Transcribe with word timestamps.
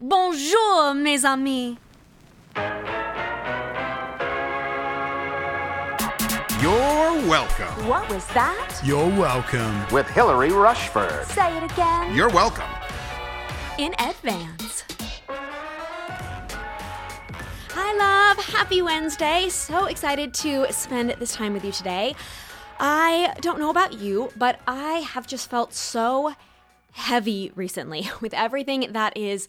Bonjour, 0.00 0.94
mes 0.94 1.24
amis. 1.24 1.76
You're 6.60 7.26
welcome. 7.26 7.88
What 7.88 8.08
was 8.08 8.24
that? 8.28 8.80
You're 8.84 9.08
welcome. 9.08 9.84
with 9.90 10.06
Hillary 10.06 10.52
Rushford. 10.52 11.26
Say 11.26 11.56
it 11.56 11.64
again. 11.64 12.14
You're 12.14 12.28
welcome. 12.28 12.68
in 13.78 13.92
advance. 13.98 14.84
Hi, 17.70 17.98
love. 17.98 18.44
Happy 18.44 18.82
Wednesday. 18.82 19.48
So 19.48 19.86
excited 19.86 20.32
to 20.34 20.72
spend 20.72 21.10
this 21.18 21.32
time 21.32 21.54
with 21.54 21.64
you 21.64 21.72
today. 21.72 22.14
I 22.78 23.34
don't 23.40 23.58
know 23.58 23.70
about 23.70 23.94
you, 23.94 24.30
but 24.36 24.60
I 24.68 25.00
have 25.00 25.26
just 25.26 25.50
felt 25.50 25.74
so 25.74 26.34
heavy 26.92 27.50
recently 27.56 28.08
with 28.20 28.32
everything 28.32 28.92
that 28.92 29.16
is 29.16 29.48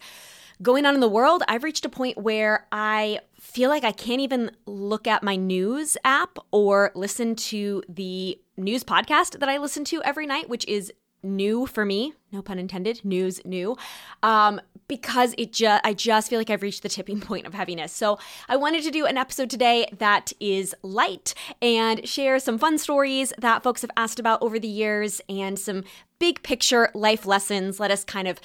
going 0.62 0.86
on 0.86 0.94
in 0.94 1.00
the 1.00 1.08
world. 1.08 1.42
I've 1.48 1.64
reached 1.64 1.84
a 1.84 1.88
point 1.88 2.18
where 2.18 2.66
I 2.70 3.20
feel 3.38 3.70
like 3.70 3.84
I 3.84 3.92
can't 3.92 4.20
even 4.20 4.50
look 4.66 5.06
at 5.06 5.22
my 5.22 5.36
news 5.36 5.96
app 6.04 6.38
or 6.50 6.92
listen 6.94 7.34
to 7.36 7.82
the 7.88 8.38
news 8.56 8.84
podcast 8.84 9.38
that 9.38 9.48
I 9.48 9.58
listen 9.58 9.84
to 9.86 10.02
every 10.02 10.26
night, 10.26 10.48
which 10.48 10.66
is 10.66 10.92
new 11.22 11.66
for 11.66 11.84
me 11.84 12.14
no 12.32 12.40
pun 12.40 12.58
intended 12.58 13.04
news 13.04 13.44
new 13.44 13.76
um, 14.22 14.60
because 14.88 15.34
it 15.36 15.52
just 15.52 15.80
i 15.84 15.92
just 15.92 16.30
feel 16.30 16.38
like 16.38 16.50
i've 16.50 16.62
reached 16.62 16.82
the 16.82 16.88
tipping 16.88 17.20
point 17.28 17.46
of 17.46 17.54
heaviness 17.54 17.92
so 17.92 18.18
i 18.48 18.56
wanted 18.56 18.82
to 18.82 18.90
do 18.90 19.04
an 19.04 19.16
episode 19.16 19.50
today 19.50 19.86
that 19.98 20.32
is 20.40 20.74
light 20.82 21.34
and 21.60 22.08
share 22.08 22.38
some 22.38 22.58
fun 22.58 22.78
stories 22.78 23.32
that 23.38 23.62
folks 23.62 23.82
have 23.82 23.90
asked 23.96 24.18
about 24.18 24.40
over 24.42 24.58
the 24.58 24.68
years 24.68 25.20
and 25.28 25.58
some 25.58 25.84
big 26.18 26.42
picture 26.42 26.90
life 26.94 27.26
lessons 27.26 27.78
let 27.78 27.90
us 27.90 28.04
kind 28.04 28.26
of 28.26 28.40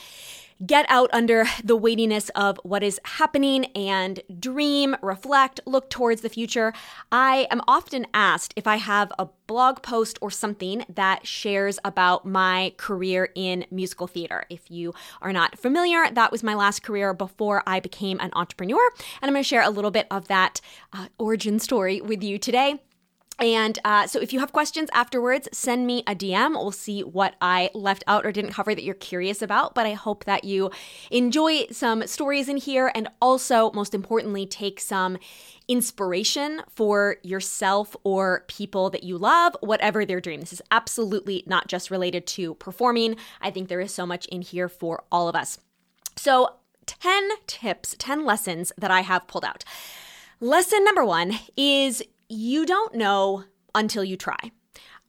get 0.65 0.85
out 0.89 1.09
under 1.11 1.45
the 1.63 1.75
weightiness 1.75 2.29
of 2.29 2.59
what 2.63 2.83
is 2.83 2.99
happening 3.03 3.65
and 3.75 4.21
dream, 4.39 4.95
reflect, 5.01 5.59
look 5.65 5.89
towards 5.89 6.21
the 6.21 6.29
future. 6.29 6.73
I 7.11 7.47
am 7.51 7.61
often 7.67 8.07
asked 8.13 8.53
if 8.55 8.67
I 8.67 8.77
have 8.77 9.11
a 9.17 9.27
blog 9.47 9.81
post 9.81 10.17
or 10.21 10.31
something 10.31 10.85
that 10.89 11.27
shares 11.27 11.77
about 11.83 12.25
my 12.25 12.73
career 12.77 13.29
in 13.35 13.65
musical 13.69 14.07
theater. 14.07 14.45
If 14.49 14.71
you 14.71 14.93
are 15.21 15.33
not 15.33 15.59
familiar, 15.59 16.09
that 16.11 16.31
was 16.31 16.43
my 16.43 16.55
last 16.55 16.83
career 16.83 17.13
before 17.13 17.61
I 17.67 17.79
became 17.79 18.19
an 18.19 18.31
entrepreneur. 18.33 18.89
And 19.21 19.29
I'm 19.29 19.33
going 19.33 19.43
to 19.43 19.47
share 19.47 19.61
a 19.61 19.69
little 19.69 19.91
bit 19.91 20.07
of 20.09 20.27
that 20.27 20.61
uh, 20.93 21.07
origin 21.17 21.59
story 21.59 22.01
with 22.01 22.23
you 22.23 22.37
today. 22.37 22.79
And 23.37 23.77
uh, 23.83 24.07
so, 24.07 24.19
if 24.19 24.31
you 24.31 24.39
have 24.39 24.53
questions 24.53 24.89
afterwards, 24.93 25.49
send 25.51 25.85
me 25.85 26.03
a 26.07 26.15
DM. 26.15 26.51
We'll 26.51 26.71
see 26.71 27.01
what 27.01 27.35
I 27.41 27.69
left 27.73 28.03
out 28.07 28.25
or 28.25 28.31
didn't 28.31 28.51
cover 28.51 28.73
that 28.73 28.83
you're 28.83 28.95
curious 28.95 29.41
about. 29.41 29.75
But 29.75 29.85
I 29.85 29.93
hope 29.93 30.23
that 30.23 30.45
you 30.45 30.71
enjoy 31.11 31.65
some 31.67 32.07
stories 32.07 32.47
in 32.47 32.57
here 32.57 32.91
and 32.95 33.09
also, 33.21 33.71
most 33.71 33.93
importantly, 33.93 34.45
take 34.45 34.79
some 34.79 35.17
inspiration 35.67 36.61
for 36.69 37.17
yourself 37.23 37.95
or 38.03 38.45
people 38.47 38.89
that 38.91 39.03
you 39.03 39.17
love, 39.17 39.57
whatever 39.59 40.05
their 40.05 40.21
dream. 40.21 40.39
This 40.39 40.53
is 40.53 40.61
absolutely 40.71 41.43
not 41.45 41.67
just 41.67 41.91
related 41.91 42.25
to 42.27 42.53
performing. 42.55 43.17
I 43.41 43.51
think 43.51 43.67
there 43.67 43.81
is 43.81 43.93
so 43.93 44.05
much 44.05 44.27
in 44.27 44.43
here 44.43 44.69
for 44.69 45.03
all 45.11 45.27
of 45.27 45.35
us. 45.35 45.59
So, 46.15 46.55
10 46.85 47.29
tips, 47.47 47.95
10 47.97 48.23
lessons 48.23 48.71
that 48.77 48.91
I 48.91 49.01
have 49.01 49.27
pulled 49.27 49.43
out. 49.43 49.65
Lesson 50.39 50.83
number 50.83 51.03
one 51.03 51.33
is 51.57 52.03
you 52.29 52.65
don't 52.65 52.95
know 52.95 53.43
until 53.73 54.03
you 54.03 54.17
try. 54.17 54.51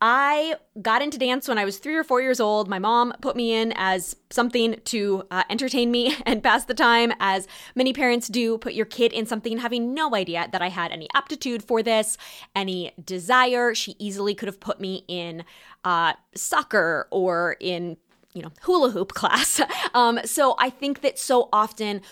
I 0.00 0.56
got 0.82 1.00
into 1.00 1.16
dance 1.16 1.48
when 1.48 1.56
I 1.56 1.64
was 1.64 1.78
three 1.78 1.94
or 1.94 2.04
four 2.04 2.20
years 2.20 2.38
old. 2.38 2.68
My 2.68 2.78
mom 2.78 3.14
put 3.22 3.34
me 3.34 3.54
in 3.54 3.72
as 3.76 4.14
something 4.28 4.78
to 4.86 5.22
uh, 5.30 5.44
entertain 5.48 5.90
me 5.90 6.14
and 6.26 6.42
pass 6.42 6.66
the 6.66 6.74
time, 6.74 7.14
as 7.18 7.48
many 7.74 7.92
parents 7.92 8.28
do. 8.28 8.58
Put 8.58 8.74
your 8.74 8.84
kid 8.84 9.12
in 9.12 9.24
something 9.24 9.56
having 9.58 9.94
no 9.94 10.14
idea 10.14 10.48
that 10.52 10.60
I 10.60 10.68
had 10.68 10.92
any 10.92 11.08
aptitude 11.14 11.62
for 11.62 11.82
this, 11.82 12.18
any 12.54 12.92
desire. 13.02 13.74
She 13.74 13.96
easily 13.98 14.34
could 14.34 14.48
have 14.48 14.60
put 14.60 14.80
me 14.80 15.04
in 15.08 15.44
uh, 15.82 16.12
soccer 16.34 17.08
or 17.10 17.56
in, 17.60 17.96
you 18.34 18.42
know, 18.42 18.52
hula 18.62 18.90
hoop 18.90 19.12
class. 19.14 19.62
um, 19.94 20.20
so 20.26 20.56
I 20.58 20.68
think 20.68 21.00
that 21.00 21.18
so 21.18 21.48
often 21.54 22.02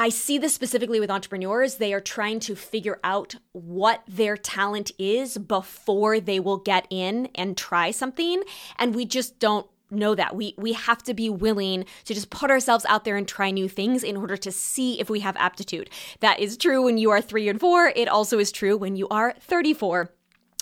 I 0.00 0.08
see 0.08 0.38
this 0.38 0.54
specifically 0.54 0.98
with 0.98 1.10
entrepreneurs. 1.10 1.74
They 1.74 1.92
are 1.92 2.00
trying 2.00 2.40
to 2.40 2.56
figure 2.56 2.98
out 3.04 3.34
what 3.52 4.02
their 4.08 4.34
talent 4.34 4.92
is 4.98 5.36
before 5.36 6.20
they 6.20 6.40
will 6.40 6.56
get 6.56 6.86
in 6.88 7.28
and 7.34 7.54
try 7.54 7.90
something. 7.90 8.42
And 8.78 8.94
we 8.94 9.04
just 9.04 9.38
don't 9.38 9.66
know 9.90 10.14
that. 10.14 10.34
We 10.34 10.54
we 10.56 10.72
have 10.72 11.02
to 11.02 11.12
be 11.12 11.28
willing 11.28 11.84
to 12.06 12.14
just 12.14 12.30
put 12.30 12.50
ourselves 12.50 12.86
out 12.86 13.04
there 13.04 13.18
and 13.18 13.28
try 13.28 13.50
new 13.50 13.68
things 13.68 14.02
in 14.02 14.16
order 14.16 14.38
to 14.38 14.50
see 14.50 14.98
if 14.98 15.10
we 15.10 15.20
have 15.20 15.36
aptitude. 15.36 15.90
That 16.20 16.40
is 16.40 16.56
true 16.56 16.82
when 16.82 16.96
you 16.96 17.10
are 17.10 17.20
3 17.20 17.50
and 17.50 17.60
4. 17.60 17.92
It 17.94 18.08
also 18.08 18.38
is 18.38 18.50
true 18.50 18.78
when 18.78 18.96
you 18.96 19.06
are 19.08 19.34
34 19.38 20.10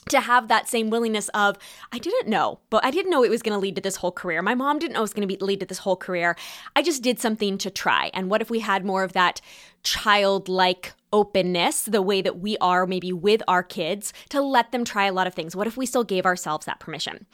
to 0.08 0.20
have 0.20 0.48
that 0.48 0.68
same 0.68 0.90
willingness 0.90 1.28
of 1.30 1.56
i 1.92 1.98
didn't 1.98 2.28
know 2.28 2.60
but 2.70 2.84
i 2.84 2.90
didn't 2.90 3.10
know 3.10 3.22
it 3.22 3.30
was 3.30 3.42
going 3.42 3.54
to 3.54 3.58
lead 3.58 3.76
to 3.76 3.82
this 3.82 3.96
whole 3.96 4.12
career. 4.12 4.42
My 4.42 4.54
mom 4.54 4.78
didn't 4.78 4.94
know 4.94 5.00
it 5.00 5.02
was 5.02 5.12
going 5.12 5.28
to 5.28 5.34
be 5.36 5.42
lead 5.44 5.60
to 5.60 5.66
this 5.66 5.78
whole 5.78 5.96
career. 5.96 6.36
I 6.74 6.82
just 6.82 7.02
did 7.02 7.20
something 7.20 7.58
to 7.58 7.70
try. 7.70 8.10
And 8.14 8.30
what 8.30 8.42
if 8.42 8.50
we 8.50 8.60
had 8.60 8.84
more 8.84 9.02
of 9.02 9.12
that 9.12 9.40
childlike 9.82 10.92
openness 11.12 11.82
the 11.82 12.02
way 12.02 12.20
that 12.20 12.40
we 12.40 12.56
are 12.58 12.86
maybe 12.86 13.12
with 13.12 13.42
our 13.48 13.62
kids 13.62 14.12
to 14.30 14.42
let 14.42 14.72
them 14.72 14.84
try 14.84 15.06
a 15.06 15.12
lot 15.12 15.26
of 15.26 15.34
things? 15.34 15.54
What 15.54 15.66
if 15.66 15.76
we 15.76 15.86
still 15.86 16.04
gave 16.04 16.26
ourselves 16.26 16.66
that 16.66 16.80
permission? 16.80 17.26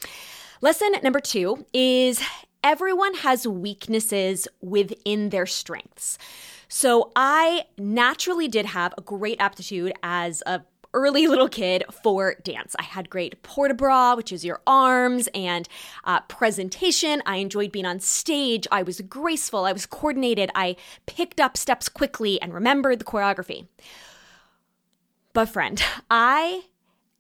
Lesson 0.60 0.92
number 1.02 1.20
two 1.20 1.66
is 1.72 2.22
everyone 2.62 3.14
has 3.14 3.46
weaknesses 3.46 4.48
within 4.60 5.30
their 5.30 5.46
strengths. 5.46 6.18
So 6.68 7.12
I 7.14 7.64
naturally 7.76 8.48
did 8.48 8.66
have 8.66 8.94
a 8.96 9.02
great 9.02 9.40
aptitude 9.40 9.92
as 10.02 10.42
a 10.46 10.62
early 10.94 11.26
little 11.26 11.48
kid 11.48 11.84
for 12.02 12.36
dance. 12.42 12.74
I 12.78 12.84
had 12.84 13.10
great 13.10 13.42
port 13.42 13.68
de 13.68 13.74
bras, 13.74 14.16
which 14.16 14.32
is 14.32 14.44
your 14.44 14.62
arms, 14.66 15.28
and 15.34 15.68
uh, 16.04 16.20
presentation. 16.22 17.22
I 17.26 17.36
enjoyed 17.36 17.72
being 17.72 17.84
on 17.84 18.00
stage. 18.00 18.66
I 18.72 18.82
was 18.82 19.00
graceful. 19.02 19.64
I 19.64 19.72
was 19.72 19.84
coordinated. 19.84 20.50
I 20.54 20.76
picked 21.04 21.40
up 21.40 21.56
steps 21.56 21.88
quickly 21.88 22.40
and 22.40 22.54
remembered 22.54 23.00
the 23.00 23.04
choreography. 23.04 23.66
But, 25.34 25.48
friend, 25.50 25.82
I 26.10 26.62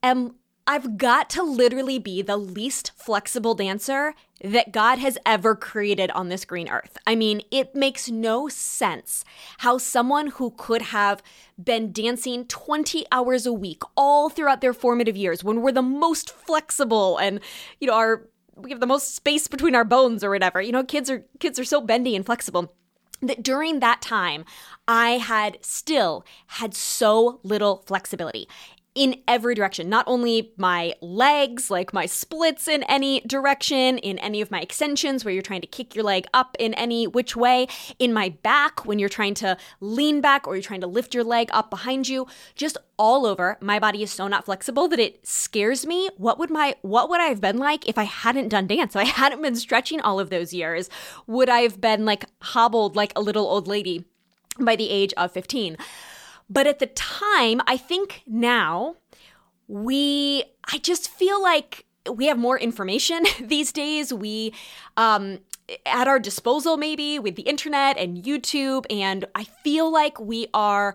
am. 0.02 0.36
I've 0.66 0.96
got 0.96 1.28
to 1.30 1.42
literally 1.42 1.98
be 1.98 2.22
the 2.22 2.38
least 2.38 2.92
flexible 2.96 3.54
dancer 3.54 4.14
that 4.42 4.72
God 4.72 4.98
has 4.98 5.18
ever 5.26 5.54
created 5.54 6.10
on 6.12 6.28
this 6.28 6.46
green 6.46 6.68
earth. 6.70 6.96
I 7.06 7.14
mean, 7.14 7.42
it 7.50 7.74
makes 7.74 8.10
no 8.10 8.48
sense 8.48 9.24
how 9.58 9.76
someone 9.76 10.28
who 10.28 10.54
could 10.56 10.82
have 10.82 11.22
been 11.62 11.92
dancing 11.92 12.46
20 12.46 13.04
hours 13.12 13.44
a 13.44 13.52
week 13.52 13.82
all 13.94 14.30
throughout 14.30 14.62
their 14.62 14.72
formative 14.72 15.16
years 15.16 15.44
when 15.44 15.60
we're 15.60 15.72
the 15.72 15.82
most 15.82 16.30
flexible 16.30 17.18
and, 17.18 17.40
you 17.78 17.86
know, 17.86 17.94
our 17.94 18.28
we 18.56 18.70
have 18.70 18.80
the 18.80 18.86
most 18.86 19.16
space 19.16 19.48
between 19.48 19.74
our 19.74 19.84
bones 19.84 20.22
or 20.22 20.30
whatever. 20.30 20.62
You 20.62 20.72
know, 20.72 20.84
kids 20.84 21.10
are 21.10 21.24
kids 21.40 21.58
are 21.58 21.64
so 21.64 21.80
bendy 21.80 22.14
and 22.14 22.24
flexible 22.24 22.72
that 23.20 23.42
during 23.42 23.80
that 23.80 24.00
time 24.00 24.44
I 24.86 25.12
had 25.12 25.58
still 25.62 26.24
had 26.46 26.74
so 26.74 27.40
little 27.42 27.82
flexibility 27.86 28.48
in 28.94 29.20
every 29.26 29.54
direction. 29.54 29.88
Not 29.88 30.04
only 30.06 30.52
my 30.56 30.94
legs, 31.00 31.70
like 31.70 31.92
my 31.92 32.06
splits 32.06 32.68
in 32.68 32.84
any 32.84 33.20
direction, 33.22 33.98
in 33.98 34.18
any 34.18 34.40
of 34.40 34.50
my 34.50 34.60
extensions 34.60 35.24
where 35.24 35.34
you're 35.34 35.42
trying 35.42 35.62
to 35.62 35.66
kick 35.66 35.94
your 35.94 36.04
leg 36.04 36.26
up 36.32 36.56
in 36.60 36.74
any 36.74 37.06
which 37.06 37.34
way, 37.34 37.66
in 37.98 38.12
my 38.12 38.28
back 38.42 38.86
when 38.86 38.98
you're 38.98 39.08
trying 39.08 39.34
to 39.34 39.56
lean 39.80 40.20
back 40.20 40.46
or 40.46 40.54
you're 40.54 40.62
trying 40.62 40.80
to 40.80 40.86
lift 40.86 41.14
your 41.14 41.24
leg 41.24 41.48
up 41.52 41.70
behind 41.70 42.08
you, 42.08 42.26
just 42.54 42.78
all 42.96 43.26
over. 43.26 43.58
My 43.60 43.80
body 43.80 44.02
is 44.02 44.12
so 44.12 44.28
not 44.28 44.44
flexible 44.44 44.86
that 44.88 45.00
it 45.00 45.26
scares 45.26 45.84
me. 45.86 46.08
What 46.16 46.38
would 46.38 46.50
my 46.50 46.76
what 46.82 47.10
would 47.10 47.20
I 47.20 47.26
have 47.26 47.40
been 47.40 47.58
like 47.58 47.88
if 47.88 47.98
I 47.98 48.04
hadn't 48.04 48.48
done 48.48 48.68
dance? 48.68 48.94
If 48.94 49.00
I 49.00 49.04
hadn't 49.04 49.42
been 49.42 49.56
stretching 49.56 50.00
all 50.00 50.20
of 50.20 50.30
those 50.30 50.52
years, 50.52 50.88
would 51.26 51.48
I 51.48 51.60
have 51.60 51.80
been 51.80 52.04
like 52.04 52.26
hobbled 52.40 52.94
like 52.94 53.12
a 53.16 53.20
little 53.20 53.46
old 53.46 53.66
lady 53.66 54.04
by 54.60 54.76
the 54.76 54.90
age 54.90 55.12
of 55.16 55.32
15? 55.32 55.76
But 56.48 56.66
at 56.66 56.78
the 56.78 56.86
time, 56.86 57.60
I 57.66 57.76
think 57.76 58.22
now 58.26 58.96
we, 59.66 60.44
I 60.72 60.78
just 60.78 61.08
feel 61.08 61.42
like 61.42 61.86
we 62.10 62.26
have 62.26 62.38
more 62.38 62.58
information 62.58 63.24
these 63.40 63.72
days. 63.72 64.12
We, 64.12 64.52
um, 64.96 65.38
at 65.86 66.08
our 66.08 66.18
disposal, 66.18 66.76
maybe 66.76 67.18
with 67.18 67.36
the 67.36 67.42
internet 67.42 67.96
and 67.96 68.22
YouTube. 68.22 68.84
And 68.90 69.24
I 69.34 69.44
feel 69.44 69.90
like 69.90 70.20
we 70.20 70.48
are 70.52 70.94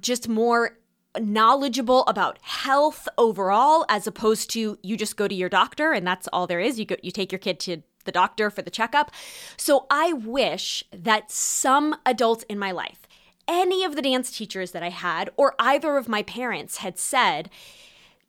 just 0.00 0.28
more 0.28 0.78
knowledgeable 1.18 2.04
about 2.06 2.38
health 2.42 3.08
overall 3.16 3.84
as 3.88 4.06
opposed 4.06 4.50
to 4.50 4.78
you 4.82 4.96
just 4.96 5.16
go 5.16 5.26
to 5.26 5.34
your 5.34 5.48
doctor 5.48 5.92
and 5.92 6.06
that's 6.06 6.28
all 6.32 6.46
there 6.46 6.60
is 6.60 6.78
you 6.78 6.84
go 6.84 6.94
you 7.02 7.10
take 7.10 7.32
your 7.32 7.38
kid 7.38 7.58
to 7.58 7.82
the 8.04 8.12
doctor 8.12 8.50
for 8.50 8.62
the 8.62 8.70
checkup 8.70 9.10
so 9.56 9.86
i 9.90 10.12
wish 10.12 10.84
that 10.92 11.30
some 11.30 11.96
adults 12.06 12.44
in 12.48 12.58
my 12.58 12.70
life 12.70 13.07
any 13.48 13.82
of 13.82 13.96
the 13.96 14.02
dance 14.02 14.30
teachers 14.30 14.72
that 14.72 14.82
I 14.82 14.90
had 14.90 15.30
or 15.36 15.54
either 15.58 15.96
of 15.96 16.08
my 16.08 16.22
parents 16.22 16.78
had 16.78 16.98
said, 16.98 17.50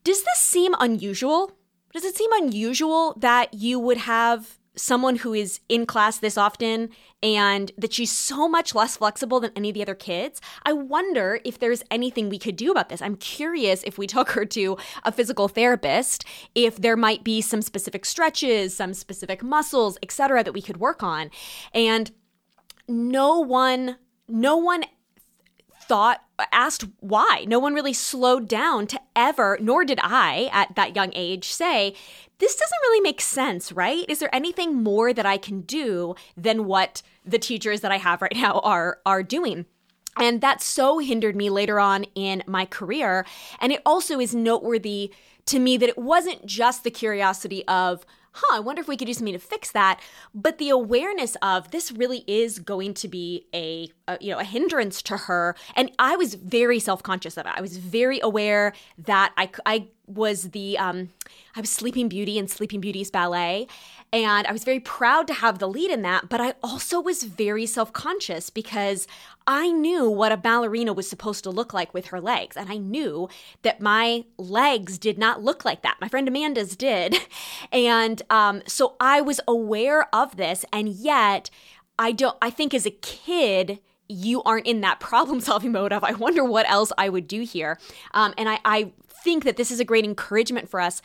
Does 0.04 0.24
this 0.24 0.40
seem 0.40 0.74
unusual? 0.80 1.52
Does 1.94 2.06
it 2.06 2.16
seem 2.16 2.32
unusual 2.34 3.16
that 3.20 3.54
you 3.54 3.80
would 3.80 3.98
have 3.98 4.60
someone 4.80 5.18
who 5.18 5.34
is 5.34 5.60
in 5.68 5.86
class 5.86 6.20
this 6.20 6.38
often 6.38 6.90
and 7.22 7.72
that 7.78 7.94
she's 7.94 8.12
so 8.12 8.48
much 8.48 8.74
less 8.74 8.98
flexible 8.98 9.40
than 9.40 9.52
any 9.56 9.70
of 9.70 9.74
the 9.74 9.82
other 9.82 9.96
kids. 9.96 10.40
I 10.64 10.74
wonder 10.74 11.40
if 11.44 11.60
there's 11.60 11.84
anything 11.92 12.30
we 12.30 12.40
could 12.40 12.56
do 12.56 12.72
about 12.72 12.90
this. 12.90 13.02
I'm 13.02 13.18
curious 13.18 13.84
if 13.84 13.98
we 13.98 14.08
took 14.20 14.32
her 14.32 14.46
to 14.46 14.78
a 15.04 15.12
physical 15.12 15.48
therapist, 15.48 16.24
if 16.56 16.78
there 16.78 16.98
might 16.98 17.24
be 17.24 17.42
some 17.42 17.62
specific 17.62 18.06
stretches, 18.06 18.76
some 18.76 18.94
specific 18.94 19.44
muscles, 19.44 19.98
etc. 20.02 20.44
that 20.44 20.54
we 20.54 20.62
could 20.62 20.78
work 20.78 21.04
on. 21.04 21.30
And 21.74 22.12
no 22.88 23.40
one 23.40 23.98
no 24.32 24.58
one 24.58 24.84
thought 25.90 26.24
asked 26.52 26.86
why. 27.00 27.46
No 27.48 27.58
one 27.58 27.74
really 27.74 27.94
slowed 27.94 28.48
down 28.48 28.86
to 28.88 29.02
ever 29.16 29.58
nor 29.60 29.84
did 29.84 30.00
i 30.02 30.50
at 30.54 30.76
that 30.76 30.96
young 30.96 31.12
age 31.16 31.52
say 31.52 31.96
this 32.38 32.56
doesn't 32.56 32.82
really 32.84 33.02
make 33.02 33.20
sense 33.20 33.72
right? 33.72 34.06
Is 34.08 34.20
there 34.20 34.34
anything 34.34 34.82
more 34.82 35.12
that 35.12 35.26
i 35.26 35.38
can 35.38 35.62
do 35.62 36.16
than 36.38 36.66
what 36.66 37.02
the 37.26 37.40
teachers 37.40 37.82
that 37.82 37.92
i 37.92 37.98
have 37.98 38.22
right 38.22 38.36
now 38.36 38.60
are 38.60 39.00
are 39.06 39.24
doing? 39.24 39.66
And 40.16 40.42
that 40.42 40.62
so 40.62 41.00
hindered 41.00 41.36
me 41.36 41.50
later 41.50 41.80
on 41.80 42.04
in 42.14 42.44
my 42.46 42.66
career. 42.66 43.26
And 43.60 43.72
it 43.72 43.82
also 43.86 44.20
is 44.20 44.36
noteworthy 44.36 45.14
to 45.46 45.60
me 45.60 45.78
that 45.78 45.90
it 45.90 45.98
wasn't 45.98 46.46
just 46.46 46.84
the 46.84 46.92
curiosity 46.92 47.66
of 47.68 48.06
huh, 48.32 48.58
I 48.58 48.60
wonder 48.60 48.82
if 48.82 48.88
we 48.88 48.98
could 48.98 49.06
do 49.06 49.14
something 49.14 49.34
to 49.34 49.40
fix 49.40 49.72
that. 49.72 50.00
But 50.34 50.58
the 50.58 50.70
awareness 50.70 51.36
of 51.42 51.72
this 51.72 51.92
really 51.92 52.24
is 52.28 52.60
going 52.60 52.94
to 52.96 53.08
be 53.08 53.46
a, 53.54 53.92
a 54.08 54.18
you 54.22 54.32
know 54.32 54.40
a 54.40 54.44
hindrance 54.44 55.02
to 55.04 55.18
her, 55.18 55.56
and 55.76 55.92
I 56.00 56.16
was 56.16 56.36
very 56.36 56.80
self 56.80 57.04
conscious 57.04 57.38
of 57.38 57.46
it. 57.46 57.54
I 57.56 57.62
was 57.62 57.78
very 57.78 58.20
aware 58.22 58.74
that 58.98 59.34
I 59.38 59.50
I 59.66 59.88
was 60.08 60.50
the 60.52 60.78
um, 60.78 61.10
I 61.56 61.62
was 61.62 61.70
Sleeping 61.70 62.10
Beauty 62.10 62.40
and 62.40 62.50
Sleeping 62.50 62.82
Beauty's 62.82 63.12
ballet, 63.12 63.68
and 64.12 64.48
I 64.48 64.52
was 64.52 64.64
very 64.64 64.80
proud 64.80 65.28
to 65.28 65.34
have 65.34 65.60
the 65.60 65.68
lead 65.68 65.92
in 65.92 66.02
that. 66.02 66.30
But 66.30 66.42
I 66.42 66.54
also 66.64 67.00
was 67.00 67.24
very 67.24 67.66
self 67.66 67.94
conscious 67.94 68.50
because 68.50 69.08
I 69.48 69.72
knew 69.72 70.10
what 70.10 70.32
a 70.32 70.38
ballerina 70.38 70.94
was 70.94 71.10
supposed 71.10 71.44
to 71.44 71.50
look 71.50 71.74
like 71.74 71.94
with 71.94 72.08
her 72.08 72.22
legs, 72.22 72.56
and 72.56 72.70
I 72.70 72.78
knew 72.78 73.30
that 73.64 73.82
my 73.82 74.26
legs 74.38 74.98
did 74.98 75.18
not 75.18 75.44
look 75.44 75.66
like 75.66 75.82
that. 75.82 75.98
My 76.00 76.08
friend 76.08 76.28
Amanda's 76.28 76.76
did, 76.76 77.18
and 77.72 78.22
um, 78.30 78.62
so 78.68 78.96
I 79.00 79.22
was 79.22 79.42
aware 79.48 80.14
of 80.14 80.38
this, 80.38 80.66
and 80.72 80.90
yet 80.90 81.50
I 81.98 82.12
don't. 82.12 82.38
I 82.42 82.50
think 82.50 82.74
as 82.74 82.86
a 82.86 82.92
kid 82.92 83.80
you 84.08 84.42
aren't 84.44 84.68
in 84.68 84.82
that 84.82 85.00
problem 85.00 85.40
solving 85.40 85.72
mode 85.72 85.94
of, 85.94 86.04
I 86.04 86.14
wonder 86.14 86.44
what 86.44 86.70
else 86.70 86.92
I 86.98 87.10
would 87.10 87.28
do 87.28 87.42
here. 87.42 87.80
Um, 88.14 88.34
and 88.38 88.50
I, 88.50 88.60
I 88.66 88.92
think 89.24 89.44
that 89.44 89.58
this 89.58 89.72
is 89.72 89.80
a 89.80 89.86
great 89.86 90.06
encouragement 90.06 90.70
for 90.70 90.80
us 90.80 91.02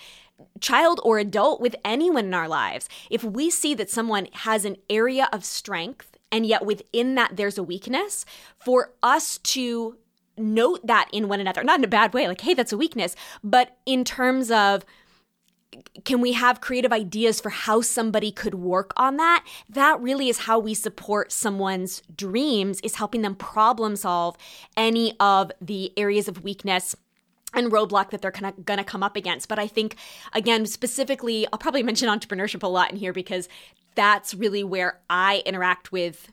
child 0.60 1.00
or 1.04 1.18
adult 1.18 1.60
with 1.60 1.76
anyone 1.84 2.24
in 2.24 2.34
our 2.34 2.48
lives. 2.48 2.88
If 3.08 3.22
we 3.22 3.50
see 3.50 3.74
that 3.74 3.90
someone 3.90 4.26
has 4.32 4.64
an 4.64 4.76
area 4.90 5.28
of 5.32 5.44
strength 5.44 6.13
and 6.34 6.44
yet 6.44 6.66
within 6.66 7.14
that 7.14 7.36
there's 7.36 7.58
a 7.58 7.62
weakness, 7.62 8.26
for 8.58 8.90
us 9.04 9.38
to 9.38 9.96
note 10.36 10.84
that 10.84 11.08
in 11.12 11.28
one 11.28 11.38
another, 11.38 11.62
not 11.62 11.78
in 11.78 11.84
a 11.84 11.88
bad 11.88 12.12
way, 12.12 12.26
like, 12.26 12.40
hey, 12.40 12.54
that's 12.54 12.72
a 12.72 12.76
weakness, 12.76 13.14
but 13.44 13.76
in 13.86 14.02
terms 14.02 14.50
of, 14.50 14.84
can 16.04 16.20
we 16.20 16.32
have 16.32 16.60
creative 16.60 16.92
ideas 16.92 17.40
for 17.40 17.50
how 17.50 17.80
somebody 17.80 18.32
could 18.32 18.54
work 18.54 18.92
on 18.96 19.16
that 19.16 19.44
that 19.68 20.00
really 20.00 20.28
is 20.28 20.38
how 20.38 20.56
we 20.58 20.72
support 20.72 21.32
someone's 21.32 22.00
dreams 22.16 22.80
is 22.80 22.96
helping 22.96 23.22
them 23.22 23.34
problem 23.34 23.96
solve 23.96 24.36
any 24.76 25.14
of 25.18 25.52
the 25.60 25.92
areas 25.96 26.26
of 26.28 26.42
weakness 26.42 26.96
and 27.52 27.70
roadblock 27.70 28.10
that 28.10 28.22
they're 28.22 28.32
kind 28.32 28.46
of 28.46 28.64
going 28.64 28.78
to 28.78 28.84
come 28.84 29.02
up 29.02 29.14
against. 29.16 29.48
But 29.48 29.60
I 29.60 29.68
think, 29.68 29.96
again, 30.32 30.66
specifically, 30.66 31.46
I'll 31.52 31.58
probably 31.58 31.84
mention 31.84 32.08
entrepreneurship 32.08 32.64
a 32.64 32.66
lot 32.66 32.90
in 32.90 32.96
here 32.96 33.12
because 33.12 33.48
that's 33.94 34.34
really 34.34 34.64
where 34.64 35.00
I 35.08 35.42
interact 35.46 35.92
with 35.92 36.32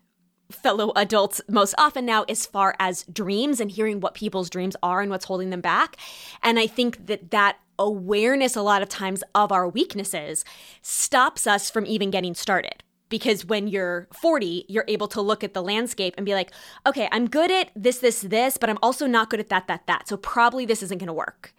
fellow 0.51 0.91
adults 0.95 1.41
most 1.47 1.73
often 1.77 2.05
now 2.05 2.23
as 2.23 2.45
far 2.45 2.75
as 2.79 3.03
dreams 3.03 3.59
and 3.59 3.71
hearing 3.71 3.99
what 3.99 4.13
people's 4.13 4.49
dreams 4.49 4.75
are 4.83 5.01
and 5.01 5.09
what's 5.09 5.25
holding 5.25 5.49
them 5.49 5.61
back. 5.61 5.97
And 6.43 6.59
I 6.59 6.67
think 6.67 7.07
that 7.07 7.31
that 7.31 7.57
awareness 7.79 8.55
a 8.55 8.61
lot 8.61 8.81
of 8.81 8.89
times 8.89 9.23
of 9.33 9.51
our 9.51 9.67
weaknesses 9.67 10.45
stops 10.81 11.47
us 11.47 11.69
from 11.69 11.85
even 11.85 12.11
getting 12.11 12.35
started 12.35 12.83
because 13.11 13.45
when 13.45 13.67
you're 13.67 14.07
40, 14.13 14.65
you're 14.69 14.85
able 14.87 15.07
to 15.09 15.21
look 15.21 15.43
at 15.43 15.53
the 15.53 15.61
landscape 15.61 16.15
and 16.17 16.25
be 16.25 16.33
like, 16.33 16.51
okay, 16.87 17.09
I'm 17.11 17.27
good 17.27 17.51
at 17.51 17.69
this, 17.75 17.99
this, 17.99 18.21
this, 18.21 18.57
but 18.57 18.69
I'm 18.69 18.77
also 18.81 19.05
not 19.05 19.29
good 19.29 19.39
at 19.39 19.49
that, 19.49 19.67
that, 19.67 19.85
that. 19.85 20.07
So 20.07 20.17
probably 20.17 20.65
this 20.65 20.81
isn't 20.81 20.97
going 20.97 21.07
to 21.07 21.13
work. 21.13 21.53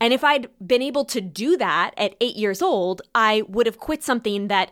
And 0.00 0.12
if 0.12 0.24
I'd 0.24 0.48
been 0.64 0.82
able 0.82 1.04
to 1.06 1.20
do 1.20 1.56
that 1.56 1.92
at 1.96 2.16
eight 2.20 2.36
years 2.36 2.60
old, 2.60 3.02
I 3.14 3.42
would 3.48 3.66
have 3.66 3.78
quit 3.78 4.02
something 4.02 4.48
that 4.48 4.70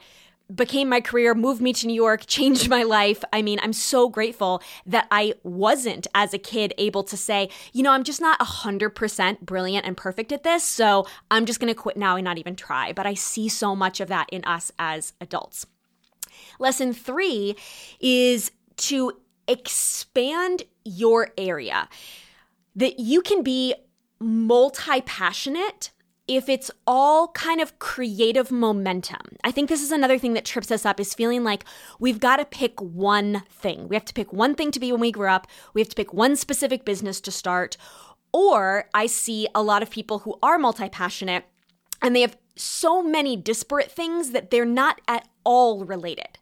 became 0.52 0.88
my 0.88 1.00
career, 1.00 1.35
moved 1.35 1.62
me 1.62 1.73
to 1.73 1.87
New 1.87 1.94
York, 1.94 2.26
changed 2.26 2.69
my 2.69 2.82
life. 2.82 3.25
I 3.32 3.43
mean, 3.43 3.58
I'm 3.62 3.73
so 3.73 4.08
grateful 4.08 4.62
that 4.87 5.06
I 5.11 5.35
wasn't 5.43 6.06
as 6.14 6.35
a 6.35 6.38
kid 6.38 6.75
able 6.79 7.05
to 7.05 7.17
say, 7.17 7.49
you 7.73 7.82
know, 7.82 7.93
I'm 7.93 8.05
just 8.05 8.20
not 8.20 8.38
100% 8.41 9.41
brilliant 9.41 9.87
and 9.87 9.96
perfect 9.96 10.32
at 10.32 10.43
this. 10.43 10.62
So 10.62 11.06
I'm 11.31 11.46
just 11.46 11.61
going 11.61 11.73
to 11.73 11.79
quit 11.79 11.96
now 11.96 12.17
and 12.17 12.25
not 12.25 12.38
even 12.38 12.56
try. 12.56 12.93
But 12.93 13.06
I 13.06 13.14
see 13.14 13.49
so 13.49 13.75
much 13.75 14.00
of 14.00 14.08
that 14.08 14.29
in 14.31 14.44
us 14.44 14.70
as 14.79 15.12
adults. 15.20 15.67
Lesson 16.58 16.93
three 16.93 17.56
is 18.00 18.50
to 18.76 19.12
expand 19.49 20.64
your 20.85 21.31
area, 21.38 21.88
that 22.76 22.99
you 22.99 23.23
can 23.23 23.43
be 23.43 23.75
multi 24.20 25.00
passionate 25.02 25.91
if 26.26 26.48
it's 26.48 26.70
all 26.86 27.28
kind 27.28 27.60
of 27.60 27.78
creative 27.78 28.50
momentum. 28.50 29.36
I 29.42 29.50
think 29.50 29.68
this 29.68 29.82
is 29.82 29.92
another 29.92 30.18
thing 30.18 30.32
that 30.34 30.44
trips 30.44 30.70
us 30.70 30.86
up 30.86 30.98
is 30.98 31.14
feeling 31.14 31.44
like 31.44 31.64
we've 31.98 32.20
got 32.20 32.36
to 32.36 32.44
pick 32.44 32.80
one 32.80 33.42
thing. 33.50 33.88
We 33.88 33.96
have 33.96 34.06
to 34.06 34.14
pick 34.14 34.32
one 34.32 34.54
thing 34.54 34.70
to 34.70 34.80
be 34.80 34.90
when 34.90 35.00
we 35.00 35.12
grow 35.12 35.32
up. 35.32 35.46
We 35.74 35.80
have 35.80 35.88
to 35.90 35.96
pick 35.96 36.14
one 36.14 36.36
specific 36.36 36.84
business 36.84 37.20
to 37.22 37.30
start. 37.30 37.76
Or 38.32 38.88
I 38.94 39.06
see 39.06 39.48
a 39.54 39.62
lot 39.62 39.82
of 39.82 39.90
people 39.90 40.20
who 40.20 40.38
are 40.42 40.58
multi 40.58 40.88
passionate 40.88 41.44
and 42.00 42.16
they 42.16 42.22
have 42.22 42.36
so 42.56 43.02
many 43.02 43.36
disparate 43.36 43.90
things 43.90 44.30
that 44.30 44.50
they're 44.50 44.64
not 44.64 45.00
at 45.06 45.28
all 45.44 45.84
related. 45.84 46.38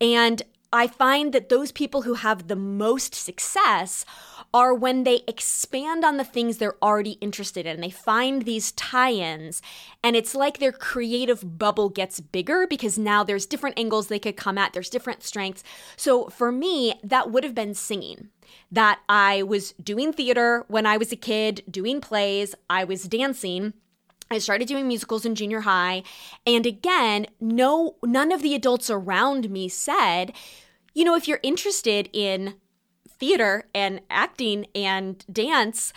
And 0.00 0.42
I 0.72 0.86
find 0.86 1.34
that 1.34 1.50
those 1.50 1.70
people 1.70 2.02
who 2.02 2.14
have 2.14 2.48
the 2.48 2.56
most 2.56 3.14
success 3.14 4.06
are 4.54 4.74
when 4.74 5.04
they 5.04 5.20
expand 5.26 6.04
on 6.04 6.16
the 6.16 6.24
things 6.24 6.56
they're 6.58 6.82
already 6.82 7.12
interested 7.20 7.66
in. 7.66 7.80
They 7.80 7.90
find 7.90 8.42
these 8.42 8.72
tie 8.72 9.12
ins, 9.12 9.62
and 10.02 10.14
it's 10.16 10.34
like 10.34 10.58
their 10.58 10.72
creative 10.72 11.58
bubble 11.58 11.88
gets 11.88 12.20
bigger 12.20 12.66
because 12.66 12.98
now 12.98 13.22
there's 13.24 13.46
different 13.46 13.78
angles 13.78 14.08
they 14.08 14.18
could 14.18 14.36
come 14.36 14.58
at, 14.58 14.72
there's 14.72 14.90
different 14.90 15.22
strengths. 15.22 15.62
So 15.96 16.28
for 16.28 16.52
me, 16.52 16.94
that 17.02 17.30
would 17.30 17.44
have 17.44 17.54
been 17.54 17.74
singing. 17.74 18.28
That 18.70 19.00
I 19.08 19.42
was 19.42 19.72
doing 19.72 20.12
theater 20.12 20.64
when 20.68 20.84
I 20.84 20.96
was 20.98 21.12
a 21.12 21.16
kid, 21.16 21.62
doing 21.70 22.00
plays, 22.00 22.54
I 22.68 22.84
was 22.84 23.04
dancing. 23.04 23.72
I 24.30 24.38
started 24.38 24.66
doing 24.66 24.88
musicals 24.88 25.26
in 25.26 25.34
junior 25.34 25.60
high. 25.60 26.02
And 26.46 26.64
again, 26.64 27.26
no 27.38 27.96
none 28.02 28.32
of 28.32 28.40
the 28.40 28.54
adults 28.54 28.88
around 28.88 29.50
me 29.50 29.68
said, 29.68 30.32
you 30.94 31.04
know, 31.04 31.14
if 31.14 31.26
you're 31.28 31.40
interested 31.42 32.08
in 32.12 32.54
theater 33.08 33.68
and 33.74 34.00
acting 34.10 34.66
and 34.74 35.24
dance, 35.32 35.92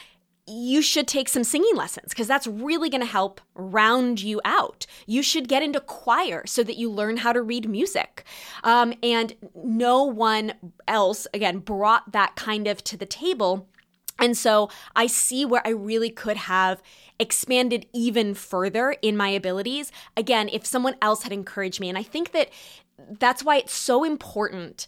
you 0.48 0.82
should 0.82 1.08
take 1.08 1.28
some 1.28 1.44
singing 1.44 1.76
lessons 1.76 2.10
because 2.10 2.28
that's 2.28 2.46
really 2.46 2.90
going 2.90 3.02
to 3.02 3.08
help 3.08 3.42
round 3.56 4.22
you 4.22 4.40
out. 4.46 4.86
You 5.08 5.24
should 5.24 5.48
get 5.48 5.64
into 5.64 5.80
choir 5.80 6.44
so 6.46 6.64
that 6.64 6.78
you 6.78 6.92
learn 6.92 7.18
how 7.18 7.34
to 7.34 7.42
read 7.42 7.68
music. 7.68 8.24
Um, 8.64 8.94
and 9.02 9.36
no 9.56 10.04
one 10.04 10.54
else, 10.88 11.26
again, 11.34 11.60
brought 11.60 12.12
that 12.12 12.36
kind 12.36 12.68
of 12.68 12.84
to 12.84 12.98
the 12.98 13.08
table. 13.08 13.68
And 14.20 14.38
so 14.38 14.70
I 14.96 15.08
see 15.08 15.46
where 15.46 15.66
I 15.66 15.72
really 15.72 16.12
could 16.12 16.38
have 16.38 16.82
expanded 17.20 17.88
even 17.92 18.34
further 18.34 18.96
in 19.02 19.18
my 19.18 19.30
abilities. 19.30 19.92
Again, 20.16 20.50
if 20.52 20.66
someone 20.66 20.96
else 21.02 21.24
had 21.24 21.32
encouraged 21.32 21.80
me. 21.80 21.90
And 21.90 21.98
I 21.98 22.04
think 22.04 22.32
that 22.34 22.50
that's 23.20 23.44
why 23.44 23.58
it's 23.58 23.74
so 23.74 24.04
important 24.04 24.88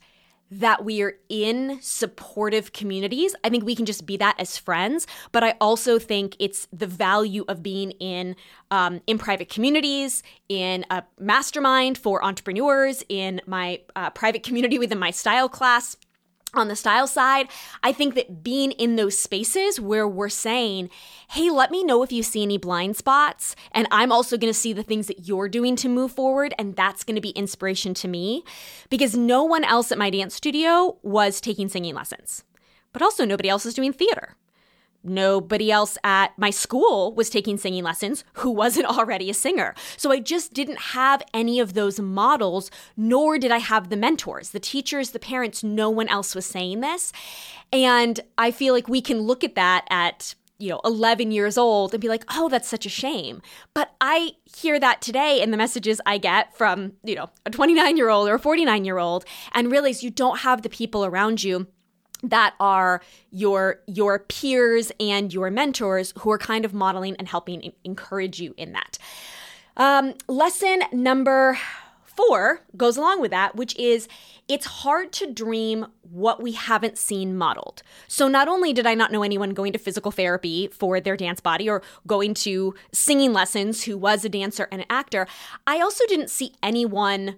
that 0.50 0.86
we 0.86 1.02
are 1.02 1.16
in 1.28 1.78
supportive 1.82 2.72
communities. 2.72 3.36
I 3.44 3.50
think 3.50 3.66
we 3.66 3.76
can 3.76 3.86
just 3.86 4.06
be 4.06 4.18
that 4.18 4.40
as 4.40 4.58
friends, 4.58 5.06
but 5.32 5.44
I 5.44 5.56
also 5.60 6.00
think 6.00 6.36
it's 6.40 6.68
the 6.72 6.88
value 6.88 7.44
of 7.48 7.62
being 7.62 7.92
in 7.92 8.36
um, 8.72 9.02
in 9.08 9.18
private 9.18 9.50
communities, 9.50 10.24
in 10.48 10.86
a 10.90 11.04
mastermind 11.20 11.98
for 11.98 12.24
entrepreneurs, 12.24 13.04
in 13.10 13.42
my 13.46 13.82
uh, 13.96 14.10
private 14.12 14.44
community 14.44 14.80
within 14.80 15.00
my 15.00 15.12
style 15.12 15.50
class 15.50 15.98
on 16.54 16.68
the 16.68 16.76
style 16.76 17.08
side, 17.08 17.50
I 17.84 17.92
think 17.92 18.16
that 18.16 18.44
being 18.44 18.72
in 18.72 18.96
those 18.96 19.18
spaces 19.18 19.80
where 19.80 20.08
we're 20.08 20.30
saying, 20.30 20.90
hey, 21.30 21.50
let 21.50 21.72
me 21.72 21.84
know 21.84 22.04
if 22.04 22.12
you 22.12 22.24
see 22.24 22.44
any 22.44 22.58
blind 22.58 22.96
spots. 22.96 23.56
And 23.72 23.88
I'm 23.92 24.12
also 24.12 24.38
going 24.38 24.52
to 24.52 24.60
see 24.60 24.74
the 24.74 24.84
things 24.84 25.08
that 25.08 25.28
you're 25.28 25.50
doing 25.50 25.76
to 25.78 25.90
move 25.90 26.12
forward. 26.12 26.54
And 26.58 26.76
that's 26.76 27.04
going 27.04 27.16
to 27.16 27.22
be 27.22 27.30
inspiration 27.30 27.94
to 27.96 28.08
me 28.08 28.44
because 28.90 29.16
no 29.16 29.44
one 29.44 29.64
else 29.64 29.92
at 29.92 29.98
my 29.98 30.10
dance 30.10 30.36
studio 30.36 30.98
was 31.04 31.42
taking 31.42 31.70
singing 31.70 31.96
lessons, 31.96 32.44
but 32.94 33.02
also 33.02 33.26
nobody 33.26 33.50
else 33.50 33.66
is 33.66 33.74
doing 33.74 33.94
theater. 33.94 34.36
Nobody 35.10 35.72
else 35.72 35.98
at 36.04 36.38
my 36.38 36.50
school 36.50 37.14
was 37.14 37.30
taking 37.30 37.58
singing 37.58 37.84
lessons 37.84 38.24
who 38.34 38.52
wasn't 38.52 38.86
already 38.98 39.30
a 39.30 39.34
singer. 39.34 39.74
So 39.96 40.12
I 40.12 40.20
just 40.20 40.54
didn't 40.54 40.80
have 40.80 41.22
any 41.34 41.60
of 41.60 41.74
those 41.74 42.00
models, 42.00 42.72
nor 42.96 43.38
did 43.38 43.52
I 43.52 43.60
have 43.60 43.90
the 43.90 43.98
mentors, 43.98 44.50
the 44.50 44.60
teachers, 44.60 45.12
the 45.12 45.20
parents. 45.20 45.64
No 45.64 45.90
one 45.90 46.08
else 46.08 46.36
was 46.36 46.46
saying 46.46 46.82
this. 46.82 47.12
And 47.72 48.20
I 48.38 48.52
feel 48.52 48.74
like 48.74 48.88
we 48.88 49.02
can 49.02 49.22
look 49.22 49.44
at 49.44 49.56
that 49.56 49.86
at 49.90 50.36
you 50.60 50.70
know 50.70 50.82
11 50.84 51.32
years 51.32 51.58
old 51.58 51.94
and 51.94 52.02
be 52.02 52.08
like 52.08 52.24
oh 52.30 52.50
that's 52.50 52.68
such 52.68 52.86
a 52.86 52.90
shame 52.90 53.42
but 53.74 53.92
i 54.02 54.32
hear 54.44 54.80
that 54.80 55.02
today 55.02 55.42
in 55.42 55.52
the 55.52 55.58
messages 55.58 56.02
i 56.06 56.18
get 56.18 56.56
from 56.58 56.94
you 57.04 57.16
know 57.16 57.30
a 57.46 57.52
29 57.52 57.96
year 57.96 58.10
old 58.10 58.28
or 58.28 58.36
a 58.36 58.40
49 58.40 58.86
year 58.86 58.98
old 58.98 59.24
and 59.52 59.72
realize 59.72 60.04
you 60.04 60.10
don't 60.10 60.40
have 60.40 60.64
the 60.64 60.70
people 60.70 61.06
around 61.06 61.44
you 61.44 61.68
that 62.24 62.56
are 62.60 63.02
your 63.32 63.80
your 63.88 64.20
peers 64.20 64.92
and 65.00 65.34
your 65.34 65.50
mentors 65.52 66.14
who 66.20 66.32
are 66.32 66.38
kind 66.38 66.66
of 66.66 66.74
modeling 66.74 67.16
and 67.18 67.28
helping 67.28 67.74
encourage 67.84 68.40
you 68.40 68.54
in 68.58 68.74
that. 68.74 68.98
Um, 69.78 70.16
lesson 70.28 70.82
number 70.92 71.58
four 72.18 72.62
goes 72.76 72.98
along 72.98 73.22
with 73.22 73.32
that, 73.32 73.56
which 73.56 73.76
is 73.78 74.08
it's 74.48 74.66
hard 74.66 75.12
to 75.14 75.32
dream 75.32 75.86
what 76.02 76.42
we 76.42 76.54
haven't 76.54 76.98
seen 76.98 77.38
modeled. 77.38 77.84
So, 78.08 78.28
not 78.28 78.48
only 78.48 78.74
did 78.74 78.88
I 78.88 78.96
not 78.96 79.12
know 79.12 79.24
anyone 79.24 79.52
going 79.52 79.74
to 79.74 79.80
physical 79.80 80.12
therapy 80.12 80.68
for 80.68 81.00
their 81.00 81.16
dance 81.16 81.40
body 81.40 81.70
or 81.70 81.84
going 82.08 82.34
to 82.36 82.74
singing 82.92 83.34
lessons 83.34 83.84
who 83.84 83.98
was 83.98 84.26
a 84.26 84.30
dancer 84.30 84.68
and 84.72 84.82
an 84.82 84.88
actor, 84.90 85.28
I 85.68 85.80
also 85.80 86.06
didn't 86.08 86.30
see 86.30 86.54
anyone 86.64 87.36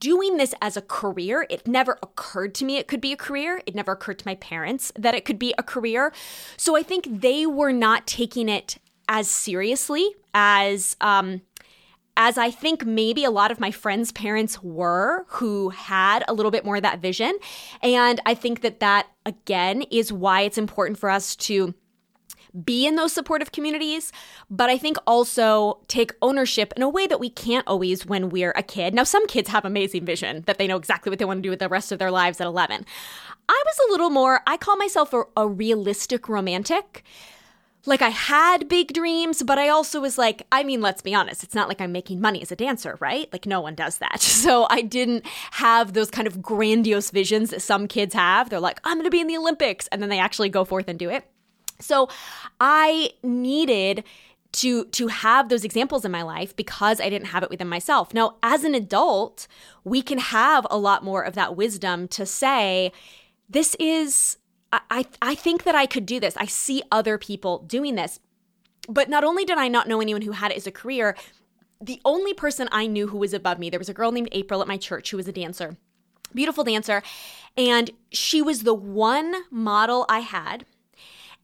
doing 0.00 0.36
this 0.36 0.54
as 0.60 0.76
a 0.76 0.82
career, 0.82 1.46
it 1.50 1.66
never 1.66 1.98
occurred 2.02 2.54
to 2.56 2.64
me 2.64 2.76
it 2.76 2.88
could 2.88 3.00
be 3.00 3.12
a 3.12 3.16
career. 3.16 3.62
It 3.66 3.74
never 3.74 3.92
occurred 3.92 4.18
to 4.20 4.26
my 4.26 4.36
parents 4.36 4.92
that 4.96 5.14
it 5.14 5.24
could 5.24 5.38
be 5.38 5.54
a 5.58 5.62
career. 5.62 6.12
So 6.56 6.76
I 6.76 6.82
think 6.82 7.20
they 7.20 7.46
were 7.46 7.72
not 7.72 8.06
taking 8.06 8.48
it 8.48 8.78
as 9.08 9.28
seriously 9.28 10.14
as 10.32 10.96
um, 11.00 11.42
as 12.16 12.38
I 12.38 12.50
think 12.50 12.86
maybe 12.86 13.24
a 13.24 13.30
lot 13.30 13.50
of 13.50 13.58
my 13.58 13.70
friends' 13.70 14.12
parents 14.12 14.62
were 14.62 15.24
who 15.28 15.70
had 15.70 16.22
a 16.28 16.32
little 16.32 16.52
bit 16.52 16.64
more 16.64 16.76
of 16.76 16.82
that 16.82 17.00
vision. 17.00 17.36
And 17.82 18.20
I 18.24 18.34
think 18.34 18.60
that 18.60 18.80
that 18.80 19.08
again 19.26 19.82
is 19.90 20.12
why 20.12 20.42
it's 20.42 20.58
important 20.58 20.98
for 20.98 21.10
us 21.10 21.34
to 21.36 21.74
be 22.62 22.86
in 22.86 22.96
those 22.96 23.12
supportive 23.12 23.52
communities, 23.52 24.12
but 24.50 24.70
I 24.70 24.78
think 24.78 24.96
also 25.06 25.80
take 25.88 26.12
ownership 26.22 26.72
in 26.76 26.82
a 26.82 26.88
way 26.88 27.06
that 27.06 27.20
we 27.20 27.30
can't 27.30 27.66
always 27.66 28.06
when 28.06 28.28
we're 28.28 28.52
a 28.52 28.62
kid. 28.62 28.94
Now, 28.94 29.04
some 29.04 29.26
kids 29.26 29.48
have 29.48 29.64
amazing 29.64 30.04
vision 30.04 30.42
that 30.46 30.58
they 30.58 30.66
know 30.66 30.76
exactly 30.76 31.10
what 31.10 31.18
they 31.18 31.24
want 31.24 31.38
to 31.38 31.42
do 31.42 31.50
with 31.50 31.58
the 31.58 31.68
rest 31.68 31.92
of 31.92 31.98
their 31.98 32.10
lives 32.10 32.40
at 32.40 32.46
11. 32.46 32.84
I 33.48 33.62
was 33.66 33.78
a 33.88 33.92
little 33.92 34.10
more, 34.10 34.40
I 34.46 34.56
call 34.56 34.76
myself 34.76 35.12
a, 35.12 35.24
a 35.36 35.48
realistic 35.48 36.28
romantic 36.28 37.04
like 37.86 38.02
I 38.02 38.08
had 38.08 38.68
big 38.68 38.92
dreams, 38.92 39.42
but 39.42 39.58
I 39.58 39.68
also 39.68 40.00
was 40.00 40.16
like, 40.16 40.46
I 40.50 40.64
mean, 40.64 40.80
let's 40.80 41.02
be 41.02 41.14
honest, 41.14 41.44
it's 41.44 41.54
not 41.54 41.68
like 41.68 41.80
I'm 41.80 41.92
making 41.92 42.20
money 42.20 42.40
as 42.40 42.50
a 42.50 42.56
dancer, 42.56 42.96
right? 43.00 43.30
Like 43.32 43.46
no 43.46 43.60
one 43.60 43.74
does 43.74 43.98
that. 43.98 44.22
So 44.44 44.66
I 44.68 44.82
didn't 44.82 45.24
have 45.52 45.94
those 45.94 46.10
kind 46.10 46.26
of 46.26 46.42
grandiose 46.42 47.10
visions 47.10 47.48
that 47.48 47.62
some 47.62 47.88
kids 47.88 48.12
have. 48.12 48.50
They're 48.50 48.60
like, 48.60 48.78
I'm 48.84 48.96
going 48.98 49.04
to 49.04 49.10
be 49.10 49.20
in 49.20 49.26
the 49.26 49.38
Olympics, 49.38 49.86
and 49.86 50.02
then 50.02 50.10
they 50.10 50.18
actually 50.18 50.50
go 50.50 50.66
forth 50.66 50.86
and 50.86 50.98
do 50.98 51.08
it. 51.08 51.24
So 51.80 52.08
I 52.60 53.10
needed 53.22 54.04
to 54.52 54.84
to 54.84 55.08
have 55.08 55.48
those 55.48 55.64
examples 55.64 56.04
in 56.04 56.12
my 56.12 56.22
life 56.22 56.54
because 56.54 57.00
I 57.00 57.10
didn't 57.10 57.28
have 57.28 57.42
it 57.42 57.50
within 57.50 57.68
myself. 57.68 58.14
Now, 58.14 58.36
as 58.42 58.62
an 58.62 58.74
adult, 58.74 59.48
we 59.82 60.00
can 60.00 60.18
have 60.18 60.66
a 60.70 60.78
lot 60.78 61.02
more 61.02 61.22
of 61.22 61.34
that 61.34 61.56
wisdom 61.56 62.06
to 62.08 62.24
say, 62.24 62.92
this 63.48 63.74
is 63.80 64.38
I, 64.90 65.06
I 65.22 65.34
think 65.34 65.64
that 65.64 65.74
I 65.74 65.86
could 65.86 66.06
do 66.06 66.18
this. 66.18 66.36
I 66.36 66.46
see 66.46 66.82
other 66.90 67.18
people 67.18 67.58
doing 67.60 67.94
this. 67.94 68.18
But 68.88 69.08
not 69.08 69.24
only 69.24 69.44
did 69.44 69.58
I 69.58 69.68
not 69.68 69.88
know 69.88 70.00
anyone 70.00 70.22
who 70.22 70.32
had 70.32 70.50
it 70.50 70.56
as 70.56 70.66
a 70.66 70.72
career, 70.72 71.16
the 71.80 72.00
only 72.04 72.34
person 72.34 72.68
I 72.72 72.86
knew 72.86 73.08
who 73.08 73.18
was 73.18 73.32
above 73.32 73.58
me, 73.58 73.70
there 73.70 73.78
was 73.78 73.88
a 73.88 73.94
girl 73.94 74.10
named 74.10 74.28
April 74.32 74.60
at 74.60 74.68
my 74.68 74.76
church 74.76 75.10
who 75.10 75.16
was 75.16 75.28
a 75.28 75.32
dancer, 75.32 75.76
beautiful 76.34 76.64
dancer. 76.64 77.02
And 77.56 77.90
she 78.10 78.42
was 78.42 78.62
the 78.62 78.74
one 78.74 79.34
model 79.50 80.06
I 80.08 80.20
had 80.20 80.66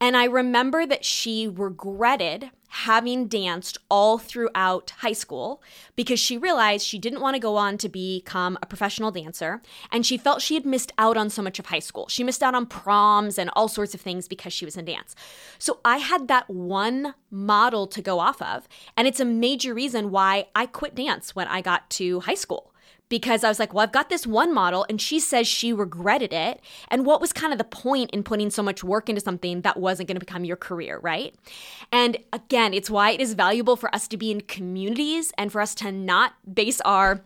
and 0.00 0.16
I 0.16 0.24
remember 0.24 0.86
that 0.86 1.04
she 1.04 1.46
regretted 1.46 2.50
having 2.70 3.26
danced 3.26 3.76
all 3.90 4.16
throughout 4.16 4.90
high 4.98 5.12
school 5.12 5.60
because 5.96 6.20
she 6.20 6.38
realized 6.38 6.86
she 6.86 7.00
didn't 7.00 7.20
want 7.20 7.34
to 7.34 7.40
go 7.40 7.56
on 7.56 7.76
to 7.76 7.88
become 7.88 8.56
a 8.62 8.66
professional 8.66 9.10
dancer 9.10 9.60
and 9.90 10.06
she 10.06 10.16
felt 10.16 10.40
she 10.40 10.54
had 10.54 10.64
missed 10.64 10.92
out 10.96 11.16
on 11.16 11.28
so 11.28 11.42
much 11.42 11.58
of 11.58 11.66
high 11.66 11.80
school. 11.80 12.06
She 12.08 12.22
missed 12.22 12.44
out 12.44 12.54
on 12.54 12.66
proms 12.66 13.38
and 13.38 13.50
all 13.54 13.66
sorts 13.66 13.92
of 13.92 14.00
things 14.00 14.28
because 14.28 14.52
she 14.52 14.64
was 14.64 14.76
in 14.76 14.84
dance. 14.84 15.16
So 15.58 15.80
I 15.84 15.98
had 15.98 16.28
that 16.28 16.48
one 16.48 17.14
model 17.30 17.88
to 17.88 18.00
go 18.00 18.20
off 18.20 18.40
of, 18.40 18.68
and 18.96 19.08
it's 19.08 19.20
a 19.20 19.24
major 19.24 19.74
reason 19.74 20.12
why 20.12 20.46
I 20.54 20.66
quit 20.66 20.94
dance 20.94 21.34
when 21.34 21.48
I 21.48 21.62
got 21.62 21.90
to 21.90 22.20
high 22.20 22.34
school 22.34 22.69
because 23.10 23.44
I 23.44 23.48
was 23.48 23.58
like, 23.58 23.74
well, 23.74 23.82
I've 23.82 23.92
got 23.92 24.08
this 24.08 24.26
one 24.26 24.54
model 24.54 24.86
and 24.88 24.98
she 24.98 25.20
says 25.20 25.46
she 25.46 25.74
regretted 25.74 26.32
it. 26.32 26.60
And 26.88 27.04
what 27.04 27.20
was 27.20 27.34
kind 27.34 27.52
of 27.52 27.58
the 27.58 27.64
point 27.64 28.10
in 28.12 28.22
putting 28.22 28.48
so 28.48 28.62
much 28.62 28.82
work 28.82 29.10
into 29.10 29.20
something 29.20 29.60
that 29.60 29.78
wasn't 29.78 30.08
going 30.08 30.16
to 30.16 30.24
become 30.24 30.44
your 30.44 30.56
career, 30.56 30.98
right? 31.02 31.34
And 31.92 32.16
again, 32.32 32.72
it's 32.72 32.88
why 32.88 33.10
it 33.10 33.20
is 33.20 33.34
valuable 33.34 33.76
for 33.76 33.94
us 33.94 34.08
to 34.08 34.16
be 34.16 34.30
in 34.30 34.40
communities 34.42 35.32
and 35.36 35.52
for 35.52 35.60
us 35.60 35.74
to 35.76 35.92
not 35.92 36.34
base 36.54 36.80
our 36.82 37.20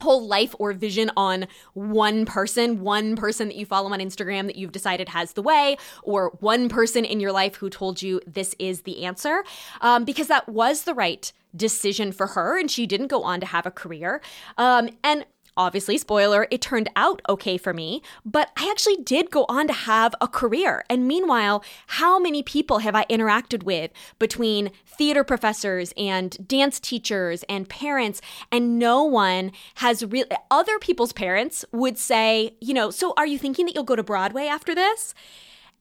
whole 0.00 0.26
life 0.26 0.54
or 0.58 0.72
vision 0.72 1.10
on 1.16 1.46
one 1.74 2.24
person, 2.24 2.80
one 2.80 3.16
person 3.16 3.48
that 3.48 3.56
you 3.56 3.66
follow 3.66 3.92
on 3.92 4.00
Instagram 4.00 4.46
that 4.46 4.56
you've 4.56 4.72
decided 4.72 5.08
has 5.10 5.32
the 5.34 5.42
way, 5.42 5.76
or 6.02 6.30
one 6.40 6.68
person 6.68 7.04
in 7.04 7.20
your 7.20 7.32
life 7.32 7.56
who 7.56 7.70
told 7.70 8.02
you 8.02 8.20
this 8.26 8.54
is 8.58 8.82
the 8.82 9.04
answer, 9.04 9.44
um, 9.80 10.04
because 10.04 10.28
that 10.28 10.48
was 10.48 10.84
the 10.84 10.94
right 10.94 11.32
decision 11.56 12.12
for 12.12 12.28
her, 12.28 12.58
and 12.58 12.70
she 12.70 12.86
didn't 12.86 13.08
go 13.08 13.22
on 13.22 13.40
to 13.40 13.46
have 13.46 13.66
a 13.66 13.70
career. 13.70 14.20
Um, 14.56 14.90
and 15.02 15.24
obviously, 15.56 15.98
spoiler, 15.98 16.46
it 16.50 16.60
turned 16.60 16.88
out 16.96 17.22
okay 17.28 17.56
for 17.56 17.72
me, 17.72 18.02
but 18.24 18.50
I 18.56 18.68
actually 18.70 18.96
did 18.96 19.30
go 19.30 19.46
on 19.48 19.66
to 19.66 19.72
have 19.72 20.14
a 20.20 20.28
career. 20.28 20.84
And 20.88 21.06
meanwhile, 21.06 21.64
how 21.86 22.18
many 22.18 22.42
people 22.42 22.78
have 22.78 22.94
I 22.94 23.04
interacted 23.06 23.62
with 23.62 23.90
between 24.18 24.70
theater 24.86 25.24
professors 25.24 25.92
and 25.96 26.36
dance 26.46 26.80
teachers 26.80 27.44
and 27.48 27.68
parents? 27.68 28.20
And 28.50 28.78
no 28.78 29.02
one 29.04 29.52
has 29.76 30.04
really, 30.04 30.30
other 30.50 30.78
people's 30.78 31.12
parents 31.12 31.64
would 31.72 31.98
say, 31.98 32.56
you 32.60 32.74
know, 32.74 32.90
so 32.90 33.14
are 33.16 33.26
you 33.26 33.38
thinking 33.38 33.66
that 33.66 33.74
you'll 33.74 33.84
go 33.84 33.96
to 33.96 34.02
Broadway 34.02 34.46
after 34.46 34.74
this? 34.74 35.14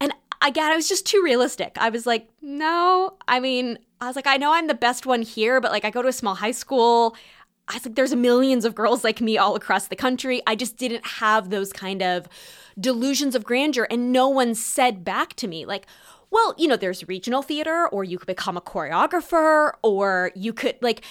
And 0.01 0.13
again, 0.41 0.71
I 0.71 0.75
was 0.75 0.87
just 0.87 1.05
too 1.05 1.21
realistic. 1.23 1.77
I 1.79 1.89
was 1.89 2.05
like, 2.05 2.29
no, 2.41 3.17
I 3.27 3.39
mean, 3.39 3.79
I 4.01 4.07
was 4.07 4.15
like, 4.15 4.27
I 4.27 4.37
know 4.37 4.53
I'm 4.53 4.67
the 4.67 4.73
best 4.73 5.05
one 5.05 5.21
here, 5.21 5.59
but 5.59 5.71
like 5.71 5.83
I 5.83 5.89
go 5.89 6.01
to 6.01 6.07
a 6.07 6.13
small 6.13 6.35
high 6.35 6.51
school. 6.51 7.15
I 7.69 7.75
was 7.75 7.85
like, 7.85 7.95
there's 7.95 8.15
millions 8.15 8.65
of 8.65 8.75
girls 8.75 9.03
like 9.03 9.21
me 9.21 9.37
all 9.37 9.55
across 9.55 9.87
the 9.87 9.95
country. 9.95 10.41
I 10.47 10.55
just 10.55 10.75
didn't 10.77 11.05
have 11.05 11.49
those 11.49 11.71
kind 11.71 12.01
of 12.01 12.27
delusions 12.79 13.35
of 13.35 13.43
grandeur. 13.43 13.87
And 13.89 14.11
no 14.11 14.27
one 14.27 14.55
said 14.55 15.03
back 15.03 15.35
to 15.35 15.47
me, 15.47 15.65
like, 15.65 15.85
well, 16.31 16.55
you 16.57 16.67
know, 16.67 16.75
there's 16.75 17.07
regional 17.07 17.41
theater, 17.41 17.87
or 17.87 18.03
you 18.03 18.17
could 18.17 18.27
become 18.27 18.57
a 18.57 18.61
choreographer, 18.61 19.73
or 19.83 20.31
you 20.35 20.53
could, 20.53 20.75
like, 20.81 21.03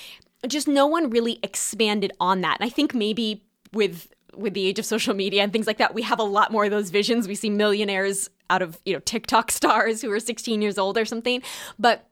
just 0.46 0.68
no 0.68 0.86
one 0.86 1.10
really 1.10 1.38
expanded 1.42 2.12
on 2.20 2.40
that. 2.42 2.58
And 2.60 2.66
I 2.66 2.70
think 2.70 2.94
maybe 2.94 3.44
with 3.72 4.08
with 4.36 4.54
the 4.54 4.66
age 4.66 4.78
of 4.78 4.86
social 4.86 5.14
media 5.14 5.42
and 5.42 5.52
things 5.52 5.66
like 5.66 5.78
that, 5.78 5.94
we 5.94 6.02
have 6.02 6.20
a 6.20 6.24
lot 6.24 6.52
more 6.52 6.64
of 6.64 6.70
those 6.70 6.90
visions. 6.90 7.26
We 7.26 7.34
see 7.34 7.50
millionaires 7.50 8.30
out 8.50 8.62
of, 8.62 8.78
you 8.84 8.92
know, 8.92 9.00
TikTok 9.00 9.50
stars 9.50 10.00
who 10.00 10.12
are 10.12 10.20
16 10.20 10.62
years 10.62 10.78
old 10.78 10.96
or 10.96 11.04
something. 11.04 11.42
But 11.78 12.07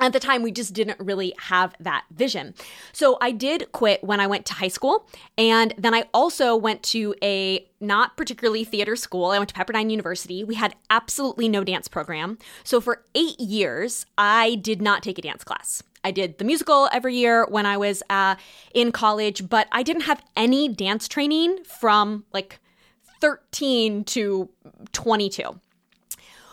at 0.00 0.12
the 0.12 0.20
time 0.20 0.42
we 0.42 0.50
just 0.50 0.72
didn't 0.72 0.98
really 0.98 1.34
have 1.38 1.74
that 1.78 2.04
vision. 2.10 2.54
So 2.92 3.18
I 3.20 3.30
did 3.30 3.70
quit 3.72 4.02
when 4.02 4.18
I 4.18 4.26
went 4.26 4.46
to 4.46 4.54
high 4.54 4.68
school 4.68 5.06
and 5.36 5.74
then 5.78 5.94
I 5.94 6.04
also 6.12 6.56
went 6.56 6.82
to 6.84 7.14
a 7.22 7.66
not 7.80 8.16
particularly 8.16 8.64
theater 8.64 8.96
school. 8.96 9.26
I 9.26 9.38
went 9.38 9.50
to 9.50 9.54
Pepperdine 9.54 9.90
University. 9.90 10.42
We 10.44 10.54
had 10.54 10.74
absolutely 10.88 11.48
no 11.48 11.64
dance 11.64 11.88
program. 11.88 12.38
So 12.64 12.80
for 12.80 13.04
8 13.14 13.38
years 13.38 14.06
I 14.16 14.56
did 14.56 14.82
not 14.82 15.02
take 15.02 15.18
a 15.18 15.22
dance 15.22 15.44
class. 15.44 15.82
I 16.02 16.10
did 16.10 16.38
the 16.38 16.44
musical 16.44 16.88
every 16.92 17.14
year 17.14 17.46
when 17.46 17.66
I 17.66 17.76
was 17.76 18.02
uh, 18.08 18.36
in 18.74 18.90
college, 18.90 19.48
but 19.48 19.68
I 19.70 19.82
didn't 19.82 20.02
have 20.02 20.22
any 20.34 20.68
dance 20.68 21.06
training 21.08 21.58
from 21.64 22.24
like 22.32 22.58
13 23.20 24.04
to 24.04 24.48
22. 24.92 25.60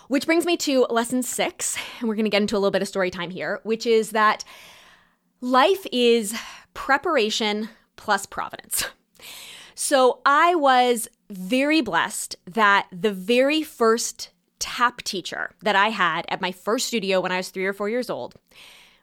Which 0.07 0.25
brings 0.25 0.45
me 0.45 0.55
to 0.57 0.85
lesson 0.89 1.21
six, 1.21 1.77
and 1.99 2.07
we're 2.07 2.15
going 2.15 2.25
to 2.25 2.29
get 2.31 2.41
into 2.41 2.55
a 2.55 2.59
little 2.59 2.71
bit 2.71 2.81
of 2.81 2.87
story 2.87 3.11
time 3.11 3.29
here, 3.29 3.59
which 3.63 3.85
is 3.85 4.11
that 4.11 4.45
life 5.41 5.85
is 5.91 6.33
preparation 6.73 7.69
plus 7.97 8.25
providence. 8.25 8.85
So 9.75 10.21
I 10.25 10.55
was 10.55 11.09
very 11.29 11.81
blessed 11.81 12.37
that 12.45 12.87
the 12.91 13.11
very 13.11 13.63
first 13.63 14.29
tap 14.59 15.03
teacher 15.03 15.51
that 15.61 15.75
I 15.75 15.89
had 15.89 16.25
at 16.29 16.41
my 16.41 16.51
first 16.51 16.87
studio 16.87 17.19
when 17.19 17.31
I 17.31 17.37
was 17.37 17.49
three 17.49 17.65
or 17.65 17.73
four 17.73 17.89
years 17.89 18.09
old, 18.09 18.35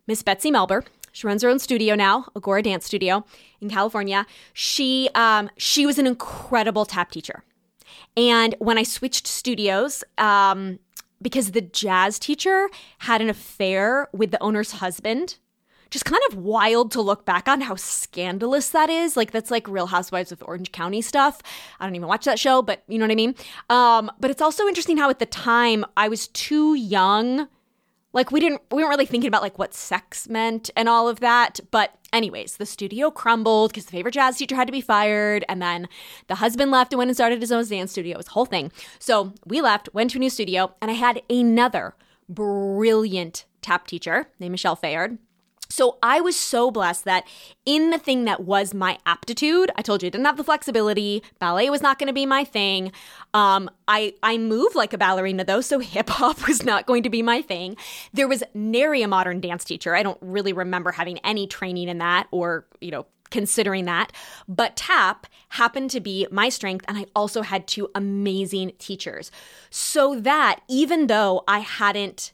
Miss 0.06 0.22
Betsy 0.22 0.50
Melber, 0.50 0.84
she 1.12 1.26
runs 1.26 1.42
her 1.42 1.48
own 1.48 1.60
studio 1.60 1.94
now, 1.94 2.26
Agora 2.34 2.62
Dance 2.62 2.86
Studio 2.86 3.24
in 3.60 3.70
California. 3.70 4.26
She 4.52 5.10
um, 5.14 5.48
she 5.56 5.86
was 5.86 5.98
an 5.98 6.06
incredible 6.08 6.84
tap 6.84 7.12
teacher. 7.12 7.44
And 8.16 8.56
when 8.58 8.78
I 8.78 8.82
switched 8.82 9.26
studios, 9.26 10.02
um, 10.18 10.80
because 11.24 11.50
the 11.50 11.60
jazz 11.60 12.20
teacher 12.20 12.68
had 12.98 13.20
an 13.20 13.28
affair 13.28 14.08
with 14.12 14.30
the 14.30 14.40
owner's 14.40 14.72
husband. 14.72 15.38
Just 15.90 16.04
kind 16.04 16.22
of 16.30 16.36
wild 16.36 16.92
to 16.92 17.00
look 17.00 17.24
back 17.24 17.48
on 17.48 17.62
how 17.62 17.76
scandalous 17.76 18.68
that 18.70 18.90
is. 18.90 19.16
Like 19.16 19.30
that's 19.30 19.50
like 19.50 19.66
Real 19.66 19.86
Housewives 19.86 20.32
of 20.32 20.42
Orange 20.46 20.70
County 20.70 21.00
stuff. 21.00 21.40
I 21.80 21.86
don't 21.86 21.96
even 21.96 22.08
watch 22.08 22.24
that 22.26 22.38
show, 22.38 22.62
but 22.62 22.82
you 22.88 22.98
know 22.98 23.04
what 23.04 23.12
I 23.12 23.16
mean. 23.16 23.34
Um, 23.70 24.10
but 24.20 24.30
it's 24.30 24.42
also 24.42 24.66
interesting 24.68 24.96
how 24.96 25.08
at 25.08 25.18
the 25.18 25.26
time 25.26 25.84
I 25.96 26.08
was 26.08 26.28
too 26.28 26.74
young 26.74 27.48
like 28.14 28.30
we 28.30 28.40
didn't 28.40 28.62
we 28.70 28.82
weren't 28.82 28.90
really 28.90 29.04
thinking 29.04 29.28
about 29.28 29.42
like 29.42 29.58
what 29.58 29.74
sex 29.74 30.28
meant 30.28 30.70
and 30.76 30.88
all 30.88 31.08
of 31.08 31.20
that 31.20 31.60
but 31.70 31.98
anyways 32.14 32.56
the 32.56 32.64
studio 32.64 33.10
crumbled 33.10 33.70
because 33.70 33.84
the 33.84 33.92
favorite 33.92 34.14
jazz 34.14 34.38
teacher 34.38 34.54
had 34.54 34.66
to 34.66 34.72
be 34.72 34.80
fired 34.80 35.44
and 35.48 35.60
then 35.60 35.86
the 36.28 36.36
husband 36.36 36.70
left 36.70 36.92
and 36.92 36.98
went 36.98 37.10
and 37.10 37.16
started 37.16 37.40
his 37.40 37.52
own 37.52 37.66
dance 37.66 37.90
studio 37.90 38.18
a 38.18 38.30
whole 38.30 38.46
thing. 38.46 38.70
So 38.98 39.34
we 39.44 39.60
left 39.60 39.88
went 39.92 40.10
to 40.12 40.18
a 40.18 40.20
new 40.20 40.30
studio 40.30 40.74
and 40.80 40.90
i 40.90 40.94
had 40.94 41.20
another 41.28 41.94
brilliant 42.28 43.44
tap 43.60 43.86
teacher 43.86 44.28
named 44.38 44.52
michelle 44.52 44.76
fayard 44.76 45.18
so 45.68 45.98
I 46.02 46.20
was 46.20 46.36
so 46.36 46.70
blessed 46.70 47.04
that 47.04 47.26
in 47.64 47.90
the 47.90 47.98
thing 47.98 48.24
that 48.24 48.40
was 48.40 48.74
my 48.74 48.98
aptitude, 49.06 49.70
I 49.76 49.82
told 49.82 50.02
you 50.02 50.08
I 50.08 50.10
didn't 50.10 50.26
have 50.26 50.36
the 50.36 50.44
flexibility. 50.44 51.22
Ballet 51.38 51.70
was 51.70 51.82
not 51.82 51.98
going 51.98 52.08
to 52.08 52.12
be 52.12 52.26
my 52.26 52.44
thing. 52.44 52.92
Um, 53.32 53.70
I 53.88 54.14
I 54.22 54.36
move 54.38 54.74
like 54.74 54.92
a 54.92 54.98
ballerina 54.98 55.44
though, 55.44 55.60
so 55.60 55.78
hip 55.80 56.10
hop 56.10 56.46
was 56.46 56.64
not 56.64 56.86
going 56.86 57.02
to 57.04 57.10
be 57.10 57.22
my 57.22 57.42
thing. 57.42 57.76
There 58.12 58.28
was 58.28 58.42
nary 58.52 59.02
a 59.02 59.08
modern 59.08 59.40
dance 59.40 59.64
teacher. 59.64 59.94
I 59.94 60.02
don't 60.02 60.18
really 60.20 60.52
remember 60.52 60.92
having 60.92 61.18
any 61.20 61.46
training 61.46 61.88
in 61.88 61.98
that 61.98 62.28
or 62.30 62.66
you 62.80 62.90
know 62.90 63.06
considering 63.30 63.86
that. 63.86 64.12
But 64.46 64.76
tap 64.76 65.26
happened 65.48 65.90
to 65.90 66.00
be 66.00 66.26
my 66.30 66.50
strength, 66.50 66.84
and 66.86 66.98
I 66.98 67.06
also 67.16 67.42
had 67.42 67.66
two 67.66 67.90
amazing 67.94 68.72
teachers. 68.78 69.30
So 69.70 70.20
that 70.20 70.60
even 70.68 71.08
though 71.08 71.42
I 71.48 71.60
hadn't 71.60 72.32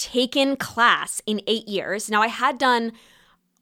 taken 0.00 0.56
class 0.56 1.20
in 1.26 1.42
eight 1.46 1.68
years. 1.68 2.10
Now, 2.10 2.22
I 2.22 2.28
had 2.28 2.56
done 2.56 2.92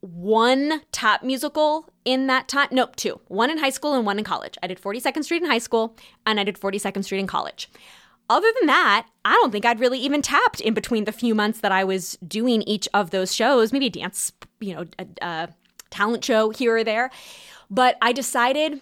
one 0.01 0.83
tap 0.93 1.25
musical 1.25 1.91
in 2.05 2.29
that 2.29 2.47
time. 2.47 2.69
Nope, 2.71 2.95
two. 2.95 3.21
One 3.27 3.51
in 3.51 3.59
high 3.59 3.71
school 3.71 3.95
and 3.95 4.07
one 4.07 4.19
in 4.19 4.25
college. 4.25 4.57
I 4.63 4.69
did 4.69 4.81
42nd 4.81 5.25
Street 5.25 5.43
in 5.43 5.51
high 5.51 5.59
school 5.59 5.97
and 6.25 6.39
I 6.39 6.45
did 6.45 6.57
42nd 6.57 7.05
Street 7.05 7.19
in 7.19 7.27
college. 7.27 7.69
Other 8.31 8.49
than 8.61 8.69
that, 8.69 9.09
I 9.25 9.33
don't 9.33 9.51
think 9.51 9.65
I'd 9.65 9.81
really 9.81 9.99
even 9.99 10.23
tapped 10.23 10.61
in 10.61 10.75
between 10.75 11.05
the 11.05 11.13
few 11.13 11.35
months 11.35 11.61
that 11.61 11.73
I 11.73 11.83
was 11.83 12.17
doing 12.27 12.63
each 12.63 12.89
of 12.95 13.11
those 13.11 13.35
shows. 13.35 13.73
Maybe 13.73 13.87
a 13.87 13.91
dance, 13.91 14.33
you 14.61 14.75
know, 14.75 14.85
a, 14.99 15.07
a 15.23 15.49
talent 15.91 16.25
show 16.25 16.51
here 16.51 16.77
or 16.77 16.85
there. 16.85 17.11
But 17.71 17.97
I 18.01 18.13
decided 18.13 18.81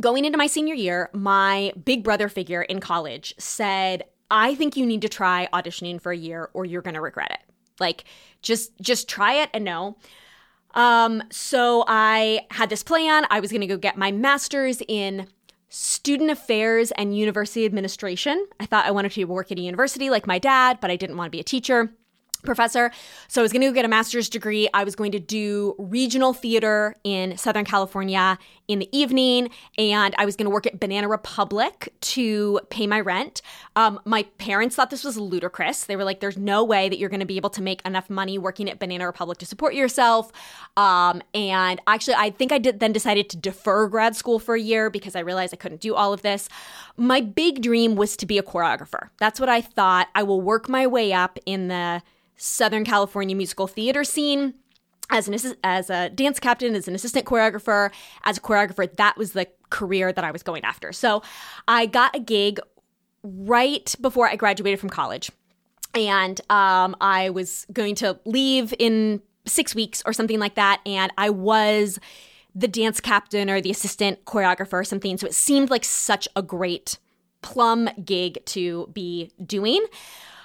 going 0.00 0.24
into 0.24 0.36
my 0.36 0.46
senior 0.46 0.74
year, 0.74 1.10
my 1.14 1.72
big 1.82 2.02
brother 2.02 2.28
figure 2.28 2.62
in 2.62 2.80
college 2.80 3.34
said, 3.38 4.04
I 4.32 4.54
think 4.54 4.76
you 4.76 4.86
need 4.86 5.02
to 5.02 5.08
try 5.10 5.46
auditioning 5.52 6.00
for 6.00 6.10
a 6.10 6.16
year 6.16 6.48
or 6.54 6.64
you're 6.64 6.82
going 6.82 6.94
to 6.94 7.00
regret 7.02 7.30
it. 7.30 7.40
Like 7.78 8.04
just 8.40 8.72
just 8.80 9.08
try 9.08 9.34
it 9.34 9.50
and 9.52 9.64
know. 9.64 9.98
Um 10.74 11.22
so 11.30 11.84
I 11.86 12.46
had 12.50 12.70
this 12.70 12.82
plan. 12.82 13.26
I 13.30 13.40
was 13.40 13.50
going 13.50 13.60
to 13.60 13.66
go 13.66 13.76
get 13.76 13.98
my 13.98 14.10
masters 14.10 14.82
in 14.88 15.28
student 15.68 16.30
affairs 16.30 16.90
and 16.92 17.16
university 17.16 17.66
administration. 17.66 18.46
I 18.58 18.66
thought 18.66 18.86
I 18.86 18.90
wanted 18.90 19.12
to 19.12 19.24
work 19.24 19.52
at 19.52 19.58
a 19.58 19.62
university 19.62 20.08
like 20.08 20.26
my 20.26 20.38
dad, 20.38 20.78
but 20.80 20.90
I 20.90 20.96
didn't 20.96 21.16
want 21.16 21.26
to 21.26 21.30
be 21.30 21.40
a 21.40 21.44
teacher 21.44 21.92
professor. 22.42 22.90
So 23.28 23.40
I 23.40 23.42
was 23.42 23.52
going 23.52 23.62
to 23.62 23.68
go 23.68 23.72
get 23.72 23.84
a 23.84 23.88
master's 23.88 24.28
degree. 24.28 24.68
I 24.74 24.84
was 24.84 24.94
going 24.94 25.12
to 25.12 25.20
do 25.20 25.74
regional 25.78 26.32
theater 26.32 26.94
in 27.04 27.36
Southern 27.36 27.64
California 27.64 28.38
in 28.68 28.78
the 28.78 28.88
evening, 28.96 29.50
and 29.76 30.14
I 30.18 30.24
was 30.24 30.36
going 30.36 30.46
to 30.46 30.50
work 30.50 30.66
at 30.66 30.80
Banana 30.80 31.08
Republic 31.08 31.92
to 32.00 32.60
pay 32.70 32.86
my 32.86 33.00
rent. 33.00 33.42
Um, 33.76 34.00
my 34.04 34.24
parents 34.38 34.76
thought 34.76 34.90
this 34.90 35.04
was 35.04 35.16
ludicrous. 35.16 35.84
They 35.84 35.96
were 35.96 36.04
like, 36.04 36.20
"There's 36.20 36.38
no 36.38 36.64
way 36.64 36.88
that 36.88 36.98
you're 36.98 37.08
going 37.08 37.20
to 37.20 37.26
be 37.26 37.36
able 37.36 37.50
to 37.50 37.62
make 37.62 37.84
enough 37.86 38.08
money 38.08 38.38
working 38.38 38.70
at 38.70 38.78
Banana 38.78 39.06
Republic 39.06 39.38
to 39.38 39.46
support 39.46 39.74
yourself." 39.74 40.32
Um, 40.76 41.22
and 41.34 41.80
actually, 41.86 42.14
I 42.14 42.30
think 42.30 42.52
I 42.52 42.58
did 42.58 42.80
then 42.80 42.92
decided 42.92 43.28
to 43.30 43.36
defer 43.36 43.88
grad 43.88 44.16
school 44.16 44.38
for 44.38 44.54
a 44.54 44.60
year 44.60 44.90
because 44.90 45.16
I 45.16 45.20
realized 45.20 45.52
I 45.52 45.56
couldn't 45.56 45.80
do 45.80 45.94
all 45.94 46.12
of 46.12 46.22
this. 46.22 46.48
My 46.96 47.20
big 47.20 47.62
dream 47.62 47.94
was 47.94 48.16
to 48.18 48.26
be 48.26 48.38
a 48.38 48.42
choreographer. 48.42 49.10
That's 49.18 49.40
what 49.40 49.48
I 49.48 49.60
thought. 49.60 50.08
I 50.14 50.22
will 50.22 50.40
work 50.40 50.68
my 50.68 50.86
way 50.86 51.12
up 51.12 51.38
in 51.46 51.68
the 51.68 52.02
Southern 52.42 52.84
California 52.84 53.36
musical 53.36 53.68
theater 53.68 54.02
scene 54.02 54.54
as 55.10 55.28
an 55.28 55.54
as 55.62 55.90
a 55.90 56.10
dance 56.10 56.40
captain, 56.40 56.74
as 56.74 56.88
an 56.88 56.94
assistant 56.94 57.24
choreographer, 57.24 57.92
as 58.24 58.38
a 58.38 58.40
choreographer. 58.40 58.92
That 58.96 59.16
was 59.16 59.32
the 59.32 59.46
career 59.70 60.12
that 60.12 60.24
I 60.24 60.32
was 60.32 60.42
going 60.42 60.64
after. 60.64 60.92
So 60.92 61.22
I 61.68 61.86
got 61.86 62.16
a 62.16 62.18
gig 62.18 62.58
right 63.22 63.94
before 64.00 64.28
I 64.28 64.34
graduated 64.34 64.80
from 64.80 64.90
college, 64.90 65.30
and 65.94 66.40
um, 66.50 66.96
I 67.00 67.30
was 67.30 67.64
going 67.72 67.94
to 67.96 68.18
leave 68.24 68.74
in 68.76 69.22
six 69.46 69.72
weeks 69.74 70.02
or 70.04 70.12
something 70.12 70.40
like 70.40 70.56
that, 70.56 70.80
and 70.84 71.12
I 71.16 71.30
was 71.30 72.00
the 72.56 72.68
dance 72.68 73.00
captain 73.00 73.50
or 73.50 73.60
the 73.60 73.70
assistant 73.70 74.24
choreographer 74.24 74.74
or 74.74 74.84
something. 74.84 75.16
So 75.16 75.28
it 75.28 75.34
seemed 75.34 75.70
like 75.70 75.84
such 75.84 76.26
a 76.34 76.42
great 76.42 76.98
plum 77.40 77.88
gig 78.04 78.44
to 78.46 78.90
be 78.92 79.30
doing. 79.44 79.84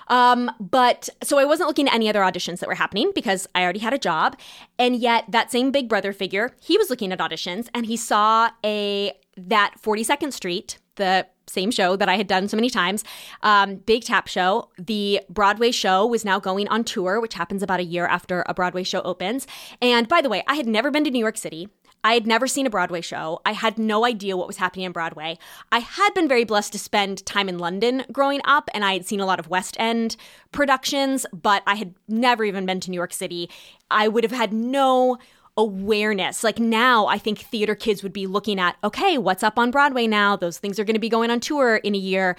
Um, 0.08 0.52
but 0.60 1.10
so 1.24 1.38
I 1.38 1.46
wasn't 1.46 1.68
looking 1.68 1.88
at 1.88 1.94
any 1.94 2.10
other 2.10 2.22
auditions 2.22 2.60
that 2.60 2.70
were 2.70 2.76
happening 2.76 3.12
because 3.14 3.48
I 3.56 3.64
already 3.64 3.80
had 3.80 3.94
a 3.94 3.98
job. 3.98 4.38
And 4.80 4.96
yet 4.96 5.26
that 5.30 5.52
same 5.52 5.72
big 5.72 5.90
brother 5.90 6.14
figure, 6.14 6.56
he 6.62 6.78
was 6.78 6.90
looking 6.90 7.12
at 7.12 7.20
auditions 7.20 7.70
and 7.74 7.86
he 7.86 7.98
saw 7.98 8.50
a 8.66 9.14
that 9.38 9.76
42nd 9.82 10.34
Street, 10.34 10.80
the 10.96 11.28
same 11.48 11.72
show 11.72 11.96
that 11.96 12.10
I 12.10 12.18
had 12.18 12.28
done 12.28 12.48
so 12.48 12.58
many 12.58 12.70
times, 12.70 13.04
um, 13.42 13.76
Big 13.76 14.04
Tap 14.04 14.28
Show. 14.28 14.70
The 14.78 15.22
Broadway 15.30 15.72
show 15.72 16.06
was 16.06 16.26
now 16.26 16.40
going 16.40 16.68
on 16.68 16.84
tour, 16.84 17.20
which 17.22 17.36
happens 17.36 17.64
about 17.64 17.80
a 17.80 17.84
year 17.84 18.06
after 18.06 18.44
a 18.48 18.54
Broadway 18.54 18.84
show 18.84 19.02
opens. 19.02 19.48
And 19.82 20.08
by 20.08 20.22
the 20.22 20.30
way, 20.30 20.44
I 20.48 20.56
had 20.56 20.68
never 20.68 20.92
been 20.92 21.04
to 21.06 21.12
New 21.12 21.20
York 21.20 21.38
City. 21.38 21.70
I 22.08 22.14
had 22.14 22.26
never 22.26 22.48
seen 22.48 22.66
a 22.66 22.70
Broadway 22.70 23.02
show. 23.02 23.42
I 23.46 23.52
had 23.52 23.78
no 23.78 24.06
idea 24.06 24.38
what 24.38 24.48
was 24.48 24.56
happening 24.56 24.86
on 24.86 24.94
Broadway. 24.94 25.38
I 25.74 25.80
had 25.80 26.14
been 26.14 26.30
very 26.30 26.46
blessed 26.46 26.72
to 26.72 26.80
spend 26.80 27.26
time 27.26 27.50
in 27.50 27.58
London 27.58 28.06
growing 28.14 28.40
up, 28.46 28.70
and 28.74 28.86
I 28.86 28.94
had 28.94 29.06
seen 29.06 29.20
a 29.20 29.26
lot 29.26 29.42
of 29.42 29.50
West 29.50 29.76
End 29.78 30.16
productions, 30.54 31.26
but 31.34 31.64
I 31.68 31.76
had 31.76 31.96
never 32.08 32.46
even 32.46 32.66
been 32.66 32.80
to 32.80 32.90
New 32.90 32.96
York 32.96 33.12
City. 33.12 33.50
I 33.92 34.08
would 34.08 34.24
have 34.24 34.32
had 34.32 34.54
no 34.54 35.18
awareness. 35.58 36.46
Like 36.46 36.60
now, 36.60 37.08
I 37.08 37.18
think 37.18 37.40
theater 37.40 37.76
kids 37.76 38.04
would 38.04 38.14
be 38.14 38.26
looking 38.26 38.58
at, 38.58 38.78
okay, 38.86 39.18
what's 39.18 39.44
up 39.44 39.60
on 39.60 39.70
Broadway 39.70 40.08
now? 40.08 40.38
Those 40.38 40.60
things 40.60 40.80
are 40.80 40.86
going 40.86 40.94
to 40.94 41.02
be 41.02 41.10
going 41.10 41.30
on 41.30 41.42
tour 41.42 41.76
in 41.76 41.94
a 41.94 41.98
year. 41.98 42.38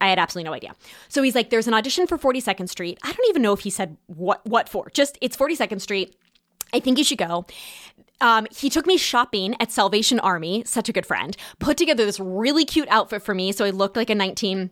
I 0.00 0.08
had 0.08 0.18
absolutely 0.18 0.48
no 0.48 0.54
idea. 0.54 0.74
So 1.08 1.22
he's 1.22 1.34
like, 1.34 1.50
there's 1.50 1.68
an 1.68 1.74
audition 1.74 2.06
for 2.06 2.16
42nd 2.16 2.70
Street. 2.70 2.98
I 3.02 3.12
don't 3.12 3.28
even 3.28 3.42
know 3.42 3.52
if 3.52 3.60
he 3.60 3.70
said 3.70 3.98
what 4.06 4.40
what 4.46 4.66
for. 4.70 4.88
Just 4.94 5.18
it's 5.20 5.36
42nd 5.36 5.82
Street. 5.82 6.16
I 6.72 6.80
think 6.80 6.98
you 6.98 7.04
should 7.04 7.18
go. 7.18 7.46
Um, 8.20 8.46
he 8.50 8.68
took 8.68 8.86
me 8.86 8.96
shopping 8.96 9.56
at 9.60 9.72
Salvation 9.72 10.20
Army, 10.20 10.62
such 10.66 10.88
a 10.88 10.92
good 10.92 11.06
friend, 11.06 11.36
put 11.58 11.76
together 11.76 12.04
this 12.04 12.20
really 12.20 12.64
cute 12.64 12.88
outfit 12.90 13.22
for 13.22 13.34
me. 13.34 13.50
So 13.52 13.64
I 13.64 13.70
looked 13.70 13.96
like 13.96 14.10
a 14.10 14.14
19- 14.14 14.70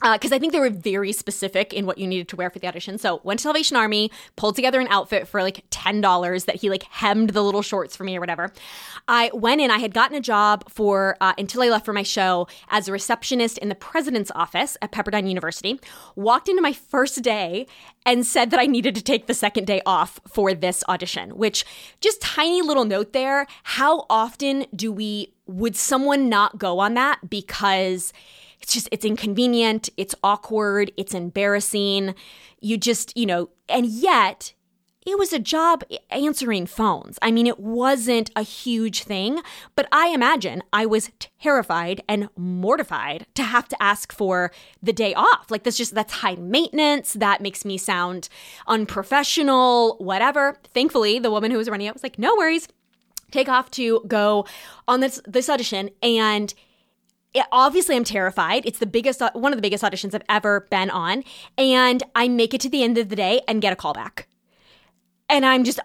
because 0.00 0.32
uh, 0.32 0.36
I 0.36 0.38
think 0.38 0.52
they 0.52 0.60
were 0.60 0.70
very 0.70 1.12
specific 1.12 1.72
in 1.74 1.84
what 1.84 1.98
you 1.98 2.06
needed 2.06 2.28
to 2.28 2.36
wear 2.36 2.48
for 2.48 2.58
the 2.58 2.66
audition. 2.66 2.96
So 2.96 3.20
went 3.22 3.40
to 3.40 3.44
Salvation 3.44 3.76
Army, 3.76 4.10
pulled 4.36 4.56
together 4.56 4.80
an 4.80 4.88
outfit 4.88 5.28
for 5.28 5.42
like 5.42 5.64
ten 5.70 6.00
dollars 6.00 6.44
that 6.44 6.56
he 6.56 6.70
like 6.70 6.84
hemmed 6.84 7.30
the 7.30 7.42
little 7.42 7.62
shorts 7.62 7.96
for 7.96 8.04
me 8.04 8.16
or 8.16 8.20
whatever. 8.20 8.52
I 9.08 9.30
went 9.34 9.60
in. 9.60 9.70
I 9.70 9.78
had 9.78 9.92
gotten 9.92 10.16
a 10.16 10.20
job 10.20 10.70
for 10.70 11.16
uh, 11.20 11.34
until 11.36 11.62
I 11.62 11.68
left 11.68 11.84
for 11.84 11.92
my 11.92 12.02
show 12.02 12.48
as 12.68 12.88
a 12.88 12.92
receptionist 12.92 13.58
in 13.58 13.68
the 13.68 13.74
president's 13.74 14.30
office 14.34 14.76
at 14.80 14.92
Pepperdine 14.92 15.28
University. 15.28 15.78
Walked 16.16 16.48
into 16.48 16.62
my 16.62 16.72
first 16.72 17.22
day 17.22 17.66
and 18.06 18.26
said 18.26 18.50
that 18.50 18.60
I 18.60 18.66
needed 18.66 18.94
to 18.94 19.02
take 19.02 19.26
the 19.26 19.34
second 19.34 19.66
day 19.66 19.82
off 19.84 20.20
for 20.26 20.54
this 20.54 20.82
audition. 20.88 21.36
Which 21.36 21.64
just 22.00 22.22
tiny 22.22 22.62
little 22.62 22.84
note 22.84 23.12
there. 23.12 23.46
How 23.64 24.06
often 24.08 24.66
do 24.74 24.90
we 24.90 25.34
would 25.46 25.76
someone 25.76 26.28
not 26.28 26.58
go 26.58 26.78
on 26.78 26.94
that 26.94 27.28
because 27.28 28.12
it's 28.70 28.74
just 28.74 28.88
it's 28.92 29.04
inconvenient, 29.04 29.90
it's 29.96 30.14
awkward, 30.22 30.92
it's 30.96 31.12
embarrassing. 31.12 32.14
You 32.60 32.78
just, 32.78 33.16
you 33.16 33.26
know, 33.26 33.50
and 33.68 33.84
yet 33.84 34.54
it 35.04 35.18
was 35.18 35.32
a 35.32 35.40
job 35.40 35.82
answering 36.10 36.66
phones. 36.66 37.18
I 37.20 37.32
mean, 37.32 37.48
it 37.48 37.58
wasn't 37.58 38.30
a 38.36 38.42
huge 38.42 39.02
thing, 39.02 39.40
but 39.74 39.88
I 39.90 40.08
imagine 40.08 40.62
I 40.72 40.86
was 40.86 41.10
terrified 41.42 42.02
and 42.08 42.28
mortified 42.36 43.26
to 43.34 43.42
have 43.42 43.66
to 43.70 43.82
ask 43.82 44.12
for 44.12 44.52
the 44.80 44.92
day 44.92 45.14
off. 45.14 45.50
Like, 45.50 45.64
that's 45.64 45.78
just, 45.78 45.94
that's 45.94 46.12
high 46.12 46.36
maintenance. 46.36 47.14
That 47.14 47.40
makes 47.40 47.64
me 47.64 47.76
sound 47.76 48.28
unprofessional, 48.68 49.96
whatever. 49.98 50.58
Thankfully, 50.74 51.18
the 51.18 51.30
woman 51.32 51.50
who 51.50 51.58
was 51.58 51.68
running 51.68 51.88
it 51.88 51.94
was 51.94 52.04
like, 52.04 52.20
no 52.20 52.36
worries, 52.36 52.68
take 53.32 53.48
off 53.48 53.68
to 53.72 54.04
go 54.06 54.46
on 54.86 55.00
this, 55.00 55.20
this 55.26 55.48
audition. 55.48 55.90
And 56.02 56.54
it, 57.34 57.46
obviously 57.52 57.96
I'm 57.96 58.04
terrified. 58.04 58.66
It's 58.66 58.78
the 58.78 58.86
biggest, 58.86 59.22
one 59.34 59.52
of 59.52 59.56
the 59.56 59.62
biggest 59.62 59.84
auditions 59.84 60.14
I've 60.14 60.22
ever 60.28 60.66
been 60.70 60.90
on. 60.90 61.24
And 61.56 62.02
I 62.14 62.28
make 62.28 62.54
it 62.54 62.60
to 62.62 62.68
the 62.68 62.82
end 62.82 62.98
of 62.98 63.08
the 63.08 63.16
day 63.16 63.40
and 63.46 63.62
get 63.62 63.72
a 63.72 63.76
call 63.76 63.92
back. 63.92 64.28
And 65.28 65.46
I'm 65.46 65.62
just 65.64 65.78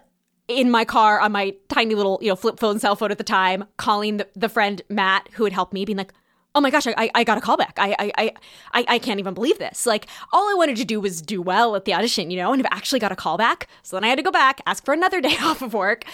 in 0.48 0.70
my 0.70 0.84
car 0.84 1.20
on 1.20 1.32
my 1.32 1.54
tiny 1.68 1.94
little, 1.94 2.18
you 2.20 2.28
know, 2.28 2.36
flip 2.36 2.58
phone, 2.58 2.78
cell 2.78 2.96
phone 2.96 3.10
at 3.10 3.18
the 3.18 3.24
time, 3.24 3.64
calling 3.76 4.16
the, 4.16 4.28
the 4.34 4.48
friend 4.48 4.82
Matt 4.88 5.28
who 5.32 5.44
had 5.44 5.52
helped 5.52 5.72
me, 5.72 5.84
being 5.84 5.98
like, 5.98 6.12
oh 6.56 6.60
my 6.60 6.70
gosh, 6.70 6.86
I, 6.86 7.10
I 7.14 7.22
got 7.22 7.36
a 7.36 7.40
call 7.40 7.56
back. 7.56 7.74
I, 7.78 7.94
I, 7.98 8.32
I, 8.72 8.84
I 8.88 8.98
can't 8.98 9.20
even 9.20 9.34
believe 9.34 9.58
this. 9.58 9.84
Like, 9.84 10.06
all 10.32 10.50
I 10.50 10.54
wanted 10.54 10.76
to 10.76 10.84
do 10.84 11.00
was 11.00 11.20
do 11.20 11.42
well 11.42 11.76
at 11.76 11.84
the 11.84 11.92
audition, 11.92 12.30
you 12.30 12.38
know, 12.38 12.50
and 12.52 12.64
have 12.64 12.72
actually 12.72 12.98
got 12.98 13.12
a 13.12 13.16
call 13.16 13.36
back. 13.36 13.68
So 13.82 13.94
then 13.96 14.04
I 14.04 14.08
had 14.08 14.16
to 14.16 14.22
go 14.22 14.30
back, 14.30 14.62
ask 14.66 14.84
for 14.84 14.94
another 14.94 15.20
day 15.20 15.36
off 15.42 15.60
of 15.60 15.74
work, 15.74 16.04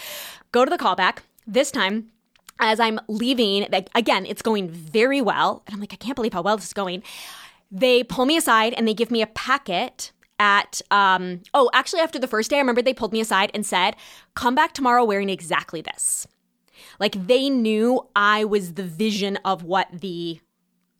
go 0.51 0.65
to 0.65 0.69
the 0.69 0.77
callback. 0.77 1.19
This 1.47 1.71
time, 1.71 2.09
as 2.59 2.79
I'm 2.79 2.99
leaving, 3.07 3.67
like, 3.71 3.89
again, 3.95 4.25
it's 4.25 4.41
going 4.41 4.69
very 4.69 5.21
well. 5.21 5.63
And 5.67 5.75
I'm 5.75 5.79
like, 5.79 5.93
I 5.93 5.97
can't 5.97 6.15
believe 6.15 6.33
how 6.33 6.41
well 6.41 6.57
this 6.57 6.67
is 6.67 6.73
going. 6.73 7.03
They 7.71 8.03
pull 8.03 8.25
me 8.25 8.37
aside 8.37 8.73
and 8.75 8.87
they 8.87 8.93
give 8.93 9.11
me 9.11 9.21
a 9.21 9.27
packet 9.27 10.11
at 10.39 10.81
um 10.89 11.41
oh 11.53 11.69
actually 11.75 12.01
after 12.01 12.17
the 12.17 12.27
first 12.27 12.49
day 12.49 12.55
i 12.55 12.59
remember 12.59 12.81
they 12.81 12.93
pulled 12.93 13.13
me 13.13 13.21
aside 13.21 13.51
and 13.53 13.63
said 13.67 13.95
come 14.33 14.55
back 14.55 14.73
tomorrow 14.73 15.03
wearing 15.05 15.29
exactly 15.29 15.79
this 15.79 16.25
like 16.99 17.27
they 17.27 17.49
knew 17.49 18.07
I 18.15 18.45
was 18.45 18.73
the 18.73 18.83
vision 18.83 19.37
of 19.45 19.63
what 19.63 19.87
the 19.91 20.39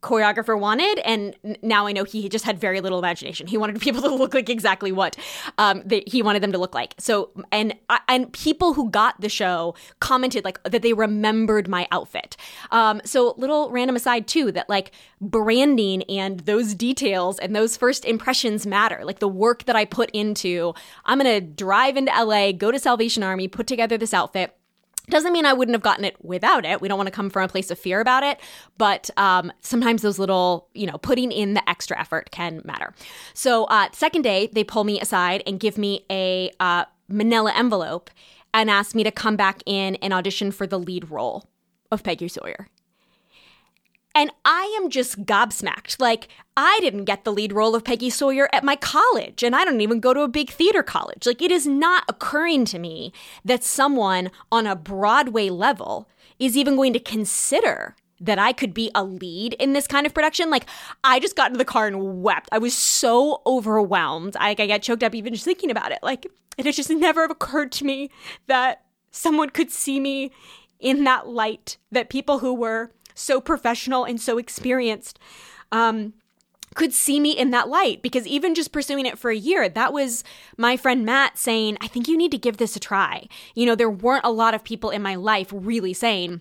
choreographer 0.04 0.58
wanted 0.58 0.98
and 0.98 1.34
now 1.62 1.86
i 1.86 1.92
know 1.92 2.04
he 2.04 2.28
just 2.28 2.44
had 2.44 2.58
very 2.58 2.80
little 2.80 2.98
imagination. 2.98 3.46
He 3.46 3.56
wanted 3.56 3.80
people 3.88 4.02
to 4.02 4.14
look 4.14 4.34
like 4.34 4.50
exactly 4.50 4.92
what 4.92 5.16
um, 5.58 5.82
they, 5.84 6.04
he 6.06 6.22
wanted 6.22 6.42
them 6.42 6.52
to 6.52 6.58
look 6.58 6.74
like. 6.74 6.94
So 6.98 7.30
and 7.50 7.74
and 8.08 8.32
people 8.32 8.74
who 8.74 8.90
got 8.90 9.20
the 9.20 9.28
show 9.28 9.74
commented 10.00 10.44
like 10.44 10.62
that 10.64 10.82
they 10.82 10.92
remembered 10.92 11.68
my 11.68 11.86
outfit. 11.90 12.36
Um, 12.70 13.00
so 13.04 13.34
little 13.36 13.70
random 13.70 13.96
aside 13.96 14.26
too 14.26 14.52
that 14.52 14.68
like 14.68 14.92
branding 15.20 16.02
and 16.04 16.40
those 16.40 16.74
details 16.74 17.38
and 17.38 17.56
those 17.56 17.76
first 17.76 18.04
impressions 18.04 18.66
matter. 18.66 19.00
Like 19.04 19.18
the 19.18 19.28
work 19.28 19.64
that 19.64 19.76
i 19.76 19.84
put 19.84 20.10
into 20.12 20.74
i'm 21.04 21.18
gonna 21.18 21.40
drive 21.40 21.96
into 21.96 22.12
la 22.24 22.52
go 22.52 22.70
to 22.70 22.78
salvation 22.78 23.22
army 23.22 23.48
put 23.48 23.66
together 23.66 23.96
this 23.96 24.14
outfit 24.14 24.56
doesn't 25.08 25.32
mean 25.32 25.46
I 25.46 25.52
wouldn't 25.52 25.74
have 25.74 25.82
gotten 25.82 26.04
it 26.04 26.16
without 26.24 26.64
it. 26.64 26.80
We 26.80 26.88
don't 26.88 26.96
want 26.96 27.08
to 27.08 27.12
come 27.12 27.30
from 27.30 27.44
a 27.44 27.48
place 27.48 27.70
of 27.70 27.78
fear 27.78 28.00
about 28.00 28.22
it, 28.22 28.40
but 28.78 29.10
um, 29.16 29.52
sometimes 29.60 30.02
those 30.02 30.18
little, 30.18 30.68
you 30.74 30.86
know, 30.86 30.98
putting 30.98 31.30
in 31.30 31.54
the 31.54 31.68
extra 31.68 31.98
effort 31.98 32.30
can 32.30 32.62
matter. 32.64 32.94
So, 33.34 33.64
uh, 33.64 33.88
second 33.92 34.22
day, 34.22 34.48
they 34.52 34.64
pull 34.64 34.84
me 34.84 35.00
aside 35.00 35.42
and 35.46 35.60
give 35.60 35.76
me 35.78 36.04
a 36.10 36.50
uh, 36.60 36.84
manila 37.08 37.52
envelope 37.54 38.10
and 38.52 38.70
ask 38.70 38.94
me 38.94 39.02
to 39.04 39.10
come 39.10 39.36
back 39.36 39.62
in 39.66 39.96
and 39.96 40.12
audition 40.12 40.50
for 40.50 40.66
the 40.66 40.78
lead 40.78 41.10
role 41.10 41.48
of 41.90 42.02
Peggy 42.02 42.28
Sawyer. 42.28 42.68
And 44.14 44.30
I 44.44 44.76
am 44.80 44.90
just 44.90 45.24
gobsmacked. 45.24 46.00
Like, 46.00 46.28
I 46.56 46.78
didn't 46.80 47.04
get 47.04 47.24
the 47.24 47.32
lead 47.32 47.52
role 47.52 47.74
of 47.74 47.84
Peggy 47.84 48.10
Sawyer 48.10 48.48
at 48.52 48.62
my 48.62 48.76
college, 48.76 49.42
and 49.42 49.56
I 49.56 49.64
don't 49.64 49.80
even 49.80 49.98
go 49.98 50.14
to 50.14 50.20
a 50.20 50.28
big 50.28 50.50
theater 50.50 50.84
college. 50.84 51.26
Like, 51.26 51.42
it 51.42 51.50
is 51.50 51.66
not 51.66 52.04
occurring 52.08 52.64
to 52.66 52.78
me 52.78 53.12
that 53.44 53.64
someone 53.64 54.30
on 54.52 54.66
a 54.66 54.76
Broadway 54.76 55.48
level 55.48 56.08
is 56.38 56.56
even 56.56 56.76
going 56.76 56.92
to 56.92 57.00
consider 57.00 57.96
that 58.20 58.38
I 58.38 58.52
could 58.52 58.72
be 58.72 58.90
a 58.94 59.02
lead 59.02 59.54
in 59.54 59.72
this 59.72 59.88
kind 59.88 60.06
of 60.06 60.14
production. 60.14 60.48
Like, 60.48 60.66
I 61.02 61.18
just 61.18 61.34
got 61.34 61.48
into 61.48 61.58
the 61.58 61.64
car 61.64 61.88
and 61.88 62.22
wept. 62.22 62.48
I 62.52 62.58
was 62.58 62.76
so 62.76 63.42
overwhelmed. 63.44 64.36
I, 64.38 64.50
I 64.50 64.54
got 64.54 64.82
choked 64.82 65.02
up 65.02 65.14
even 65.14 65.32
just 65.32 65.44
thinking 65.44 65.70
about 65.70 65.90
it. 65.90 65.98
Like, 66.02 66.26
it 66.56 66.66
has 66.66 66.76
just 66.76 66.90
never 66.90 67.24
occurred 67.24 67.72
to 67.72 67.84
me 67.84 68.10
that 68.46 68.84
someone 69.10 69.50
could 69.50 69.72
see 69.72 69.98
me 69.98 70.30
in 70.78 71.04
that 71.04 71.28
light, 71.28 71.78
that 71.90 72.08
people 72.08 72.38
who 72.38 72.54
were 72.54 72.92
so 73.14 73.40
professional 73.40 74.04
and 74.04 74.20
so 74.20 74.38
experienced 74.38 75.18
um, 75.72 76.12
could 76.74 76.92
see 76.92 77.20
me 77.20 77.30
in 77.30 77.50
that 77.50 77.68
light 77.68 78.02
because 78.02 78.26
even 78.26 78.54
just 78.54 78.72
pursuing 78.72 79.06
it 79.06 79.18
for 79.18 79.30
a 79.30 79.36
year, 79.36 79.68
that 79.68 79.92
was 79.92 80.24
my 80.56 80.76
friend 80.76 81.04
Matt 81.04 81.38
saying, 81.38 81.78
I 81.80 81.86
think 81.86 82.08
you 82.08 82.16
need 82.16 82.32
to 82.32 82.38
give 82.38 82.56
this 82.56 82.76
a 82.76 82.80
try. 82.80 83.28
You 83.54 83.66
know, 83.66 83.74
there 83.74 83.90
weren't 83.90 84.24
a 84.24 84.32
lot 84.32 84.54
of 84.54 84.64
people 84.64 84.90
in 84.90 85.02
my 85.02 85.14
life 85.14 85.48
really 85.52 85.92
saying, 85.92 86.40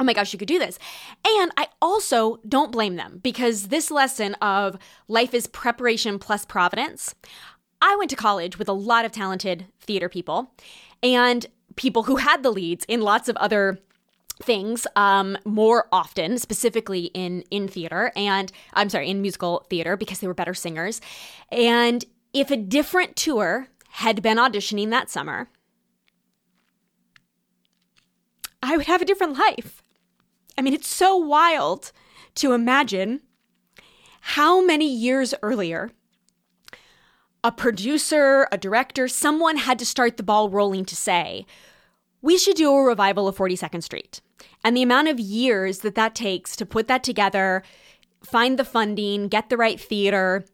Oh 0.00 0.04
my 0.04 0.12
gosh, 0.12 0.32
you 0.32 0.40
could 0.40 0.48
do 0.48 0.58
this. 0.58 0.76
And 1.24 1.52
I 1.56 1.68
also 1.80 2.40
don't 2.48 2.72
blame 2.72 2.96
them 2.96 3.20
because 3.22 3.68
this 3.68 3.92
lesson 3.92 4.34
of 4.34 4.76
life 5.06 5.32
is 5.32 5.46
preparation 5.46 6.18
plus 6.18 6.44
providence. 6.44 7.14
I 7.80 7.94
went 7.96 8.10
to 8.10 8.16
college 8.16 8.58
with 8.58 8.68
a 8.68 8.72
lot 8.72 9.04
of 9.04 9.12
talented 9.12 9.66
theater 9.80 10.08
people 10.08 10.52
and 11.00 11.46
people 11.76 12.04
who 12.04 12.16
had 12.16 12.42
the 12.42 12.50
leads 12.50 12.84
in 12.86 13.02
lots 13.02 13.28
of 13.28 13.36
other 13.36 13.78
things 14.42 14.86
um, 14.96 15.38
more 15.44 15.88
often, 15.92 16.38
specifically 16.38 17.04
in 17.14 17.42
in 17.50 17.68
theater 17.68 18.12
and 18.16 18.50
I'm 18.72 18.90
sorry, 18.90 19.08
in 19.08 19.22
musical 19.22 19.64
theater 19.70 19.96
because 19.96 20.20
they 20.20 20.26
were 20.26 20.34
better 20.34 20.54
singers. 20.54 21.00
And 21.50 22.04
if 22.32 22.50
a 22.50 22.56
different 22.56 23.16
tour 23.16 23.68
had 23.90 24.22
been 24.22 24.38
auditioning 24.38 24.90
that 24.90 25.08
summer, 25.08 25.48
I 28.62 28.76
would 28.76 28.86
have 28.86 29.02
a 29.02 29.04
different 29.04 29.38
life. 29.38 29.82
I 30.56 30.62
mean, 30.62 30.74
it's 30.74 30.88
so 30.88 31.16
wild 31.16 31.92
to 32.36 32.52
imagine 32.52 33.20
how 34.20 34.64
many 34.64 34.92
years 34.92 35.34
earlier 35.42 35.90
a 37.44 37.52
producer, 37.52 38.48
a 38.50 38.56
director, 38.56 39.06
someone 39.06 39.58
had 39.58 39.78
to 39.78 39.84
start 39.84 40.16
the 40.16 40.22
ball 40.22 40.48
rolling 40.48 40.86
to 40.86 40.96
say, 40.96 41.44
we 42.22 42.38
should 42.38 42.56
do 42.56 42.72
a 42.72 42.82
revival 42.82 43.28
of 43.28 43.36
42nd 43.36 43.82
Street. 43.82 44.22
And 44.62 44.76
the 44.76 44.82
amount 44.82 45.08
of 45.08 45.20
years 45.20 45.78
that 45.78 45.94
that 45.94 46.14
takes 46.14 46.56
to 46.56 46.66
put 46.66 46.88
that 46.88 47.04
together, 47.04 47.62
find 48.22 48.58
the 48.58 48.64
funding, 48.64 49.28
get 49.28 49.50
the 49.50 49.56
right 49.56 49.80
theater 49.80 50.44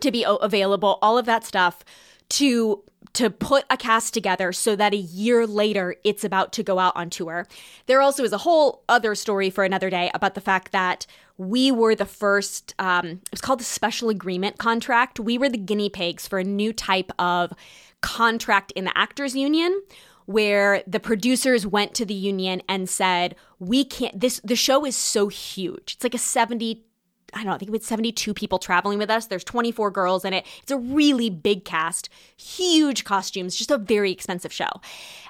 to 0.00 0.10
be 0.10 0.24
available, 0.26 0.98
all 1.00 1.18
of 1.18 1.26
that 1.26 1.44
stuff 1.44 1.84
to 2.28 2.82
to 3.12 3.30
put 3.30 3.64
a 3.70 3.78
cast 3.78 4.12
together 4.12 4.52
so 4.52 4.76
that 4.76 4.92
a 4.92 4.98
year 4.98 5.46
later 5.46 5.96
it's 6.04 6.22
about 6.22 6.52
to 6.52 6.62
go 6.62 6.78
out 6.78 6.94
on 6.94 7.08
tour. 7.08 7.46
There 7.86 8.02
also 8.02 8.24
is 8.24 8.32
a 8.32 8.38
whole 8.38 8.82
other 8.90 9.14
story 9.14 9.48
for 9.48 9.64
another 9.64 9.88
day 9.88 10.10
about 10.12 10.34
the 10.34 10.40
fact 10.42 10.72
that 10.72 11.06
we 11.38 11.72
were 11.72 11.94
the 11.94 12.04
first, 12.04 12.74
um, 12.78 13.06
it 13.06 13.30
was 13.30 13.40
called 13.40 13.60
the 13.60 13.64
special 13.64 14.10
agreement 14.10 14.58
contract. 14.58 15.18
We 15.18 15.38
were 15.38 15.48
the 15.48 15.56
guinea 15.56 15.88
pigs 15.88 16.28
for 16.28 16.38
a 16.38 16.44
new 16.44 16.74
type 16.74 17.10
of 17.18 17.54
contract 18.02 18.70
in 18.72 18.84
the 18.84 18.96
actors 18.98 19.34
union 19.34 19.80
where 20.26 20.82
the 20.86 21.00
producers 21.00 21.66
went 21.66 21.94
to 21.94 22.04
the 22.04 22.14
union 22.14 22.62
and 22.68 22.88
said, 22.88 23.34
"We 23.58 23.84
can't. 23.84 24.20
This 24.20 24.40
the 24.44 24.56
show 24.56 24.84
is 24.84 24.96
so 24.96 25.28
huge. 25.28 25.94
It's 25.94 26.04
like 26.04 26.14
a 26.14 26.18
seventy. 26.18 26.84
I 27.32 27.38
don't 27.38 27.46
know. 27.46 27.52
I 27.54 27.58
think 27.58 27.70
we 27.70 27.76
had 27.76 27.82
seventy-two 27.82 28.34
people 28.34 28.58
traveling 28.58 28.98
with 28.98 29.10
us. 29.10 29.26
There's 29.26 29.44
twenty-four 29.44 29.90
girls 29.90 30.24
in 30.24 30.32
it. 30.32 30.46
It's 30.62 30.70
a 30.70 30.78
really 30.78 31.30
big 31.30 31.64
cast, 31.64 32.08
huge 32.36 33.04
costumes, 33.04 33.56
just 33.56 33.70
a 33.70 33.78
very 33.78 34.12
expensive 34.12 34.52
show." 34.52 34.70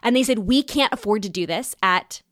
And 0.02 0.16
they 0.16 0.22
said, 0.22 0.40
"We 0.40 0.62
can't 0.62 0.92
afford 0.92 1.22
to 1.22 1.28
do 1.28 1.46
this 1.46 1.74
at 1.82 2.22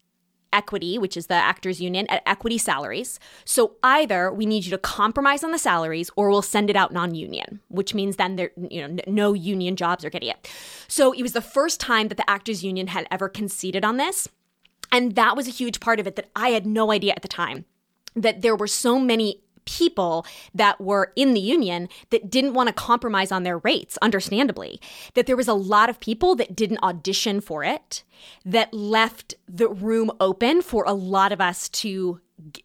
equity, 0.55 0.97
which 0.97 1.17
is 1.17 1.27
the 1.27 1.35
actors 1.35 1.81
union, 1.81 2.07
at 2.09 2.23
equity 2.25 2.57
salaries. 2.57 3.19
So 3.45 3.77
either 3.83 4.33
we 4.33 4.47
need 4.47 4.65
you 4.65 4.71
to 4.71 4.79
compromise 4.79 5.45
on 5.45 5.51
the 5.51 5.59
salaries 5.59 6.11
or 6.17 6.31
we'll 6.31 6.43
send 6.43 6.71
it 6.71 6.77
out 6.77 6.93
non-union, 6.93 7.61
which 7.69 7.95
means 7.95 8.17
then 8.17 8.37
there 8.37 8.53
you 8.71 8.87
know 8.87 9.03
no 9.07 9.33
union 9.35 9.77
jobs 9.77 10.05
are 10.05 10.11
getting 10.11 10.31
it. 10.31 10.51
So 10.89 11.13
it 11.13 11.23
was 11.23 11.33
the 11.33 11.41
first 11.43 11.81
time 11.81 12.09
that 12.09 12.17
the 12.17 12.31
actors 12.31 12.65
union 12.65 12.87
had 12.87 13.07
ever 13.11 13.29
conceded 13.29 13.85
on 13.85 13.97
this. 13.97 14.29
And 14.93 15.17
that 15.17 15.37
was 15.37 15.49
a 15.49 15.51
huge 15.51 15.81
part 15.81 15.99
of 15.99 16.07
it 16.07 16.15
that 16.17 16.31
I 16.37 16.51
had 16.51 16.67
no 16.67 16.93
idea 16.93 17.15
at 17.15 17.23
the 17.23 17.29
time 17.29 17.65
that 18.15 18.43
there 18.43 18.55
were 18.55 18.69
so 18.69 18.99
many 19.01 19.44
people 19.65 20.27
that 20.55 20.81
were 20.81 21.13
in 21.17 21.35
the 21.35 21.41
union 21.41 21.89
that 22.11 22.31
didn't 22.31 22.55
want 22.55 22.69
to 22.69 22.73
compromise 22.73 23.33
on 23.33 23.43
their 23.43 23.59
rates, 23.59 23.99
understandably. 24.03 24.81
That 25.15 25.27
there 25.27 25.37
was 25.37 25.49
a 25.49 25.55
lot 25.55 25.91
of 25.91 26.01
people 26.01 26.35
that 26.37 26.57
didn't 26.57 26.83
audition 26.83 27.41
for 27.41 27.65
it, 27.65 28.03
that 28.45 28.73
left 28.73 29.35
the 29.49 29.69
room 29.69 30.11
open 30.21 30.63
for 30.63 30.85
a 30.87 30.93
lot 30.93 31.33
of 31.33 31.41
us 31.41 31.69
to 31.71 32.21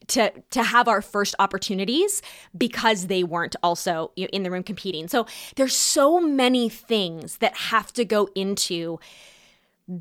to 0.07 0.31
to 0.49 0.63
have 0.63 0.87
our 0.87 1.01
first 1.01 1.35
opportunities 1.39 2.21
because 2.57 3.07
they 3.07 3.23
weren't 3.23 3.55
also 3.61 4.11
in 4.15 4.43
the 4.43 4.51
room 4.51 4.63
competing. 4.63 5.07
So 5.07 5.27
there's 5.55 5.75
so 5.75 6.19
many 6.19 6.69
things 6.69 7.37
that 7.37 7.55
have 7.55 7.93
to 7.93 8.03
go 8.05 8.29
into 8.35 8.99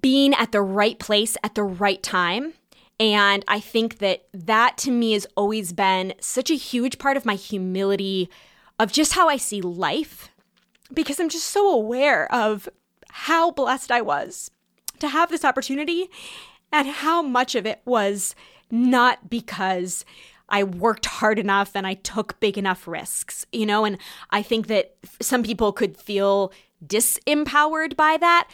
being 0.01 0.35
at 0.35 0.53
the 0.53 0.63
right 0.63 0.99
place 0.99 1.37
at 1.43 1.55
the 1.55 1.63
right 1.63 2.03
time 2.03 2.55
and 3.01 3.45
I 3.47 3.61
think 3.61 3.99
that 3.99 4.27
that 4.33 4.77
to 4.79 4.91
me 4.91 5.13
has 5.13 5.27
always 5.37 5.73
been 5.73 6.15
such 6.21 6.51
a 6.51 6.55
huge 6.55 6.99
part 6.99 7.17
of 7.17 7.25
my 7.25 7.35
humility 7.35 8.29
of 8.79 8.93
just 8.93 9.13
how 9.13 9.29
I 9.29 9.37
see 9.37 9.61
life 9.61 10.31
because 10.93 11.21
I'm 11.21 11.29
just 11.29 11.47
so 11.47 11.71
aware 11.71 12.33
of 12.33 12.69
how 13.11 13.51
blessed 13.51 13.91
I 13.91 14.01
was 14.01 14.51
to 14.99 15.09
have 15.09 15.31
this 15.31 15.45
opportunity 15.45 16.09
and 16.73 16.89
how 16.89 17.23
much 17.23 17.55
of 17.55 17.67
it 17.67 17.81
was 17.85 18.35
not 18.71 19.31
because 19.31 20.05
I 20.49 20.65
worked 20.65 21.07
hard 21.07 21.39
enough 21.39 21.73
and 21.75 21.87
I 21.87 21.95
took 21.95 22.41
big 22.41 22.57
enough 22.57 22.89
risks, 22.89 23.47
you 23.53 23.67
know? 23.67 23.85
And 23.85 23.99
I 24.31 24.43
think 24.43 24.67
that 24.69 24.97
some 25.21 25.43
people 25.43 25.73
could 25.73 25.97
feel 25.97 26.53
disempowered 26.85 27.97
by 27.97 28.17
that. 28.19 28.49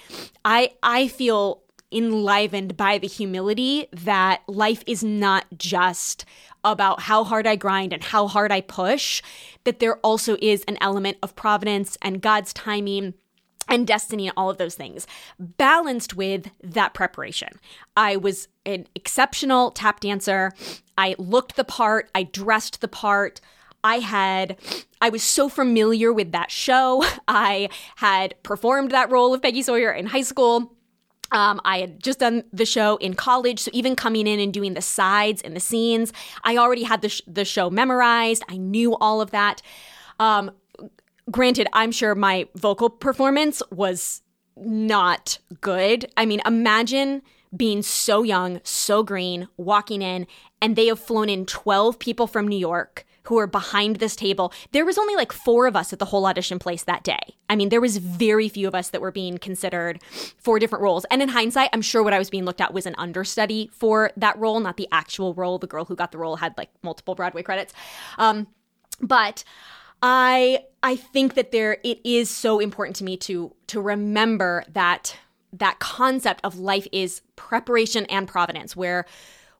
I 0.44 0.72
I 0.82 1.08
feel 1.08 1.62
enlivened 1.94 2.76
by 2.76 2.98
the 2.98 3.06
humility 3.06 3.86
that 3.92 4.42
life 4.48 4.82
is 4.86 5.04
not 5.04 5.46
just 5.56 6.24
about 6.64 7.00
how 7.00 7.24
hard 7.24 7.46
I 7.46 7.56
grind 7.56 7.92
and 7.92 8.02
how 8.02 8.26
hard 8.26 8.50
I 8.50 8.62
push, 8.62 9.22
that 9.64 9.78
there 9.78 9.98
also 9.98 10.36
is 10.40 10.64
an 10.66 10.78
element 10.80 11.18
of 11.22 11.36
providence 11.36 11.96
and 12.02 12.22
God's 12.22 12.52
timing 12.52 13.14
and 13.68 13.86
destiny 13.86 14.28
and 14.28 14.34
all 14.36 14.50
of 14.50 14.58
those 14.58 14.74
things, 14.74 15.06
balanced 15.38 16.14
with 16.14 16.50
that 16.62 16.94
preparation. 16.94 17.48
I 17.96 18.16
was 18.16 18.48
an 18.66 18.86
exceptional 18.94 19.70
tap 19.70 20.00
dancer. 20.00 20.52
I 20.98 21.14
looked 21.18 21.56
the 21.56 21.64
part, 21.64 22.10
I 22.14 22.24
dressed 22.24 22.80
the 22.80 22.88
part. 22.88 23.40
I 23.82 23.96
had, 23.96 24.56
I 25.00 25.10
was 25.10 25.22
so 25.22 25.50
familiar 25.50 26.12
with 26.12 26.32
that 26.32 26.50
show. 26.50 27.04
I 27.28 27.68
had 27.96 28.34
performed 28.42 28.90
that 28.90 29.10
role 29.10 29.34
of 29.34 29.42
Peggy 29.42 29.62
Sawyer 29.62 29.92
in 29.92 30.06
high 30.06 30.22
school. 30.22 30.73
Um, 31.32 31.60
I 31.64 31.78
had 31.78 32.02
just 32.02 32.20
done 32.20 32.44
the 32.52 32.66
show 32.66 32.96
in 32.96 33.14
college, 33.14 33.60
so 33.60 33.70
even 33.72 33.96
coming 33.96 34.26
in 34.26 34.38
and 34.38 34.52
doing 34.52 34.74
the 34.74 34.82
sides 34.82 35.42
and 35.42 35.56
the 35.56 35.60
scenes, 35.60 36.12
I 36.44 36.56
already 36.56 36.84
had 36.84 37.02
the, 37.02 37.08
sh- 37.08 37.22
the 37.26 37.44
show 37.44 37.70
memorized. 37.70 38.44
I 38.48 38.56
knew 38.56 38.94
all 38.96 39.20
of 39.20 39.30
that. 39.32 39.62
Um, 40.20 40.50
granted, 41.30 41.66
I'm 41.72 41.92
sure 41.92 42.14
my 42.14 42.48
vocal 42.54 42.90
performance 42.90 43.62
was 43.70 44.22
not 44.56 45.38
good. 45.60 46.06
I 46.16 46.26
mean, 46.26 46.40
imagine 46.46 47.22
being 47.56 47.82
so 47.82 48.22
young, 48.22 48.60
so 48.64 49.02
green, 49.02 49.48
walking 49.56 50.02
in, 50.02 50.26
and 50.60 50.76
they 50.76 50.86
have 50.86 51.00
flown 51.00 51.28
in 51.28 51.46
12 51.46 51.98
people 51.98 52.26
from 52.26 52.48
New 52.48 52.58
York 52.58 53.04
who 53.24 53.38
are 53.38 53.46
behind 53.46 53.96
this 53.96 54.16
table. 54.16 54.52
There 54.72 54.84
was 54.84 54.98
only 54.98 55.16
like 55.16 55.32
four 55.32 55.66
of 55.66 55.76
us 55.76 55.92
at 55.92 55.98
the 55.98 56.06
whole 56.06 56.26
audition 56.26 56.58
place 56.58 56.84
that 56.84 57.02
day. 57.02 57.36
I 57.48 57.56
mean, 57.56 57.68
there 57.68 57.80
was 57.80 57.96
very 57.96 58.48
few 58.48 58.68
of 58.68 58.74
us 58.74 58.90
that 58.90 59.00
were 59.00 59.10
being 59.10 59.38
considered 59.38 60.02
for 60.38 60.58
different 60.58 60.82
roles. 60.82 61.04
And 61.10 61.22
in 61.22 61.28
hindsight, 61.28 61.70
I'm 61.72 61.82
sure 61.82 62.02
what 62.02 62.12
I 62.12 62.18
was 62.18 62.30
being 62.30 62.44
looked 62.44 62.60
at 62.60 62.74
was 62.74 62.86
an 62.86 62.94
understudy 62.96 63.70
for 63.72 64.10
that 64.16 64.38
role, 64.38 64.60
not 64.60 64.76
the 64.76 64.88
actual 64.92 65.34
role. 65.34 65.58
The 65.58 65.66
girl 65.66 65.84
who 65.84 65.96
got 65.96 66.12
the 66.12 66.18
role 66.18 66.36
had 66.36 66.54
like 66.56 66.70
multiple 66.82 67.14
Broadway 67.14 67.42
credits. 67.42 67.72
Um, 68.18 68.46
but 69.00 69.44
I 70.02 70.64
I 70.82 70.96
think 70.96 71.34
that 71.34 71.50
there 71.50 71.78
it 71.82 72.00
is 72.04 72.28
so 72.28 72.58
important 72.58 72.96
to 72.96 73.04
me 73.04 73.16
to 73.18 73.54
to 73.68 73.80
remember 73.80 74.64
that 74.70 75.16
that 75.52 75.78
concept 75.78 76.40
of 76.44 76.58
life 76.58 76.86
is 76.92 77.22
preparation 77.36 78.04
and 78.06 78.28
providence 78.28 78.76
where 78.76 79.06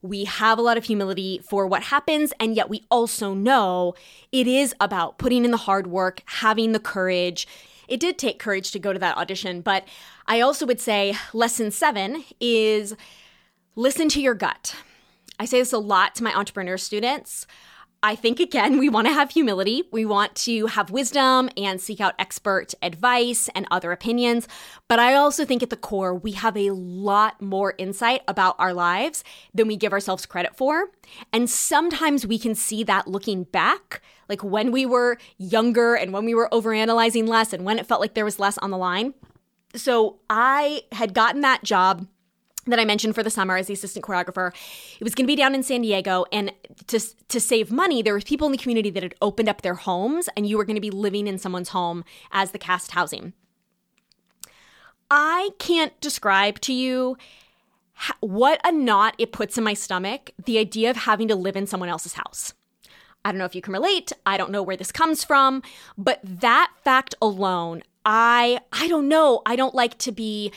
we 0.05 0.25
have 0.25 0.59
a 0.59 0.63
lot 0.63 0.77
of 0.77 0.85
humility 0.85 1.41
for 1.49 1.67
what 1.67 1.85
happens 1.85 2.35
and 2.39 2.55
yet 2.55 2.69
we 2.69 2.85
also 2.91 3.33
know 3.33 3.95
it 4.33 4.47
is 4.47 4.75
about 4.79 5.17
putting 5.17 5.47
in 5.47 5.51
the 5.51 5.57
hard 5.57 5.87
work, 5.87 6.21
having 6.27 6.73
the 6.73 6.79
courage. 6.79 7.49
It 7.89 8.01
did 8.01 8.19
take 8.19 8.39
courage 8.39 8.71
to 8.73 8.79
go 8.79 8.93
to 8.93 8.99
that 8.99 9.17
audition, 9.17 9.63
but 9.63 9.89
I 10.27 10.43
also 10.43 10.67
would 10.67 10.79
say 10.79 11.15
lesson 11.33 11.71
7 11.71 12.23
is 12.39 12.95
listen 13.77 14.11
to 14.11 14.21
your 14.21 14.35
gut. 14.35 14.77
I 15.41 15.47
say 15.47 15.59
this 15.59 15.73
a 15.73 15.79
lot 15.79 16.15
to 16.17 16.23
my 16.23 16.35
entrepreneur 16.35 16.77
students. 16.77 17.47
I 18.05 18.17
think 18.17 18.39
again, 18.39 18.79
we 18.79 18.91
want 18.91 19.07
to 19.07 19.15
have 19.15 19.31
humility. 19.31 19.85
We 19.91 20.05
want 20.05 20.35
to 20.35 20.67
have 20.67 20.91
wisdom 20.91 21.49
and 21.57 21.81
seek 21.81 22.03
out 22.03 22.13
expert 22.19 22.75
advice 22.83 23.49
and 23.55 23.67
other 23.71 23.93
opinions. 23.93 24.47
But 24.89 24.99
I 24.99 25.15
also 25.15 25.47
think 25.47 25.63
at 25.63 25.71
the 25.71 25.77
core, 25.79 26.15
we 26.15 26.33
have 26.33 26.55
a 26.55 26.69
lot 26.73 27.41
more 27.41 27.73
insight 27.79 28.21
about 28.29 28.57
our 28.59 28.75
lives 28.75 29.25
than 29.55 29.69
we 29.69 29.79
give 29.79 29.95
ourselves 29.95 30.27
credit 30.27 30.55
for. 30.55 30.91
And 31.33 31.49
sometimes 31.49 32.27
we 32.27 32.39
can 32.39 32.55
see 32.55 32.85
that 32.85 33.09
looking 33.09 33.45
back, 33.45 34.03
like 34.29 34.45
when 34.45 34.71
we 34.71 34.85
were 34.85 35.17
younger 35.39 35.95
and 35.95 36.13
when 36.13 36.27
we 36.27 36.35
were 36.35 36.51
overanalyzing 36.53 37.27
less 37.27 37.55
and 37.55 37.65
when 37.65 37.79
it 37.79 37.87
felt 37.87 38.03
like 38.03 38.13
there 38.13 38.27
was 38.27 38.39
less 38.39 38.59
on 38.59 38.71
the 38.71 38.77
line. 38.77 39.15
So 39.77 40.21
I 40.29 40.83
had 40.93 41.15
gotten 41.15 41.41
that 41.41 41.65
job 41.65 42.07
that 42.67 42.79
I 42.79 42.85
mentioned 42.85 43.15
for 43.15 43.23
the 43.23 43.31
summer 43.31 43.57
as 43.57 43.67
the 43.67 43.75
assistant 43.75 44.05
choreographer. 44.05 44.53
It 44.99 45.05
was 45.05 45.15
going 45.15 45.25
to 45.25 45.31
be 45.31 45.37
down 45.37 45.55
in 45.55 45.63
San 45.63 45.83
Diego, 45.83 46.25
and 46.33 46.53
to 46.87 47.01
to 47.29 47.41
save 47.41 47.71
money, 47.71 48.03
there 48.03 48.15
was 48.15 48.25
people 48.25 48.47
in 48.47 48.53
the 48.53 48.59
community 48.59 48.91
that 48.91 49.03
had 49.03 49.15
opened 49.21 49.49
up 49.49 49.63
their 49.63 49.75
homes, 49.75 50.29
and 50.37 50.47
you 50.47 50.57
were 50.57 50.65
going 50.65 50.77
to 50.77 50.81
be 50.81 50.91
living 50.91 51.27
in 51.27 51.39
someone's 51.39 51.71
home 51.71 52.05
as 52.33 52.51
the 52.51 52.59
cast 52.59 52.93
housing. 52.93 53.33
I 55.11 55.51
can't 55.59 55.99
describe 56.01 56.61
to 56.63 56.73
you 56.73 57.17
what 58.21 58.61
a 58.65 58.73
knot 58.73 59.15
it 59.19 59.33
puts 59.33 59.57
in 59.57 59.65
my 59.65 59.75
stomach. 59.75 60.33
The 60.45 60.59
idea 60.59 60.91
of 60.91 60.97
having 60.97 61.29
to 61.29 61.37
live 61.37 61.57
in 61.57 61.67
someone 61.67 61.89
else's 61.89 62.15
house. 62.15 62.55
I 63.25 63.31
don't 63.31 63.39
know 63.39 63.45
if 63.45 63.55
you 63.55 63.63
can 63.63 63.73
relate. 63.73 64.13
I 64.27 64.37
don't 64.37 64.51
know 64.51 64.63
where 64.63 64.77
this 64.77 64.93
comes 64.93 65.25
from, 65.25 65.63
but 65.97 66.21
that 66.23 66.73
fact 66.83 67.15
alone, 67.23 67.83
I 68.05 68.61
I 68.73 68.89
don't 68.89 69.09
know. 69.09 69.43
I 69.47 69.57
don't 69.57 69.75
like 69.75 69.97
to 69.99 70.13
be 70.13 70.53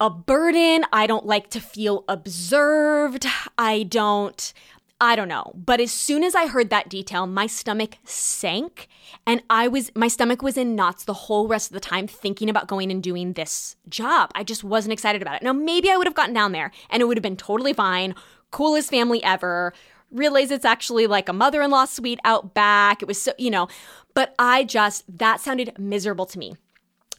a 0.00 0.10
burden. 0.10 0.84
I 0.92 1.06
don't 1.06 1.26
like 1.26 1.50
to 1.50 1.60
feel 1.60 2.04
observed. 2.08 3.26
I 3.56 3.82
don't, 3.82 4.52
I 5.00 5.16
don't 5.16 5.28
know. 5.28 5.52
But 5.54 5.80
as 5.80 5.92
soon 5.92 6.24
as 6.24 6.34
I 6.34 6.46
heard 6.46 6.70
that 6.70 6.88
detail, 6.88 7.26
my 7.26 7.46
stomach 7.46 7.98
sank 8.04 8.88
and 9.26 9.42
I 9.50 9.68
was, 9.68 9.90
my 9.94 10.08
stomach 10.08 10.42
was 10.42 10.56
in 10.56 10.74
knots 10.74 11.04
the 11.04 11.14
whole 11.14 11.48
rest 11.48 11.70
of 11.70 11.74
the 11.74 11.80
time 11.80 12.06
thinking 12.06 12.48
about 12.48 12.68
going 12.68 12.90
and 12.90 13.02
doing 13.02 13.32
this 13.32 13.76
job. 13.88 14.30
I 14.34 14.44
just 14.44 14.64
wasn't 14.64 14.92
excited 14.92 15.22
about 15.22 15.36
it. 15.36 15.42
Now, 15.42 15.52
maybe 15.52 15.90
I 15.90 15.96
would 15.96 16.06
have 16.06 16.14
gotten 16.14 16.34
down 16.34 16.52
there 16.52 16.70
and 16.90 17.00
it 17.00 17.06
would 17.06 17.16
have 17.16 17.22
been 17.22 17.36
totally 17.36 17.72
fine. 17.72 18.14
Coolest 18.50 18.90
family 18.90 19.22
ever. 19.22 19.72
Realize 20.10 20.50
it's 20.50 20.64
actually 20.64 21.06
like 21.06 21.28
a 21.28 21.34
mother 21.34 21.60
in 21.60 21.70
law 21.70 21.84
suite 21.84 22.20
out 22.24 22.54
back. 22.54 23.02
It 23.02 23.08
was 23.08 23.20
so, 23.20 23.32
you 23.36 23.50
know, 23.50 23.68
but 24.14 24.34
I 24.38 24.64
just, 24.64 25.04
that 25.18 25.40
sounded 25.40 25.78
miserable 25.78 26.26
to 26.26 26.38
me. 26.38 26.54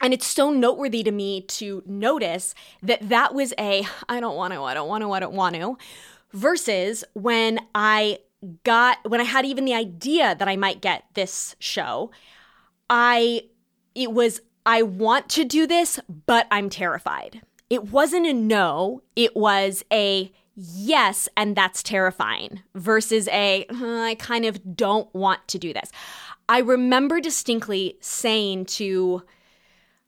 And 0.01 0.13
it's 0.13 0.27
so 0.27 0.49
noteworthy 0.51 1.03
to 1.03 1.11
me 1.11 1.41
to 1.41 1.83
notice 1.85 2.55
that 2.81 3.09
that 3.09 3.33
was 3.33 3.53
a 3.59 3.85
I 4.07 4.19
don't 4.19 4.35
want 4.35 4.53
to, 4.53 4.63
I 4.63 4.73
don't 4.73 4.87
want 4.87 5.03
to, 5.03 5.11
I 5.11 5.19
don't 5.19 5.33
want 5.33 5.55
to, 5.55 5.77
versus 6.33 7.03
when 7.13 7.59
I 7.75 8.19
got, 8.63 8.97
when 9.09 9.19
I 9.19 9.25
had 9.25 9.45
even 9.45 9.65
the 9.65 9.73
idea 9.73 10.35
that 10.35 10.47
I 10.47 10.55
might 10.55 10.81
get 10.81 11.03
this 11.13 11.55
show, 11.59 12.11
I, 12.89 13.43
it 13.95 14.13
was, 14.13 14.41
I 14.65 14.83
want 14.83 15.29
to 15.29 15.43
do 15.43 15.67
this, 15.67 15.99
but 16.25 16.47
I'm 16.49 16.69
terrified. 16.69 17.41
It 17.69 17.91
wasn't 17.91 18.25
a 18.27 18.33
no, 18.33 19.03
it 19.15 19.35
was 19.35 19.83
a 19.91 20.31
yes, 20.55 21.29
and 21.37 21.55
that's 21.55 21.83
terrifying 21.83 22.61
versus 22.75 23.27
a 23.29 23.65
uh, 23.69 24.01
I 24.01 24.15
kind 24.15 24.45
of 24.45 24.75
don't 24.75 25.13
want 25.13 25.47
to 25.49 25.59
do 25.59 25.73
this. 25.73 25.91
I 26.47 26.59
remember 26.59 27.19
distinctly 27.19 27.97
saying 28.01 28.65
to, 28.65 29.23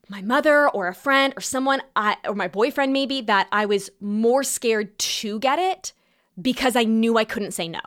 my 0.08 0.22
mother 0.22 0.68
or 0.68 0.88
a 0.88 0.94
friend 0.94 1.32
or 1.36 1.40
someone, 1.40 1.82
I, 1.96 2.16
or 2.26 2.34
my 2.34 2.48
boyfriend 2.48 2.92
maybe, 2.92 3.20
that 3.22 3.48
I 3.52 3.66
was 3.66 3.90
more 4.00 4.42
scared 4.42 4.98
to 4.98 5.38
get 5.38 5.58
it 5.58 5.92
because 6.40 6.76
I 6.76 6.84
knew 6.84 7.16
I 7.16 7.24
couldn't 7.24 7.52
say 7.52 7.68
no. 7.68 7.80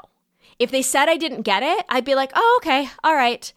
If 0.57 0.71
they 0.71 0.81
said 0.81 1.09
I 1.09 1.17
didn't 1.17 1.41
get 1.41 1.63
it, 1.63 1.85
I'd 1.89 2.05
be 2.05 2.15
like, 2.15 2.31
oh, 2.35 2.59
okay, 2.61 2.89
all 3.03 3.15
right. 3.15 3.51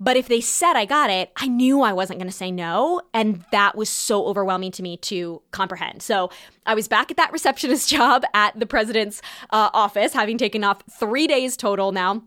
But 0.00 0.16
if 0.16 0.26
they 0.26 0.40
said 0.40 0.74
I 0.74 0.84
got 0.84 1.10
it, 1.10 1.30
I 1.36 1.46
knew 1.46 1.82
I 1.82 1.92
wasn't 1.92 2.18
going 2.18 2.30
to 2.30 2.36
say 2.36 2.50
no. 2.50 3.02
And 3.14 3.44
that 3.52 3.76
was 3.76 3.88
so 3.88 4.26
overwhelming 4.26 4.72
to 4.72 4.82
me 4.82 4.96
to 4.96 5.40
comprehend. 5.52 6.02
So 6.02 6.30
I 6.66 6.74
was 6.74 6.88
back 6.88 7.12
at 7.12 7.16
that 7.18 7.30
receptionist 7.32 7.88
job 7.88 8.24
at 8.34 8.58
the 8.58 8.66
president's 8.66 9.22
uh, 9.50 9.70
office, 9.72 10.12
having 10.12 10.38
taken 10.38 10.64
off 10.64 10.82
three 10.90 11.28
days 11.28 11.56
total 11.56 11.92
now 11.92 12.24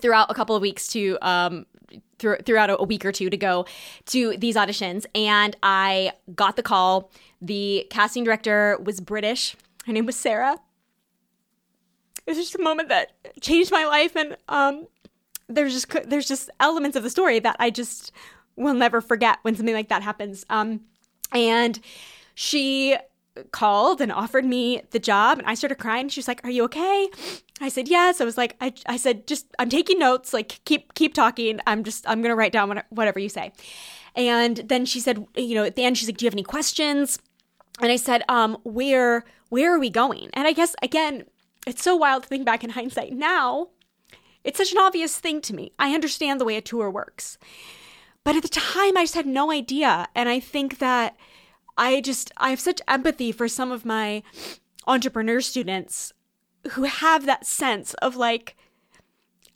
throughout 0.00 0.30
a 0.30 0.34
couple 0.34 0.56
of 0.56 0.62
weeks 0.62 0.88
to 0.88 1.16
um, 1.22 1.66
through, 2.18 2.38
throughout 2.38 2.70
a, 2.70 2.84
week 2.84 3.04
or 3.04 3.12
two 3.12 3.30
to 3.30 3.36
go 3.36 3.66
to 4.06 4.36
these 4.36 4.56
auditions. 4.56 5.04
And 5.14 5.56
I 5.62 6.12
got 6.34 6.56
the 6.56 6.62
call. 6.62 7.10
The 7.40 7.86
casting 7.90 8.24
director 8.24 8.78
was 8.82 9.00
British. 9.00 9.56
Her 9.86 9.92
name 9.92 10.06
was 10.06 10.16
Sarah. 10.16 10.58
It 12.26 12.30
was 12.30 12.38
just 12.38 12.54
a 12.54 12.62
moment 12.62 12.88
that 12.88 13.12
changed 13.40 13.72
my 13.72 13.84
life, 13.84 14.14
and 14.14 14.36
um, 14.48 14.86
there's 15.48 15.72
just 15.72 16.08
there's 16.08 16.28
just 16.28 16.50
elements 16.60 16.96
of 16.96 17.02
the 17.02 17.10
story 17.10 17.40
that 17.40 17.56
I 17.58 17.70
just 17.70 18.12
will 18.54 18.74
never 18.74 19.00
forget 19.00 19.38
when 19.42 19.56
something 19.56 19.74
like 19.74 19.88
that 19.88 20.02
happens. 20.02 20.46
Um, 20.48 20.82
and 21.32 21.80
she 22.34 22.96
called 23.50 24.00
and 24.00 24.12
offered 24.12 24.44
me 24.44 24.82
the 24.90 24.98
job 24.98 25.38
and 25.38 25.46
I 25.46 25.54
started 25.54 25.76
crying. 25.76 26.08
She 26.08 26.20
was 26.20 26.28
like, 26.28 26.44
"Are 26.44 26.50
you 26.50 26.64
okay?" 26.64 27.08
I 27.60 27.68
said, 27.68 27.88
"Yes." 27.88 28.20
I 28.20 28.24
was 28.24 28.36
like, 28.36 28.56
I, 28.60 28.72
I 28.86 28.96
said, 28.96 29.26
"Just 29.26 29.46
I'm 29.58 29.68
taking 29.68 29.98
notes. 29.98 30.32
Like 30.32 30.60
keep 30.64 30.94
keep 30.94 31.14
talking. 31.14 31.60
I'm 31.66 31.84
just 31.84 32.06
I'm 32.08 32.20
going 32.20 32.30
to 32.30 32.36
write 32.36 32.52
down 32.52 32.82
whatever 32.90 33.18
you 33.18 33.28
say." 33.28 33.52
And 34.14 34.58
then 34.58 34.84
she 34.84 35.00
said, 35.00 35.26
you 35.36 35.54
know, 35.54 35.64
at 35.64 35.76
the 35.76 35.84
end 35.84 35.96
she's 35.96 36.08
like, 36.08 36.18
"Do 36.18 36.24
you 36.24 36.28
have 36.28 36.34
any 36.34 36.42
questions?" 36.42 37.18
And 37.80 37.90
I 37.90 37.96
said, 37.96 38.22
"Um, 38.28 38.58
where 38.64 39.24
where 39.48 39.74
are 39.74 39.80
we 39.80 39.90
going?" 39.90 40.30
And 40.34 40.46
I 40.46 40.52
guess 40.52 40.74
again, 40.82 41.24
it's 41.66 41.82
so 41.82 41.96
wild 41.96 42.24
to 42.24 42.28
think 42.28 42.44
back 42.44 42.62
in 42.62 42.70
hindsight 42.70 43.12
now. 43.12 43.68
It's 44.44 44.58
such 44.58 44.72
an 44.72 44.78
obvious 44.78 45.18
thing 45.18 45.40
to 45.42 45.54
me. 45.54 45.72
I 45.78 45.94
understand 45.94 46.40
the 46.40 46.44
way 46.44 46.56
a 46.56 46.60
tour 46.60 46.90
works. 46.90 47.38
But 48.24 48.36
at 48.36 48.42
the 48.42 48.48
time 48.48 48.96
I 48.96 49.04
just 49.04 49.14
had 49.14 49.26
no 49.26 49.50
idea, 49.50 50.08
and 50.14 50.28
I 50.28 50.40
think 50.40 50.78
that 50.78 51.16
I 51.76 52.00
just 52.00 52.32
I 52.36 52.50
have 52.50 52.60
such 52.60 52.80
empathy 52.86 53.32
for 53.32 53.48
some 53.48 53.72
of 53.72 53.84
my 53.84 54.22
entrepreneur 54.86 55.40
students 55.40 56.12
who 56.72 56.84
have 56.84 57.26
that 57.26 57.46
sense 57.46 57.94
of 57.94 58.16
like 58.16 58.56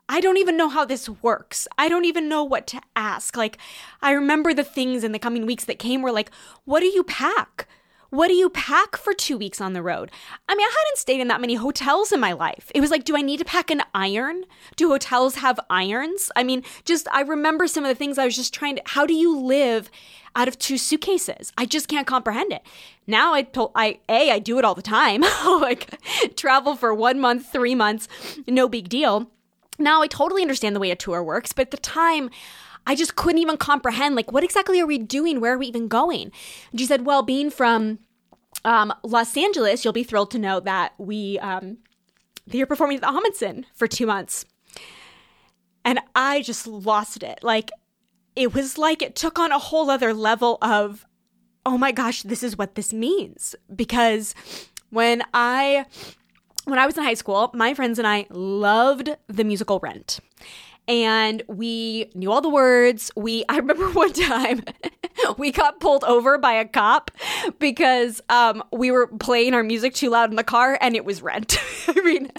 I 0.09 0.21
don't 0.21 0.37
even 0.37 0.57
know 0.57 0.69
how 0.69 0.85
this 0.85 1.09
works. 1.09 1.67
I 1.77 1.89
don't 1.89 2.05
even 2.05 2.29
know 2.29 2.45
what 2.45 2.67
to 2.69 2.81
ask. 2.95 3.37
Like 3.37 3.59
I 4.01 4.13
remember 4.13 4.55
the 4.55 4.65
things 4.65 5.03
in 5.03 5.13
the 5.13 5.19
coming 5.19 5.47
weeks 5.47 5.65
that 5.65 5.79
came 5.79 6.03
were 6.03 6.13
like, 6.13 6.31
what 6.65 6.81
do 6.81 6.87
you 6.87 7.03
pack? 7.03 7.69
What 8.11 8.29
do 8.29 8.35
you 8.35 8.49
pack 8.51 8.97
for 8.97 9.13
two 9.13 9.37
weeks 9.37 9.61
on 9.61 9.73
the 9.73 9.83
road? 9.83 10.11
I 10.49 10.55
mean, 10.55 10.67
I 10.67 10.75
hadn't 10.79 10.99
stayed 10.99 11.21
in 11.21 11.29
that 11.29 11.41
many 11.41 11.55
hotels 11.55 12.13
in 12.13 12.21
my 12.21 12.33
life. 12.33 12.71
It 12.75 12.81
was 12.81 12.91
like, 12.91 13.05
do 13.05 13.17
I 13.17 13.23
need 13.23 13.39
to 13.39 13.45
pack 13.45 13.71
an 13.71 13.83
iron? 13.95 14.45
Do 14.77 14.89
hotels 14.89 15.37
have 15.37 15.59
irons? 15.69 16.31
I 16.37 16.43
mean, 16.43 16.63
just, 16.85 17.09
I 17.13 17.23
remember 17.23 17.67
some 17.67 17.85
of 17.85 17.89
the 17.89 17.95
things 17.95 18.19
I 18.19 18.25
was 18.25 18.37
just 18.37 18.55
trying 18.55 18.77
to, 18.77 18.83
how 18.87 19.07
do 19.07 19.15
you 19.15 19.39
live 19.39 19.91
out 20.35 20.49
of 20.49 20.59
two 20.59 20.79
suitcases? 20.79 21.53
I 21.59 21.65
just 21.65 21.89
can't 21.89 22.07
comprehend 22.07 22.53
it. 22.53 22.63
Now 23.07 23.35
I 23.35 23.43
told, 23.43 23.73
I, 23.75 23.99
A, 24.09 24.31
I 24.31 24.39
do 24.39 24.59
it 24.59 24.65
all 24.65 24.75
the 24.75 24.83
time. 24.83 25.23
like, 25.61 25.99
travel 26.37 26.77
for 26.77 26.95
one 26.95 27.19
month, 27.19 27.51
three 27.51 27.75
months, 27.75 28.09
no 28.47 28.69
big 28.69 28.89
deal. 28.89 29.31
Now 29.79 30.03
I 30.03 30.07
totally 30.07 30.43
understand 30.43 30.75
the 30.75 30.81
way 30.81 30.91
a 30.91 30.97
tour 30.97 31.23
works, 31.23 31.53
but 31.53 31.67
at 31.67 31.71
the 31.71 31.77
time, 31.77 32.31
I 32.87 32.95
just 32.95 33.17
couldn't 33.17 33.41
even 33.41 33.57
comprehend, 33.57 34.15
like, 34.15 34.31
what 34.33 34.45
exactly 34.45 34.81
are 34.81 34.87
we 34.87 34.99
doing? 34.99 35.41
Where 35.41 35.55
are 35.55 35.59
we 35.59 35.67
even 35.67 35.89
going? 35.89 36.31
And 36.71 36.81
she 36.81 36.87
said, 36.87 37.05
well, 37.05 37.23
being 37.23 37.51
from 37.51 37.99
um, 38.65 38.95
Los 39.03 39.37
Angeles, 39.37 39.85
you'll 39.85 39.93
be 39.93 40.05
thrilled 40.05 40.31
to 40.33 40.39
know 40.39 40.61
that 40.61 40.95
we, 40.99 41.39
um, 41.41 41.79
they 42.47 42.61
are 42.61 42.67
performing 42.67 42.99
at 42.99 43.03
the 43.03 43.09
Ahmanson 43.09 43.65
for 43.75 43.87
two 43.87 44.07
months. 44.07 44.45
And 45.85 46.01
I 46.15 46.43
just 46.43 46.67
lost 46.67 47.23
it. 47.23 47.41
Like, 47.43 47.71
it 48.37 48.55
was 48.55 48.77
like 48.77 49.03
it 49.03 49.17
took 49.17 49.39
on 49.39 49.51
a 49.51 49.59
whole 49.59 49.91
other 49.91 50.13
level 50.13 50.59
of, 50.61 51.07
oh 51.65 51.79
my 51.79 51.91
gosh, 51.91 52.23
this 52.23 52.43
is 52.43 52.57
what 52.57 52.75
this 52.75 52.93
means. 52.93 53.57
Because 53.75 54.35
when 54.91 55.23
I 55.35 55.87
when 56.65 56.79
I 56.79 56.87
was 56.87 56.99
in 56.99 57.05
high 57.05 57.15
school, 57.15 57.51
my 57.55 57.75
friends 57.75 57.99
and 57.99 58.07
I 58.07 58.27
loved 58.31 59.17
the 59.29 59.45
musical 59.45 59.79
Rent 59.81 60.21
and 60.89 61.43
we 61.49 62.11
knew 62.15 62.31
all 62.31 62.41
the 62.41 62.49
words. 62.49 63.11
We 63.17 63.45
I 63.49 63.57
remember 63.57 63.91
one 63.91 64.13
time 64.13 64.63
we 65.39 65.53
got 65.53 65.81
pulled 65.81 66.05
over 66.05 66.39
by 66.39 66.55
a 66.55 66.65
cop 66.67 67.11
because 67.59 68.21
um, 68.29 68.63
we 68.73 68.91
were 68.91 69.07
playing 69.07 69.55
our 69.55 69.63
music 69.63 69.95
too 69.95 70.11
loud 70.11 70.31
in 70.31 70.37
the 70.37 70.45
car 70.45 70.79
and 70.81 70.97
it 70.97 71.05
was 71.05 71.23
rent. 71.23 71.59
I 71.89 72.01
mean, 72.03 72.31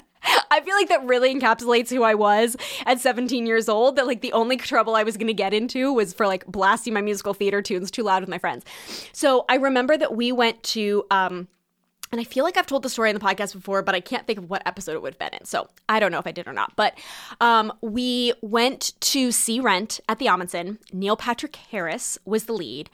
I 0.50 0.60
feel 0.60 0.74
like 0.74 0.88
that 0.88 1.04
really 1.06 1.34
encapsulates 1.34 1.90
who 1.90 2.02
I 2.02 2.14
was 2.14 2.56
at 2.86 3.00
17 3.00 3.46
years 3.46 3.68
old. 3.68 3.96
That 3.96 4.06
like 4.06 4.20
the 4.20 4.32
only 4.32 4.56
trouble 4.56 4.96
I 4.96 5.02
was 5.02 5.16
going 5.16 5.28
to 5.28 5.34
get 5.34 5.54
into 5.54 5.92
was 5.92 6.12
for 6.12 6.26
like 6.26 6.44
blasting 6.46 6.92
my 6.92 7.00
musical 7.00 7.34
theater 7.34 7.62
tunes 7.62 7.90
too 7.90 8.02
loud 8.02 8.22
with 8.22 8.28
my 8.28 8.38
friends. 8.38 8.64
So 9.12 9.44
I 9.48 9.56
remember 9.56 9.96
that 9.96 10.16
we 10.16 10.32
went 10.32 10.62
to 10.64 11.04
um, 11.10 11.48
and 12.10 12.20
I 12.20 12.24
feel 12.24 12.44
like 12.44 12.56
I've 12.56 12.66
told 12.66 12.82
the 12.82 12.88
story 12.88 13.10
in 13.10 13.14
the 13.14 13.24
podcast 13.24 13.52
before, 13.52 13.82
but 13.82 13.94
I 13.94 14.00
can't 14.00 14.26
think 14.26 14.38
of 14.38 14.48
what 14.48 14.62
episode 14.66 14.92
it 14.92 15.02
would 15.02 15.14
have 15.14 15.18
been 15.18 15.38
in. 15.40 15.44
So 15.44 15.68
I 15.88 16.00
don't 16.00 16.10
know 16.10 16.18
if 16.18 16.26
I 16.26 16.32
did 16.32 16.48
or 16.48 16.52
not. 16.52 16.74
But 16.76 16.98
um, 17.40 17.72
we 17.80 18.32
went 18.40 18.92
to 19.00 19.30
see 19.30 19.60
Rent 19.60 20.00
at 20.08 20.18
the 20.18 20.26
Ahmanson. 20.26 20.78
Neil 20.92 21.16
Patrick 21.16 21.56
Harris 21.56 22.18
was 22.24 22.44
the 22.44 22.52
lead. 22.52 22.88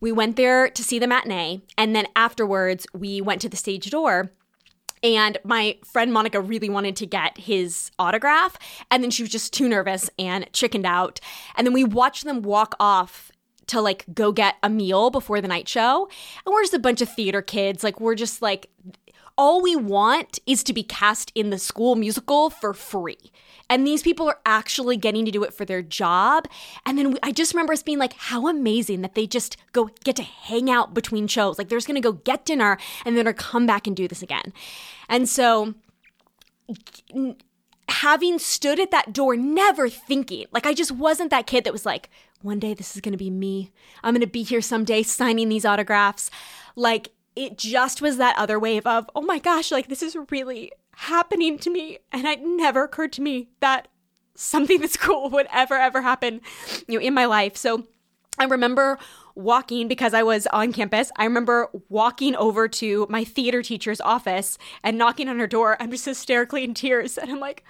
We 0.00 0.12
went 0.12 0.36
there 0.36 0.68
to 0.70 0.82
see 0.82 0.98
the 0.98 1.06
matinee. 1.06 1.62
And 1.76 1.94
then 1.94 2.06
afterwards, 2.16 2.86
we 2.94 3.20
went 3.20 3.40
to 3.42 3.48
the 3.48 3.56
stage 3.56 3.90
door. 3.90 4.30
And 5.02 5.36
my 5.44 5.76
friend 5.84 6.10
Monica 6.10 6.40
really 6.40 6.70
wanted 6.70 6.96
to 6.96 7.06
get 7.06 7.36
his 7.36 7.90
autograph. 7.98 8.58
And 8.90 9.02
then 9.02 9.10
she 9.10 9.22
was 9.22 9.30
just 9.30 9.52
too 9.52 9.68
nervous 9.68 10.08
and 10.18 10.50
chickened 10.54 10.86
out. 10.86 11.20
And 11.56 11.66
then 11.66 11.74
we 11.74 11.84
watched 11.84 12.24
them 12.24 12.40
walk 12.40 12.74
off 12.80 13.30
to 13.68 13.80
like 13.80 14.04
go 14.14 14.32
get 14.32 14.56
a 14.62 14.68
meal 14.68 15.10
before 15.10 15.40
the 15.40 15.48
night 15.48 15.68
show. 15.68 16.08
And 16.44 16.52
we're 16.52 16.62
just 16.62 16.74
a 16.74 16.78
bunch 16.78 17.00
of 17.00 17.08
theater 17.08 17.42
kids. 17.42 17.84
Like, 17.84 18.00
we're 18.00 18.14
just 18.14 18.42
like, 18.42 18.70
all 19.36 19.60
we 19.60 19.74
want 19.74 20.38
is 20.46 20.62
to 20.64 20.72
be 20.72 20.82
cast 20.82 21.32
in 21.34 21.50
the 21.50 21.58
school 21.58 21.96
musical 21.96 22.50
for 22.50 22.72
free. 22.72 23.32
And 23.68 23.86
these 23.86 24.02
people 24.02 24.28
are 24.28 24.38
actually 24.44 24.96
getting 24.96 25.24
to 25.24 25.30
do 25.30 25.42
it 25.42 25.54
for 25.54 25.64
their 25.64 25.82
job. 25.82 26.46
And 26.84 26.98
then 26.98 27.12
we, 27.12 27.18
I 27.22 27.32
just 27.32 27.54
remember 27.54 27.72
us 27.72 27.82
being 27.82 27.98
like, 27.98 28.12
how 28.14 28.46
amazing 28.46 29.00
that 29.00 29.14
they 29.14 29.26
just 29.26 29.56
go 29.72 29.90
get 30.04 30.16
to 30.16 30.22
hang 30.22 30.70
out 30.70 30.94
between 30.94 31.26
shows. 31.26 31.58
Like, 31.58 31.68
they're 31.68 31.78
just 31.78 31.88
going 31.88 32.00
to 32.00 32.06
go 32.08 32.12
get 32.12 32.44
dinner 32.44 32.78
and 33.04 33.16
then 33.16 33.32
come 33.34 33.66
back 33.66 33.86
and 33.86 33.96
do 33.96 34.06
this 34.06 34.22
again. 34.22 34.52
And 35.08 35.28
so, 35.28 35.74
having 37.88 38.38
stood 38.38 38.78
at 38.78 38.90
that 38.90 39.12
door, 39.12 39.36
never 39.36 39.88
thinking, 39.88 40.46
like, 40.52 40.66
I 40.66 40.74
just 40.74 40.92
wasn't 40.92 41.30
that 41.30 41.46
kid 41.46 41.64
that 41.64 41.72
was 41.72 41.86
like, 41.86 42.10
one 42.44 42.58
day 42.58 42.74
this 42.74 42.94
is 42.94 43.00
going 43.00 43.12
to 43.12 43.18
be 43.18 43.30
me. 43.30 43.72
I'm 44.02 44.14
going 44.14 44.20
to 44.20 44.26
be 44.26 44.42
here 44.42 44.60
someday 44.60 45.02
signing 45.02 45.48
these 45.48 45.64
autographs. 45.64 46.30
Like 46.76 47.10
it 47.34 47.56
just 47.58 48.02
was 48.02 48.18
that 48.18 48.38
other 48.38 48.58
wave 48.58 48.86
of, 48.86 49.08
oh 49.14 49.22
my 49.22 49.38
gosh, 49.38 49.72
like 49.72 49.88
this 49.88 50.02
is 50.02 50.16
really 50.30 50.72
happening 50.96 51.58
to 51.58 51.70
me. 51.70 51.98
And 52.12 52.26
it 52.26 52.40
never 52.44 52.84
occurred 52.84 53.12
to 53.14 53.22
me 53.22 53.48
that 53.60 53.88
something 54.34 54.80
this 54.80 54.96
cool 54.96 55.30
would 55.30 55.46
ever, 55.52 55.74
ever 55.74 56.02
happen, 56.02 56.40
you 56.86 56.98
know, 56.98 57.04
in 57.04 57.14
my 57.14 57.24
life. 57.24 57.56
So 57.56 57.86
I 58.38 58.44
remember 58.44 58.98
walking 59.34 59.88
because 59.88 60.14
I 60.14 60.22
was 60.22 60.46
on 60.48 60.72
campus. 60.72 61.10
I 61.16 61.24
remember 61.24 61.68
walking 61.88 62.36
over 62.36 62.68
to 62.68 63.06
my 63.08 63.24
theater 63.24 63.62
teacher's 63.62 64.00
office 64.00 64.58
and 64.82 64.98
knocking 64.98 65.28
on 65.28 65.38
her 65.38 65.46
door. 65.46 65.76
I'm 65.80 65.90
just 65.90 66.04
hysterically 66.04 66.64
in 66.64 66.74
tears. 66.74 67.18
And 67.24 67.32
I'm 67.32 67.40
like, 67.40 67.64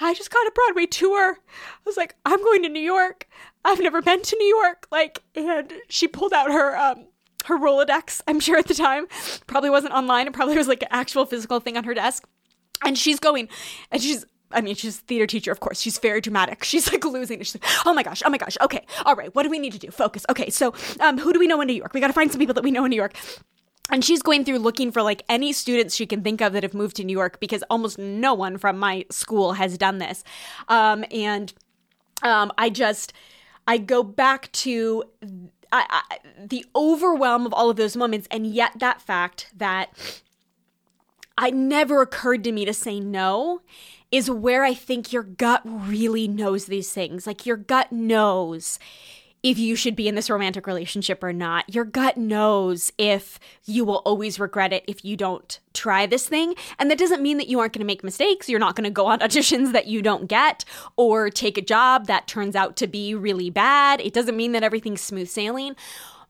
I 0.00 0.14
just 0.14 0.30
got 0.30 0.46
a 0.46 0.52
Broadway 0.54 0.86
tour. 0.86 1.38
I 1.38 1.80
was 1.86 1.96
like, 1.96 2.16
I'm 2.24 2.42
going 2.42 2.62
to 2.62 2.68
New 2.68 2.80
York. 2.80 3.28
I've 3.64 3.80
never 3.80 4.02
been 4.02 4.22
to 4.22 4.36
New 4.36 4.56
York. 4.56 4.86
Like, 4.90 5.22
and 5.34 5.72
she 5.88 6.08
pulled 6.08 6.32
out 6.32 6.50
her 6.50 6.76
um 6.76 7.06
her 7.46 7.58
Rolodex, 7.58 8.22
I'm 8.26 8.40
sure 8.40 8.58
at 8.58 8.68
the 8.68 8.74
time. 8.74 9.06
Probably 9.46 9.70
wasn't 9.70 9.92
online. 9.92 10.26
It 10.26 10.32
probably 10.32 10.56
was 10.56 10.68
like 10.68 10.82
an 10.82 10.88
actual 10.90 11.26
physical 11.26 11.60
thing 11.60 11.76
on 11.76 11.84
her 11.84 11.94
desk. 11.94 12.24
And 12.84 12.98
she's 12.98 13.20
going, 13.20 13.48
and 13.90 14.02
she's 14.02 14.24
I 14.54 14.60
mean, 14.60 14.76
she's 14.76 14.98
a 14.98 15.02
theater 15.02 15.26
teacher, 15.26 15.50
of 15.50 15.60
course. 15.60 15.80
She's 15.80 15.98
very 15.98 16.20
dramatic. 16.20 16.62
She's 16.74 16.90
like 16.90 17.04
losing. 17.04 17.40
She's 17.40 17.56
like, 17.56 17.64
oh 17.86 17.92
my 17.92 18.02
gosh, 18.02 18.22
oh 18.24 18.30
my 18.30 18.38
gosh. 18.38 18.56
Okay, 18.60 18.86
all 19.04 19.16
right. 19.16 19.34
What 19.34 19.42
do 19.42 19.50
we 19.50 19.58
need 19.58 19.72
to 19.72 19.78
do? 19.78 19.90
Focus. 19.90 20.24
Okay, 20.30 20.48
so 20.48 20.72
um, 21.00 21.18
who 21.18 21.32
do 21.32 21.40
we 21.40 21.46
know 21.46 21.60
in 21.60 21.66
New 21.66 21.74
York? 21.74 21.92
We 21.92 22.00
got 22.00 22.06
to 22.06 22.12
find 22.12 22.30
some 22.30 22.38
people 22.38 22.54
that 22.54 22.62
we 22.64 22.70
know 22.70 22.84
in 22.84 22.90
New 22.90 22.96
York. 22.96 23.14
And 23.90 24.04
she's 24.04 24.22
going 24.22 24.44
through 24.44 24.58
looking 24.58 24.90
for 24.90 25.02
like 25.02 25.22
any 25.28 25.52
students 25.52 25.94
she 25.94 26.06
can 26.06 26.22
think 26.22 26.40
of 26.40 26.52
that 26.54 26.62
have 26.62 26.74
moved 26.74 26.96
to 26.96 27.04
New 27.04 27.12
York 27.12 27.38
because 27.38 27.62
almost 27.68 27.98
no 27.98 28.32
one 28.32 28.56
from 28.56 28.78
my 28.78 29.04
school 29.10 29.52
has 29.52 29.76
done 29.76 29.98
this. 29.98 30.24
Um, 30.68 31.04
and 31.10 31.52
um, 32.22 32.50
I 32.56 32.70
just, 32.70 33.12
I 33.66 33.78
go 33.78 34.02
back 34.02 34.50
to 34.52 35.04
I, 35.74 36.02
I, 36.10 36.18
the 36.38 36.64
overwhelm 36.74 37.46
of 37.46 37.52
all 37.52 37.68
of 37.68 37.76
those 37.76 37.96
moments, 37.96 38.28
and 38.30 38.46
yet 38.46 38.78
that 38.78 39.02
fact 39.02 39.50
that 39.56 39.90
I 41.36 41.50
never 41.50 42.00
occurred 42.00 42.44
to 42.44 42.52
me 42.52 42.64
to 42.64 42.72
say 42.72 43.00
no 43.00 43.60
is 44.12 44.30
where 44.30 44.62
I 44.62 44.72
think 44.72 45.12
your 45.12 45.24
gut 45.24 45.62
really 45.64 46.28
knows 46.28 46.66
these 46.66 46.92
things. 46.92 47.26
Like 47.26 47.44
your 47.44 47.56
gut 47.56 47.90
knows 47.90 48.78
if 49.44 49.58
you 49.58 49.76
should 49.76 49.94
be 49.94 50.08
in 50.08 50.14
this 50.14 50.30
romantic 50.30 50.66
relationship 50.66 51.22
or 51.22 51.32
not. 51.32 51.72
Your 51.72 51.84
gut 51.84 52.16
knows 52.16 52.90
if 52.96 53.38
you 53.66 53.84
will 53.84 54.02
always 54.06 54.40
regret 54.40 54.72
it 54.72 54.82
if 54.88 55.04
you 55.04 55.18
don't 55.18 55.60
try 55.74 56.06
this 56.06 56.26
thing. 56.26 56.54
And 56.78 56.90
that 56.90 56.96
doesn't 56.96 57.22
mean 57.22 57.36
that 57.36 57.46
you 57.46 57.60
aren't 57.60 57.74
going 57.74 57.80
to 57.80 57.86
make 57.86 58.02
mistakes. 58.02 58.48
You're 58.48 58.58
not 58.58 58.74
going 58.74 58.84
to 58.84 58.90
go 58.90 59.06
on 59.06 59.18
auditions 59.20 59.72
that 59.72 59.86
you 59.86 60.00
don't 60.00 60.26
get 60.26 60.64
or 60.96 61.28
take 61.28 61.58
a 61.58 61.62
job 61.62 62.06
that 62.06 62.26
turns 62.26 62.56
out 62.56 62.76
to 62.76 62.86
be 62.86 63.14
really 63.14 63.50
bad. 63.50 64.00
It 64.00 64.14
doesn't 64.14 64.36
mean 64.36 64.52
that 64.52 64.62
everything's 64.62 65.02
smooth 65.02 65.28
sailing. 65.28 65.76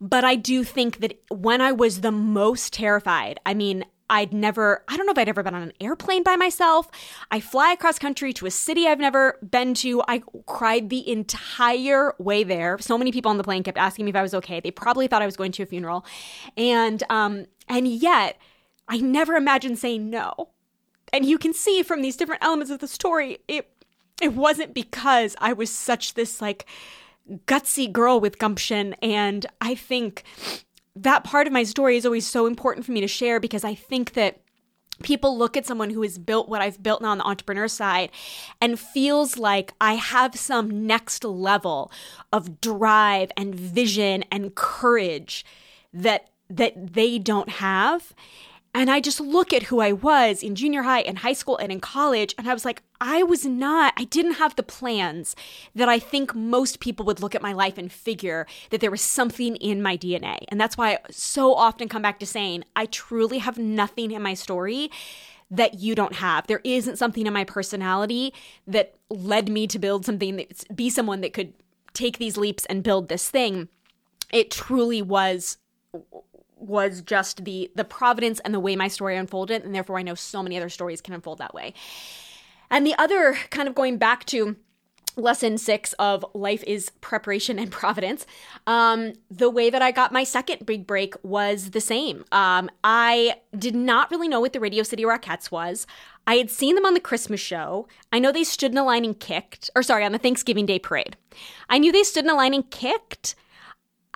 But 0.00 0.24
I 0.24 0.34
do 0.34 0.64
think 0.64 0.98
that 0.98 1.16
when 1.30 1.60
I 1.60 1.70
was 1.70 2.00
the 2.00 2.10
most 2.10 2.72
terrified, 2.72 3.38
I 3.46 3.54
mean, 3.54 3.84
I'd 4.14 4.32
never, 4.32 4.84
I 4.86 4.96
don't 4.96 5.06
know 5.06 5.12
if 5.12 5.18
I'd 5.18 5.28
ever 5.28 5.42
been 5.42 5.56
on 5.56 5.62
an 5.64 5.72
airplane 5.80 6.22
by 6.22 6.36
myself. 6.36 6.88
I 7.32 7.40
fly 7.40 7.72
across 7.72 7.98
country 7.98 8.32
to 8.34 8.46
a 8.46 8.50
city 8.50 8.86
I've 8.86 9.00
never 9.00 9.40
been 9.50 9.74
to. 9.74 10.04
I 10.06 10.22
cried 10.46 10.88
the 10.88 11.10
entire 11.10 12.14
way 12.20 12.44
there. 12.44 12.78
So 12.78 12.96
many 12.96 13.10
people 13.10 13.32
on 13.32 13.38
the 13.38 13.44
plane 13.44 13.64
kept 13.64 13.76
asking 13.76 14.04
me 14.04 14.10
if 14.10 14.16
I 14.16 14.22
was 14.22 14.32
okay. 14.34 14.60
They 14.60 14.70
probably 14.70 15.08
thought 15.08 15.20
I 15.20 15.26
was 15.26 15.36
going 15.36 15.50
to 15.50 15.64
a 15.64 15.66
funeral. 15.66 16.06
And, 16.56 17.02
um, 17.10 17.46
and 17.68 17.88
yet 17.88 18.38
I 18.86 18.98
never 18.98 19.34
imagined 19.34 19.80
saying 19.80 20.08
no. 20.08 20.50
And 21.12 21.24
you 21.24 21.36
can 21.36 21.52
see 21.52 21.82
from 21.82 22.00
these 22.00 22.16
different 22.16 22.44
elements 22.44 22.70
of 22.70 22.78
the 22.78 22.86
story, 22.86 23.38
it, 23.48 23.68
it 24.22 24.34
wasn't 24.34 24.74
because 24.74 25.34
I 25.40 25.52
was 25.54 25.70
such 25.70 26.14
this 26.14 26.40
like 26.40 26.66
gutsy 27.46 27.90
girl 27.90 28.20
with 28.20 28.38
gumption. 28.38 28.94
And 29.02 29.44
I 29.60 29.74
think 29.74 30.22
that 30.96 31.24
part 31.24 31.46
of 31.46 31.52
my 31.52 31.64
story 31.64 31.96
is 31.96 32.06
always 32.06 32.26
so 32.26 32.46
important 32.46 32.86
for 32.86 32.92
me 32.92 33.00
to 33.00 33.08
share 33.08 33.40
because 33.40 33.64
I 33.64 33.74
think 33.74 34.12
that 34.12 34.40
people 35.02 35.36
look 35.36 35.56
at 35.56 35.66
someone 35.66 35.90
who 35.90 36.02
has 36.02 36.18
built 36.18 36.48
what 36.48 36.60
I've 36.60 36.82
built 36.82 37.02
now 37.02 37.08
on 37.10 37.18
the 37.18 37.24
entrepreneur 37.24 37.68
side 37.68 38.10
and 38.60 38.78
feels 38.78 39.36
like 39.36 39.74
I 39.80 39.94
have 39.94 40.36
some 40.36 40.86
next 40.86 41.24
level 41.24 41.90
of 42.32 42.60
drive 42.60 43.32
and 43.36 43.54
vision 43.54 44.24
and 44.30 44.54
courage 44.54 45.44
that 45.92 46.30
that 46.50 46.94
they 46.94 47.18
don't 47.18 47.48
have 47.48 48.12
and 48.74 48.90
I 48.90 49.00
just 49.00 49.20
look 49.20 49.52
at 49.52 49.64
who 49.64 49.80
I 49.80 49.92
was 49.92 50.42
in 50.42 50.56
junior 50.56 50.82
high 50.82 51.00
and 51.02 51.20
high 51.20 51.32
school 51.32 51.56
and 51.56 51.70
in 51.70 51.80
college, 51.80 52.34
and 52.36 52.48
I 52.48 52.52
was 52.52 52.64
like, 52.64 52.82
I 53.00 53.22
was 53.22 53.46
not, 53.46 53.94
I 53.96 54.04
didn't 54.04 54.34
have 54.34 54.56
the 54.56 54.62
plans 54.64 55.36
that 55.74 55.88
I 55.88 55.98
think 56.00 56.34
most 56.34 56.80
people 56.80 57.06
would 57.06 57.20
look 57.20 57.34
at 57.34 57.42
my 57.42 57.52
life 57.52 57.78
and 57.78 57.90
figure 57.90 58.46
that 58.70 58.80
there 58.80 58.90
was 58.90 59.00
something 59.00 59.56
in 59.56 59.80
my 59.80 59.96
DNA. 59.96 60.38
And 60.48 60.60
that's 60.60 60.76
why 60.76 60.94
I 60.94 60.98
so 61.10 61.54
often 61.54 61.88
come 61.88 62.02
back 62.02 62.18
to 62.18 62.26
saying, 62.26 62.64
I 62.74 62.86
truly 62.86 63.38
have 63.38 63.58
nothing 63.58 64.10
in 64.10 64.22
my 64.22 64.34
story 64.34 64.90
that 65.50 65.74
you 65.74 65.94
don't 65.94 66.14
have. 66.14 66.46
There 66.46 66.60
isn't 66.64 66.98
something 66.98 67.26
in 67.26 67.32
my 67.32 67.44
personality 67.44 68.34
that 68.66 68.94
led 69.08 69.48
me 69.48 69.66
to 69.68 69.78
build 69.78 70.04
something 70.04 70.36
that 70.36 70.64
be 70.74 70.90
someone 70.90 71.20
that 71.20 71.32
could 71.32 71.52
take 71.92 72.18
these 72.18 72.36
leaps 72.36 72.66
and 72.66 72.82
build 72.82 73.08
this 73.08 73.30
thing. 73.30 73.68
It 74.32 74.50
truly 74.50 75.00
was 75.00 75.58
was 76.64 77.02
just 77.02 77.44
the 77.44 77.70
the 77.74 77.84
providence 77.84 78.40
and 78.40 78.54
the 78.54 78.60
way 78.60 78.76
my 78.76 78.88
story 78.88 79.16
unfolded 79.16 79.64
and 79.64 79.74
therefore 79.74 79.98
I 79.98 80.02
know 80.02 80.14
so 80.14 80.42
many 80.42 80.56
other 80.56 80.68
stories 80.68 81.00
can 81.00 81.14
unfold 81.14 81.38
that 81.38 81.54
way. 81.54 81.74
And 82.70 82.86
the 82.86 82.94
other 82.98 83.34
kind 83.50 83.68
of 83.68 83.74
going 83.74 83.98
back 83.98 84.24
to 84.26 84.56
lesson 85.16 85.58
six 85.58 85.92
of 85.94 86.24
life 86.34 86.64
is 86.64 86.90
preparation 87.00 87.58
and 87.58 87.70
providence 87.70 88.26
um, 88.66 89.12
the 89.30 89.48
way 89.50 89.70
that 89.70 89.82
i 89.82 89.90
got 89.90 90.12
my 90.12 90.24
second 90.24 90.66
big 90.66 90.86
break 90.86 91.14
was 91.22 91.70
the 91.70 91.80
same. 91.80 92.24
Um, 92.32 92.70
i 92.82 93.36
did 93.56 93.74
not 93.74 94.10
really 94.10 94.28
know 94.28 94.40
what 94.40 94.52
the 94.52 94.60
radio 94.60 94.82
city 94.82 95.04
rockettes 95.04 95.50
was. 95.50 95.86
I 96.26 96.36
had 96.36 96.50
seen 96.50 96.74
them 96.74 96.86
on 96.86 96.94
the 96.94 97.00
christmas 97.00 97.40
show. 97.40 97.86
I 98.12 98.18
know 98.18 98.32
they 98.32 98.44
stood 98.44 98.72
in 98.72 98.78
a 98.78 98.84
line 98.84 99.04
and 99.04 99.18
kicked 99.18 99.70
or 99.76 99.82
sorry 99.82 100.04
on 100.04 100.12
the 100.12 100.18
thanksgiving 100.18 100.66
day 100.66 100.78
parade. 100.78 101.16
I 101.68 101.78
knew 101.78 101.92
they 101.92 102.02
stood 102.02 102.24
in 102.24 102.30
a 102.30 102.34
line 102.34 102.54
and 102.54 102.68
kicked. 102.70 103.34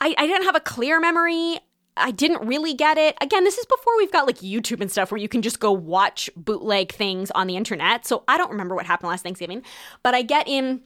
I, 0.00 0.14
I 0.16 0.26
didn't 0.26 0.44
have 0.44 0.56
a 0.56 0.60
clear 0.60 1.00
memory 1.00 1.58
I 1.98 2.10
didn't 2.10 2.46
really 2.46 2.74
get 2.74 2.98
it. 2.98 3.16
Again, 3.20 3.44
this 3.44 3.58
is 3.58 3.66
before 3.66 3.96
we've 3.96 4.12
got 4.12 4.26
like 4.26 4.38
YouTube 4.38 4.80
and 4.80 4.90
stuff 4.90 5.10
where 5.10 5.18
you 5.18 5.28
can 5.28 5.42
just 5.42 5.60
go 5.60 5.72
watch 5.72 6.30
bootleg 6.36 6.92
things 6.92 7.30
on 7.32 7.46
the 7.46 7.56
internet. 7.56 8.06
So 8.06 8.24
I 8.28 8.38
don't 8.38 8.50
remember 8.50 8.74
what 8.74 8.86
happened 8.86 9.08
last 9.08 9.22
Thanksgiving. 9.22 9.62
But 10.02 10.14
I 10.14 10.22
get 10.22 10.48
in 10.48 10.82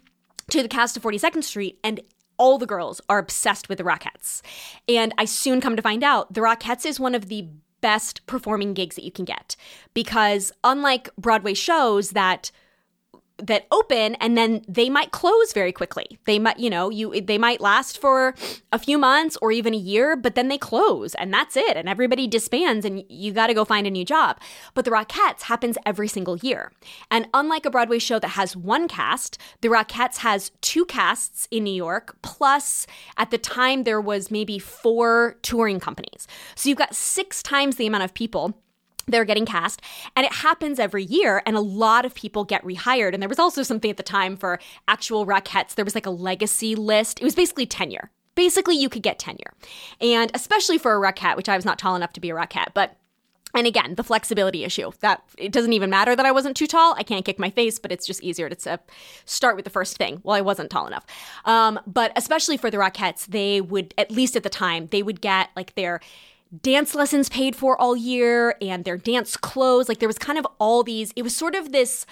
to 0.51 0.63
the 0.63 0.69
cast 0.69 0.97
of 0.97 1.03
42nd 1.03 1.45
Street 1.45 1.79
and 1.85 2.01
all 2.39 2.59
the 2.59 2.67
girls 2.67 3.01
are 3.09 3.19
obsessed 3.19 3.69
with 3.69 3.79
the 3.79 3.85
Rockettes. 3.85 4.43
And 4.89 5.15
I 5.19 5.25
soon 5.27 5.61
come 5.61 5.77
to 5.77 5.83
find 5.83 6.03
out 6.03 6.33
the 6.33 6.41
Rockettes 6.41 6.87
is 6.87 6.99
one 6.99 7.15
of 7.15 7.29
the 7.29 7.49
best 7.81 8.25
performing 8.27 8.75
gigs 8.75 8.97
that 8.97 9.05
you 9.05 9.11
can 9.11 9.25
get 9.25 9.57
because 9.93 10.53
unlike 10.65 11.11
Broadway 11.19 11.53
shows 11.53 12.11
that 12.11 12.51
that 13.43 13.66
open 13.70 14.14
and 14.16 14.36
then 14.36 14.62
they 14.68 14.88
might 14.88 15.11
close 15.11 15.53
very 15.53 15.72
quickly. 15.72 16.18
They 16.24 16.38
might, 16.38 16.59
you 16.59 16.70
know, 16.70 16.90
you 16.90 17.20
they 17.20 17.38
might 17.38 17.61
last 17.61 18.01
for 18.01 18.34
a 18.70 18.78
few 18.78 18.99
months 18.99 19.36
or 19.43 19.53
even 19.53 19.74
a 19.74 19.78
year, 19.78 20.16
but 20.16 20.34
then 20.34 20.49
they 20.49 20.59
close 20.59 21.14
and 21.16 21.32
that's 21.32 21.57
it 21.57 21.76
and 21.76 21.88
everybody 21.88 22.26
disbands 22.26 22.84
and 22.84 23.05
you 23.09 23.32
got 23.32 23.49
to 23.49 23.55
go 23.55 23.64
find 23.64 23.86
a 23.86 23.90
new 23.90 24.05
job. 24.05 24.40
But 24.74 24.84
the 24.84 24.90
Rockettes 24.90 25.43
happens 25.43 25.76
every 25.84 26.09
single 26.09 26.36
year. 26.38 26.72
And 27.11 27.28
unlike 27.34 27.66
a 27.66 27.70
Broadway 27.70 27.99
show 27.99 28.18
that 28.18 28.28
has 28.28 28.57
one 28.57 28.88
cast, 28.88 29.38
the 29.61 29.68
Rockettes 29.68 30.18
has 30.18 30.53
two 30.61 30.84
casts 30.84 31.49
in 31.51 31.64
New 31.64 31.74
York 31.74 32.16
plus 32.22 32.86
at 33.16 33.30
the 33.30 33.38
time 33.38 33.84
there 33.84 34.01
was 34.01 34.30
maybe 34.30 34.59
four 34.59 35.36
touring 35.43 35.80
companies. 35.80 36.26
So 36.55 36.68
you've 36.68 36.78
got 36.78 36.95
six 36.95 37.43
times 37.43 37.76
the 37.76 37.86
amount 37.86 38.05
of 38.05 38.14
people 38.14 38.57
they're 39.07 39.24
getting 39.24 39.46
cast 39.46 39.80
and 40.16 40.24
it 40.26 40.32
happens 40.32 40.78
every 40.78 41.05
year 41.05 41.42
and 41.46 41.57
a 41.57 41.61
lot 41.61 42.05
of 42.05 42.14
people 42.14 42.44
get 42.44 42.64
rehired 42.64 43.12
and 43.12 43.22
there 43.22 43.28
was 43.28 43.38
also 43.38 43.62
something 43.62 43.90
at 43.90 43.96
the 43.96 44.03
time 44.03 44.36
for 44.36 44.59
actual 44.88 45.26
rockettes 45.26 45.74
there 45.74 45.84
was 45.84 45.94
like 45.94 46.07
a 46.07 46.11
legacy 46.11 46.74
list 46.74 47.20
it 47.20 47.24
was 47.24 47.34
basically 47.34 47.66
tenure 47.66 48.11
basically 48.34 48.74
you 48.74 48.88
could 48.88 49.03
get 49.03 49.18
tenure 49.18 49.53
and 50.00 50.30
especially 50.34 50.78
for 50.78 50.94
a 50.94 51.12
rockette 51.12 51.36
which 51.36 51.48
i 51.48 51.57
was 51.57 51.64
not 51.64 51.78
tall 51.78 51.96
enough 51.96 52.12
to 52.12 52.20
be 52.20 52.30
a 52.30 52.34
rockette 52.34 52.72
but 52.74 52.96
and 53.55 53.66
again, 53.66 53.96
the 53.96 54.05
flexibility 54.05 54.64
issue 54.64 54.92
that 55.00 55.22
it 55.36 55.53
doesn't 55.53 55.72
even 55.72 55.90
matter 55.90 56.16
that 56.16 56.24
I 56.24 56.32
wasn't 56.32 56.57
too 56.57 56.66
tall. 56.66 56.94
I 56.96 57.03
can't 57.03 57.24
kick 57.24 57.38
my 57.38 57.50
face, 57.50 57.78
but 57.78 57.92
it's 57.92 58.07
just 58.07 58.22
easier 58.22 58.48
to 58.48 58.80
start 59.26 59.57
with 59.57 59.64
the 59.64 59.70
first 59.70 59.98
thing. 59.98 60.20
Well, 60.22 60.36
I 60.36 60.40
wasn't 60.40 60.70
tall 60.70 60.86
enough. 60.86 61.05
Um, 61.44 61.78
but 61.86 62.12
especially 62.16 62.57
for 62.57 62.70
the 62.70 62.78
Rockettes, 62.78 63.26
they 63.26 63.61
would, 63.61 63.92
at 63.98 64.11
least 64.11 64.36
at 64.36 64.42
the 64.42 64.48
time, 64.48 64.86
they 64.86 65.03
would 65.03 65.20
get 65.20 65.50
like 65.55 65.74
their 65.74 66.00
dance 66.61 66.94
lessons 66.94 67.28
paid 67.28 67.57
for 67.57 67.80
all 67.80 67.96
year 67.96 68.57
and 68.61 68.84
their 68.84 68.98
dance 68.98 69.36
clothes. 69.36 69.88
Like 69.88 69.98
there 69.98 70.09
was 70.09 70.18
kind 70.18 70.38
of 70.38 70.46
all 70.59 70.82
these, 70.82 71.12
it 71.16 71.22
was 71.22 71.34
sort 71.34 71.55
of 71.55 71.72
this. 71.72 72.05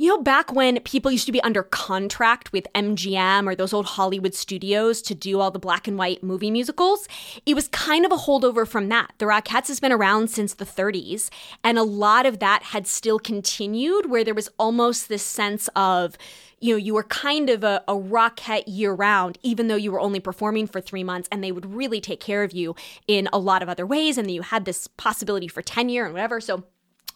You 0.00 0.10
know, 0.10 0.22
back 0.22 0.52
when 0.52 0.78
people 0.82 1.10
used 1.10 1.26
to 1.26 1.32
be 1.32 1.40
under 1.40 1.64
contract 1.64 2.52
with 2.52 2.68
MGM 2.72 3.48
or 3.48 3.56
those 3.56 3.72
old 3.72 3.86
Hollywood 3.86 4.32
studios 4.32 5.02
to 5.02 5.12
do 5.12 5.40
all 5.40 5.50
the 5.50 5.58
black 5.58 5.88
and 5.88 5.98
white 5.98 6.22
movie 6.22 6.52
musicals, 6.52 7.08
it 7.44 7.54
was 7.54 7.66
kind 7.66 8.06
of 8.06 8.12
a 8.12 8.16
holdover 8.16 8.64
from 8.64 8.90
that. 8.90 9.10
The 9.18 9.24
Rockettes 9.24 9.66
has 9.66 9.80
been 9.80 9.90
around 9.90 10.30
since 10.30 10.54
the 10.54 10.64
30s, 10.64 11.30
and 11.64 11.78
a 11.78 11.82
lot 11.82 12.26
of 12.26 12.38
that 12.38 12.62
had 12.62 12.86
still 12.86 13.18
continued, 13.18 14.08
where 14.08 14.22
there 14.22 14.36
was 14.36 14.48
almost 14.56 15.08
this 15.08 15.24
sense 15.24 15.68
of, 15.74 16.16
you 16.60 16.74
know, 16.74 16.78
you 16.78 16.94
were 16.94 17.02
kind 17.02 17.50
of 17.50 17.64
a, 17.64 17.82
a 17.88 17.94
rockette 17.94 18.64
year 18.68 18.92
round, 18.92 19.36
even 19.42 19.66
though 19.66 19.74
you 19.74 19.90
were 19.90 19.98
only 19.98 20.20
performing 20.20 20.68
for 20.68 20.80
three 20.80 21.02
months, 21.02 21.28
and 21.32 21.42
they 21.42 21.50
would 21.50 21.74
really 21.74 22.00
take 22.00 22.20
care 22.20 22.44
of 22.44 22.52
you 22.52 22.76
in 23.08 23.28
a 23.32 23.38
lot 23.40 23.64
of 23.64 23.68
other 23.68 23.84
ways, 23.84 24.16
and 24.16 24.30
you 24.30 24.42
had 24.42 24.64
this 24.64 24.86
possibility 24.86 25.48
for 25.48 25.60
tenure 25.60 26.04
and 26.04 26.14
whatever. 26.14 26.40
So 26.40 26.62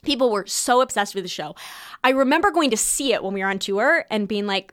people 0.03 0.31
were 0.31 0.47
so 0.47 0.81
obsessed 0.81 1.15
with 1.15 1.25
the 1.25 1.29
show. 1.29 1.55
I 2.05 2.11
remember 2.11 2.51
going 2.51 2.71
to 2.71 2.77
see 2.77 3.13
it 3.13 3.23
when 3.23 3.35
we 3.35 3.41
were 3.41 3.49
on 3.49 3.59
tour 3.59 4.05
and 4.11 4.29
being 4.29 4.47
like, 4.47 4.73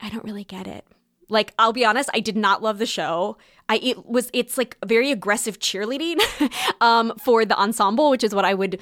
I 0.00 0.10
don't 0.10 0.24
really 0.24 0.44
get 0.44 0.66
it. 0.66 0.84
Like, 1.28 1.54
I'll 1.58 1.72
be 1.72 1.84
honest, 1.84 2.10
I 2.12 2.20
did 2.20 2.36
not 2.36 2.62
love 2.62 2.78
the 2.78 2.86
show. 2.86 3.38
I 3.68 3.76
it 3.76 4.04
was 4.04 4.30
it's 4.34 4.58
like 4.58 4.76
very 4.84 5.10
aggressive 5.10 5.58
cheerleading 5.58 6.20
um, 6.82 7.14
for 7.18 7.46
the 7.46 7.58
ensemble, 7.58 8.10
which 8.10 8.22
is 8.22 8.34
what 8.34 8.44
I 8.44 8.52
would 8.52 8.78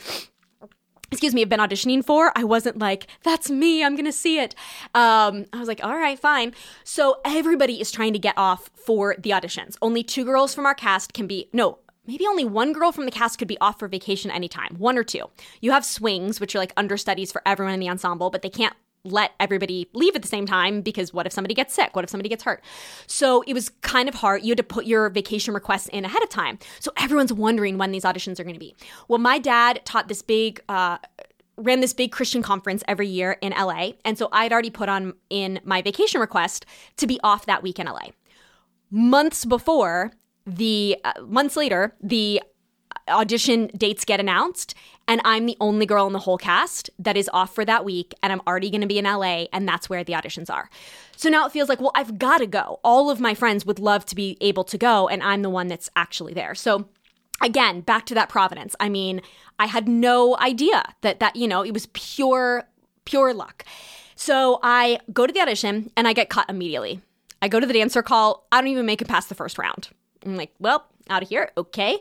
excuse 1.13 1.35
me, 1.35 1.41
have 1.43 1.51
been 1.51 1.61
auditioning 1.61 2.03
for. 2.05 2.33
I 2.35 2.43
wasn't 2.43 2.79
like, 2.79 3.07
that's 3.23 3.51
me, 3.51 3.85
I'm 3.85 3.95
gonna 3.95 4.13
see 4.13 4.41
it. 4.41 4.55
Um, 4.95 5.45
I 5.53 5.59
was 5.59 5.69
like, 5.69 5.85
all 5.85 5.95
right, 5.95 6.19
fine. 6.19 6.55
So 6.85 7.21
everybody 7.25 7.81
is 7.81 7.93
trying 7.93 8.15
to 8.15 8.19
get 8.19 8.37
off 8.39 8.71
for 8.75 9.15
the 9.19 9.31
auditions. 9.31 9.77
Only 9.83 10.03
two 10.03 10.25
girls 10.25 10.55
from 10.55 10.65
our 10.65 10.75
cast 10.75 11.13
can 11.13 11.27
be, 11.27 11.51
no, 11.53 11.79
maybe 12.07 12.27
only 12.27 12.45
one 12.45 12.73
girl 12.73 12.93
from 12.93 13.05
the 13.05 13.11
cast 13.11 13.39
could 13.39 13.49
be 13.49 13.59
off 13.61 13.79
for 13.79 13.89
vacation 13.89 14.31
anytime, 14.31 14.75
one 14.79 14.99
or 14.99 15.05
two. 15.05 15.25
You 15.61 15.73
have 15.73 15.85
swings, 15.85 16.41
which 16.41 16.55
are 16.55 16.59
like 16.59 16.73
understudies 16.77 17.33
for 17.33 17.43
everyone 17.47 17.75
in 17.75 17.81
the 17.81 17.89
ensemble, 17.89 18.31
but 18.31 18.43
they 18.43 18.51
can't 18.51 18.75
let 19.05 19.33
everybody 19.41 19.89
leave 19.95 20.15
at 20.15 20.23
the 20.23 20.29
same 20.29 20.47
time 20.47 20.81
because 20.81 21.13
what 21.13 21.27
if 21.27 21.33
somebody 21.33 21.55
gets 21.55 21.75
sick? 21.75 21.95
What 21.97 22.05
if 22.05 22.11
somebody 22.11 22.29
gets 22.29 22.45
hurt? 22.45 22.63
So 23.07 23.43
it 23.47 23.55
was 23.55 23.69
kind 23.81 24.09
of 24.09 24.15
hard. 24.15 24.43
You 24.43 24.51
had 24.51 24.59
to 24.59 24.63
put 24.63 24.87
your 24.87 25.09
vacation 25.11 25.55
requests 25.55 25.89
in 25.89 26.05
ahead 26.05 26.23
of 26.23 26.29
time. 26.29 26.59
So 26.79 26.93
everyone's 26.97 27.33
wondering 27.33 27.79
when 27.79 27.91
these 27.91 28.05
auditions 28.05 28.39
are 28.39 28.45
going 28.45 28.55
to 28.55 28.61
be. 28.61 28.77
Well, 29.09 29.19
my 29.19 29.39
dad 29.39 29.81
taught 29.85 30.09
this 30.09 30.23
big, 30.23 30.63
uh, 30.69 30.99
ran 31.57 31.81
this 31.81 31.93
big 31.93 32.13
Christian 32.13 32.43
conference 32.43 32.85
every 32.87 33.09
year 33.09 33.39
in 33.41 33.53
LA. 33.53 33.93
And 34.05 34.17
so 34.17 34.29
I'd 34.31 34.53
already 34.53 34.71
put 34.71 34.89
on 34.89 35.15
in 35.31 35.61
my 35.65 35.83
vacation 35.83 36.21
request 36.21 36.65
to 36.99 37.07
be 37.07 37.19
off 37.25 37.47
that 37.47 37.63
week 37.63 37.79
in 37.79 37.87
LA. 37.87 38.11
Months 38.91 39.45
before, 39.45 40.13
the 40.47 40.97
uh, 41.05 41.13
months 41.23 41.57
later, 41.57 41.95
the 42.03 42.43
audition 43.09 43.69
dates 43.77 44.05
get 44.05 44.21
announced 44.21 44.75
and 45.09 45.21
I'm 45.25 45.47
the 45.47 45.57
only 45.61 45.87
girl 45.87 46.07
in 46.07 46.13
the 46.13 46.21
whole 46.21 46.39
cast 46.39 46.91
that 46.99 47.17
is 47.17 47.29
off 47.33 47.55
for 47.55 47.65
that 47.65 47.85
week 47.85 48.15
and 48.23 48.33
I'm 48.33 48.41
already 48.47 48.71
going 48.71 48.83
to 48.83 48.87
be 48.87 48.99
in 48.99 49.05
LA 49.05 49.47
and 49.53 49.67
that's 49.67 49.91
where 49.91 50.05
the 50.05 50.13
auditions 50.13 50.51
are. 50.51 50.71
So 51.17 51.29
now 51.29 51.47
it 51.47 51.53
feels 51.53 51.69
like, 51.69 51.81
well, 51.81 51.93
I've 51.95 52.19
got 52.19 52.39
to 52.39 52.47
go. 52.47 52.81
All 52.85 53.11
of 53.11 53.21
my 53.21 53.35
friends 53.35 53.67
would 53.67 53.79
love 53.79 54.07
to 54.07 54.15
be 54.15 54.37
able 54.41 54.65
to 54.65 54.79
go 54.79 55.09
and 55.09 55.23
I'm 55.23 55.43
the 55.43 55.51
one 55.51 55.67
that's 55.67 55.91
actually 55.97 56.35
there. 56.35 56.55
So 56.55 56.89
again, 57.41 57.81
back 57.81 58.07
to 58.07 58.15
that 58.15 58.29
providence. 58.29 58.77
I 58.79 58.89
mean, 58.89 59.21
I 59.59 59.67
had 59.67 59.89
no 59.89 60.37
idea 60.39 60.85
that 61.01 61.21
that, 61.21 61.37
you 61.37 61.49
know, 61.49 61.63
it 61.63 61.73
was 61.73 61.87
pure 61.93 62.65
pure 63.05 63.35
luck. 63.35 63.65
So 64.15 64.61
I 64.63 65.01
go 65.13 65.27
to 65.27 65.33
the 65.33 65.41
audition 65.41 65.91
and 65.97 66.07
I 66.07 66.13
get 66.13 66.31
cut 66.31 66.49
immediately. 66.49 67.01
I 67.41 67.49
go 67.49 67.59
to 67.59 67.67
the 67.67 67.73
dancer 67.73 68.03
call. 68.03 68.47
I 68.53 68.61
don't 68.61 68.71
even 68.71 68.87
make 68.87 69.03
it 69.03 69.09
past 69.09 69.29
the 69.29 69.35
first 69.35 69.59
round. 69.59 69.89
I'm 70.25 70.37
like, 70.37 70.53
well, 70.59 70.87
out 71.11 71.23
of 71.23 71.29
here. 71.29 71.51
Okay. 71.57 71.99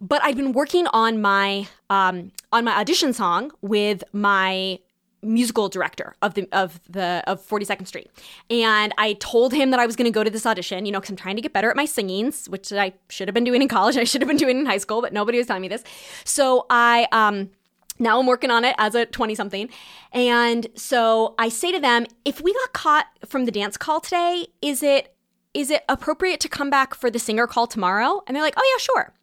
But 0.00 0.22
I'd 0.22 0.36
been 0.36 0.52
working 0.52 0.86
on 0.88 1.20
my 1.20 1.68
um, 1.90 2.32
on 2.52 2.64
my 2.64 2.78
audition 2.78 3.12
song 3.12 3.52
with 3.60 4.02
my 4.12 4.78
musical 5.22 5.68
director 5.68 6.14
of 6.22 6.32
the 6.34 6.48
of 6.52 6.80
the 6.88 7.22
of 7.26 7.46
42nd 7.46 7.86
Street. 7.86 8.10
And 8.48 8.94
I 8.96 9.14
told 9.14 9.52
him 9.52 9.70
that 9.70 9.80
I 9.80 9.86
was 9.86 9.96
going 9.96 10.10
to 10.10 10.14
go 10.14 10.24
to 10.24 10.30
this 10.30 10.46
audition, 10.46 10.86
you 10.86 10.92
know, 10.92 11.00
cuz 11.00 11.10
I'm 11.10 11.16
trying 11.16 11.36
to 11.36 11.42
get 11.42 11.52
better 11.52 11.70
at 11.70 11.76
my 11.76 11.84
singings, 11.84 12.48
which 12.48 12.72
I 12.72 12.94
should 13.08 13.28
have 13.28 13.34
been 13.34 13.44
doing 13.44 13.60
in 13.60 13.68
college. 13.68 13.96
I 13.96 14.04
should 14.04 14.22
have 14.22 14.28
been 14.28 14.38
doing 14.38 14.60
in 14.60 14.66
high 14.66 14.78
school, 14.78 15.02
but 15.02 15.12
nobody 15.12 15.38
was 15.38 15.46
telling 15.46 15.62
me 15.62 15.68
this. 15.68 15.84
So 16.24 16.66
I 16.70 17.06
um 17.12 17.50
now 17.98 18.18
I'm 18.18 18.26
working 18.26 18.50
on 18.50 18.64
it 18.64 18.74
as 18.78 18.94
a 18.94 19.04
20 19.04 19.34
something. 19.34 19.68
And 20.12 20.66
so 20.74 21.34
I 21.38 21.50
say 21.50 21.70
to 21.70 21.78
them, 21.78 22.06
if 22.24 22.40
we 22.40 22.54
got 22.54 22.72
caught 22.72 23.06
from 23.26 23.44
the 23.44 23.52
dance 23.52 23.76
call 23.76 24.00
today, 24.00 24.46
is 24.62 24.82
it 24.82 25.14
is 25.54 25.70
it 25.70 25.82
appropriate 25.88 26.40
to 26.40 26.48
come 26.48 26.70
back 26.70 26.94
for 26.94 27.10
the 27.10 27.18
singer 27.18 27.46
call 27.46 27.66
tomorrow? 27.66 28.22
And 28.26 28.34
they're 28.34 28.42
like, 28.42 28.54
"Oh 28.56 28.74
yeah, 28.74 28.80
sure." 28.80 29.14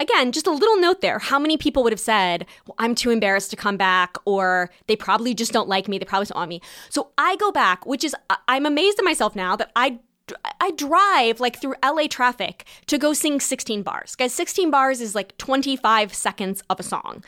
again, 0.00 0.32
just 0.32 0.46
a 0.46 0.50
little 0.50 0.78
note 0.78 1.00
there. 1.00 1.18
How 1.18 1.38
many 1.38 1.56
people 1.56 1.82
would 1.82 1.92
have 1.92 2.00
said, 2.00 2.46
well, 2.66 2.74
I'm 2.78 2.94
too 2.94 3.10
embarrassed 3.10 3.50
to 3.50 3.56
come 3.56 3.76
back, 3.76 4.16
or 4.24 4.70
they 4.86 4.96
probably 4.96 5.34
just 5.34 5.52
don't 5.52 5.68
like 5.68 5.88
me, 5.88 5.98
they 5.98 6.04
probably 6.04 6.26
don't 6.26 6.38
want 6.38 6.48
me. 6.48 6.60
So 6.90 7.10
I 7.18 7.36
go 7.36 7.50
back, 7.50 7.86
which 7.86 8.04
is, 8.04 8.14
I'm 8.48 8.66
amazed 8.66 8.98
at 8.98 9.04
myself 9.04 9.34
now 9.36 9.56
that 9.56 9.70
I 9.76 9.98
I 10.58 10.70
drive 10.70 11.38
like 11.38 11.60
through 11.60 11.74
LA 11.84 12.06
traffic 12.08 12.64
to 12.86 12.96
go 12.96 13.12
sing 13.12 13.40
16 13.40 13.82
bars. 13.82 14.16
Guys, 14.16 14.32
16 14.32 14.70
bars 14.70 15.02
is 15.02 15.14
like 15.14 15.36
25 15.36 16.14
seconds 16.14 16.62
of 16.70 16.80
a 16.80 16.82
song. 16.82 17.22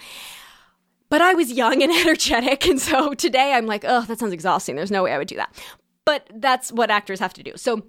But 1.10 1.20
I 1.20 1.34
was 1.34 1.52
young 1.52 1.82
and 1.82 1.92
energetic. 2.06 2.66
And 2.66 2.80
so 2.80 3.12
today 3.12 3.52
I'm 3.52 3.66
like, 3.66 3.84
oh, 3.86 4.06
that 4.06 4.18
sounds 4.18 4.32
exhausting. 4.32 4.76
There's 4.76 4.90
no 4.90 5.02
way 5.02 5.12
I 5.12 5.18
would 5.18 5.28
do 5.28 5.36
that. 5.36 5.54
But 6.06 6.30
that's 6.36 6.72
what 6.72 6.90
actors 6.90 7.20
have 7.20 7.34
to 7.34 7.42
do. 7.42 7.52
So 7.56 7.82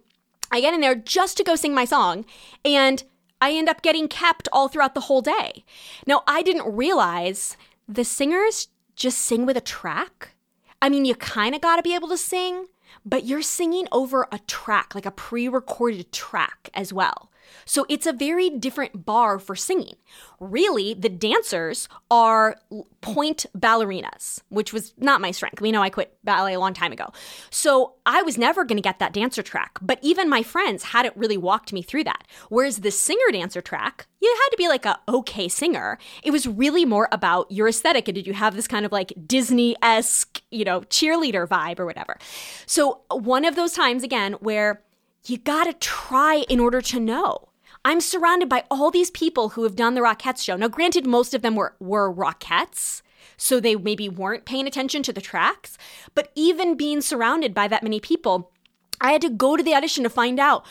I 0.51 0.61
get 0.61 0.73
in 0.73 0.81
there 0.81 0.95
just 0.95 1.37
to 1.37 1.43
go 1.43 1.55
sing 1.55 1.73
my 1.73 1.85
song. 1.85 2.25
And 2.63 3.03
I 3.39 3.51
end 3.51 3.69
up 3.69 3.81
getting 3.81 4.07
kept 4.07 4.47
all 4.51 4.67
throughout 4.67 4.95
the 4.95 5.01
whole 5.01 5.21
day. 5.21 5.63
Now, 6.05 6.23
I 6.27 6.41
didn't 6.41 6.75
realize 6.75 7.55
the 7.87 8.03
singers 8.03 8.69
just 8.95 9.19
sing 9.19 9.45
with 9.45 9.57
a 9.57 9.61
track. 9.61 10.35
I 10.81 10.89
mean, 10.89 11.05
you 11.05 11.15
kind 11.15 11.55
of 11.55 11.61
got 11.61 11.77
to 11.77 11.83
be 11.83 11.95
able 11.95 12.09
to 12.09 12.17
sing, 12.17 12.67
but 13.05 13.25
you're 13.25 13.41
singing 13.41 13.87
over 13.91 14.27
a 14.31 14.39
track, 14.39 14.95
like 14.95 15.05
a 15.05 15.11
pre 15.11 15.47
recorded 15.47 16.11
track 16.11 16.69
as 16.73 16.91
well. 16.91 17.31
So 17.65 17.85
it's 17.89 18.05
a 18.05 18.13
very 18.13 18.49
different 18.49 19.05
bar 19.05 19.39
for 19.39 19.55
singing. 19.55 19.95
Really, 20.39 20.93
the 20.93 21.09
dancers 21.09 21.89
are 22.11 22.57
point 23.01 23.45
ballerinas, 23.57 24.41
which 24.49 24.73
was 24.73 24.93
not 24.97 25.21
my 25.21 25.31
strength. 25.31 25.61
We 25.61 25.71
know 25.71 25.81
I 25.81 25.89
quit 25.89 26.17
ballet 26.23 26.53
a 26.53 26.59
long 26.59 26.73
time 26.73 26.91
ago. 26.91 27.11
So 27.49 27.95
I 28.05 28.21
was 28.21 28.37
never 28.37 28.63
going 28.63 28.77
to 28.77 28.81
get 28.81 28.99
that 28.99 29.13
dancer 29.13 29.41
track, 29.41 29.79
but 29.81 29.99
even 30.01 30.29
my 30.29 30.43
friends 30.43 30.83
hadn't 30.83 31.17
really 31.17 31.37
walked 31.37 31.73
me 31.73 31.81
through 31.81 32.03
that. 32.05 32.25
Whereas 32.49 32.77
the 32.77 32.91
singer 32.91 33.31
dancer 33.31 33.61
track, 33.61 34.07
you 34.21 34.29
had 34.29 34.49
to 34.51 34.57
be 34.57 34.67
like 34.67 34.85
a 34.85 34.99
okay 35.07 35.47
singer. 35.47 35.97
It 36.23 36.31
was 36.31 36.47
really 36.47 36.85
more 36.85 37.07
about 37.11 37.51
your 37.51 37.67
aesthetic 37.67 38.07
and 38.07 38.15
did 38.15 38.27
you 38.27 38.33
have 38.33 38.55
this 38.55 38.67
kind 38.67 38.85
of 38.85 38.91
like 38.91 39.13
Disney-esque, 39.25 40.41
you 40.51 40.65
know, 40.65 40.81
cheerleader 40.81 41.47
vibe 41.47 41.79
or 41.79 41.85
whatever. 41.85 42.17
So 42.65 43.01
one 43.09 43.45
of 43.45 43.55
those 43.55 43.73
times 43.73 44.03
again 44.03 44.33
where 44.33 44.81
you 45.25 45.37
got 45.37 45.65
to 45.65 45.73
try 45.73 46.45
in 46.49 46.59
order 46.59 46.81
to 46.81 46.99
know. 46.99 47.49
I'm 47.85 48.01
surrounded 48.01 48.49
by 48.49 48.63
all 48.69 48.91
these 48.91 49.11
people 49.11 49.49
who 49.49 49.63
have 49.63 49.75
done 49.75 49.93
the 49.93 50.01
Rockettes 50.01 50.43
show. 50.43 50.55
Now, 50.55 50.67
granted, 50.67 51.05
most 51.05 51.33
of 51.33 51.41
them 51.41 51.55
were, 51.55 51.75
were 51.79 52.13
Rockettes, 52.13 53.01
so 53.37 53.59
they 53.59 53.75
maybe 53.75 54.09
weren't 54.09 54.45
paying 54.45 54.67
attention 54.67 55.03
to 55.03 55.13
the 55.13 55.21
tracks. 55.21 55.77
But 56.15 56.31
even 56.35 56.75
being 56.75 57.01
surrounded 57.01 57.53
by 57.53 57.67
that 57.67 57.83
many 57.83 57.99
people, 57.99 58.51
I 58.99 59.11
had 59.11 59.21
to 59.21 59.29
go 59.29 59.55
to 59.55 59.63
the 59.63 59.75
audition 59.75 60.03
to 60.03 60.09
find 60.09 60.39
out, 60.39 60.65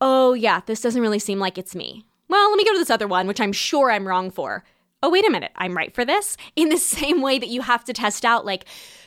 oh, 0.00 0.34
yeah, 0.34 0.60
this 0.66 0.80
doesn't 0.80 1.02
really 1.02 1.18
seem 1.18 1.38
like 1.38 1.58
it's 1.58 1.74
me. 1.74 2.04
Well, 2.28 2.48
let 2.48 2.56
me 2.56 2.64
go 2.64 2.72
to 2.72 2.78
this 2.78 2.90
other 2.90 3.08
one, 3.08 3.26
which 3.26 3.40
I'm 3.40 3.52
sure 3.52 3.90
I'm 3.90 4.08
wrong 4.08 4.30
for. 4.30 4.64
Oh, 5.02 5.10
wait 5.10 5.26
a 5.26 5.30
minute, 5.30 5.52
I'm 5.56 5.76
right 5.76 5.94
for 5.94 6.04
this? 6.04 6.36
In 6.56 6.68
the 6.68 6.78
same 6.78 7.20
way 7.20 7.38
that 7.38 7.48
you 7.48 7.62
have 7.62 7.84
to 7.84 7.92
test 7.92 8.24
out, 8.24 8.46
like, 8.46 8.64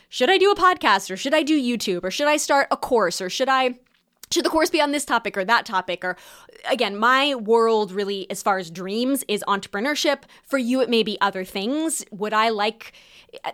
should 0.10 0.30
I 0.30 0.38
do 0.38 0.52
a 0.52 0.56
podcast 0.56 1.10
or 1.10 1.18
should 1.18 1.34
I 1.34 1.42
do 1.42 1.60
YouTube 1.60 2.04
or 2.04 2.12
should 2.12 2.28
I 2.28 2.38
start 2.38 2.68
a 2.70 2.78
course 2.78 3.20
or 3.22 3.30
should 3.30 3.50
I 3.50 3.76
should 4.32 4.46
the 4.46 4.50
course 4.50 4.70
be 4.70 4.82
on 4.82 4.92
this 4.92 5.06
topic 5.06 5.38
or 5.38 5.46
that 5.46 5.66
topic 5.66 6.04
or 6.04 6.18
again 6.70 6.98
my 6.98 7.36
world 7.36 7.92
really 7.92 8.30
as 8.30 8.42
far 8.42 8.58
as 8.58 8.70
dreams 8.70 9.24
is 9.28 9.44
entrepreneurship 9.48 10.24
for 10.44 10.58
you 10.58 10.82
it 10.82 10.90
may 10.90 11.04
be 11.04 11.18
other 11.22 11.44
things 11.44 12.04
would 12.12 12.34
i 12.34 12.50
like 12.50 12.94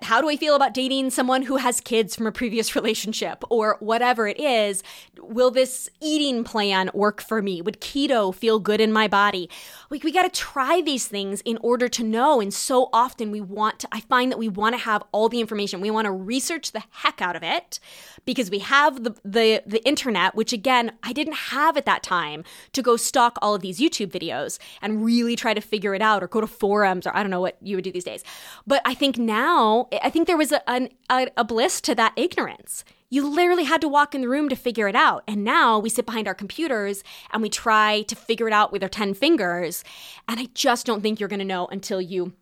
how 0.02 0.22
do 0.22 0.30
I 0.30 0.36
feel 0.36 0.56
about 0.56 0.74
dating 0.74 1.10
someone 1.10 1.44
who 1.44 1.58
has 1.58 1.82
kids 1.82 2.16
from 2.16 2.28
a 2.28 2.32
previous 2.32 2.76
relationship 2.76 3.44
or 3.50 3.78
whatever 3.80 4.28
it 4.28 4.40
is? 4.40 4.84
Will 5.20 5.52
this 5.52 5.90
eating 6.00 6.44
plan 6.44 6.90
work 6.94 7.22
for 7.22 7.42
me? 7.42 7.62
Would 7.62 7.82
keto 7.82 8.34
feel 8.34 8.60
good 8.60 8.82
in 8.82 8.92
my 8.92 9.08
body? 9.08 9.50
We, 9.90 10.02
we 10.04 10.12
got 10.12 10.24
to 10.24 10.40
try 10.40 10.82
these 10.82 11.08
things 11.08 11.42
in 11.42 11.58
order 11.62 11.88
to 11.90 12.04
know. 12.04 12.42
And 12.42 12.54
so 12.54 12.90
often 12.94 13.32
we 13.32 13.42
want 13.42 13.80
to, 13.80 13.88
I 13.92 14.02
find 14.02 14.32
that 14.32 14.38
we 14.38 14.50
want 14.50 14.74
to 14.74 14.82
have 14.82 15.04
all 15.12 15.30
the 15.30 15.40
information. 15.40 15.82
We 15.82 15.92
want 15.92 16.06
to 16.06 16.12
research 16.12 16.72
the 16.72 16.84
heck 16.90 17.22
out 17.22 17.36
of 17.36 17.44
it 17.44 17.80
because 18.26 18.50
we 18.50 18.60
have 18.60 19.04
the, 19.04 19.16
the, 19.24 19.64
the 19.66 19.84
internet, 19.86 20.36
which 20.36 20.54
again, 20.62 20.92
I 21.02 21.12
didn't 21.12 21.34
have 21.58 21.76
at 21.76 21.86
that 21.86 22.04
time 22.04 22.44
to 22.74 22.84
go 22.84 22.96
stalk 22.96 23.40
all 23.42 23.56
of 23.56 23.64
these 23.64 23.80
YouTube 23.80 24.12
videos 24.12 24.60
and 24.80 25.04
really 25.04 25.36
try 25.36 25.56
to 25.56 25.62
figure 25.62 25.96
it 25.96 26.04
out 26.04 26.22
or 26.22 26.28
go 26.28 26.40
to 26.40 26.46
forums 26.46 27.08
or 27.08 27.18
I 27.18 27.24
don't 27.24 27.32
know 27.32 27.42
what 27.42 27.58
you 27.64 27.78
would 27.78 27.84
do 27.84 27.92
these 27.92 28.04
days. 28.04 28.24
But 28.68 28.84
I 28.86 28.94
think 28.94 29.18
now, 29.18 29.88
I 30.04 30.12
think 30.12 30.28
there 30.28 30.38
was 30.38 30.52
a, 30.52 30.62
a, 31.10 31.28
a 31.36 31.44
bliss 31.44 31.82
to 31.82 31.96
that 31.96 32.14
ignorance. 32.16 32.86
You 33.10 33.28
literally 33.28 33.64
had 33.64 33.82
to 33.82 33.88
walk 33.88 34.14
in 34.14 34.22
the 34.22 34.30
room 34.30 34.50
to 34.50 34.56
figure 34.56 34.88
it 34.88 34.96
out. 34.96 35.24
And 35.28 35.44
now 35.44 35.80
we 35.80 35.90
sit 35.90 36.06
behind 36.06 36.28
our 36.28 36.36
computers 36.36 37.04
and 37.32 37.42
we 37.42 37.50
try 37.50 38.04
to 38.04 38.16
figure 38.16 38.48
it 38.48 38.54
out 38.54 38.72
with 38.72 38.84
our 38.84 38.90
10 38.90 39.16
fingers. 39.16 39.84
And 40.28 40.40
I 40.40 40.48
just 40.54 40.86
don't 40.86 41.02
think 41.02 41.20
you're 41.20 41.28
going 41.28 41.40
to 41.40 41.46
know 41.46 41.66
until 41.72 42.00
you 42.00 42.34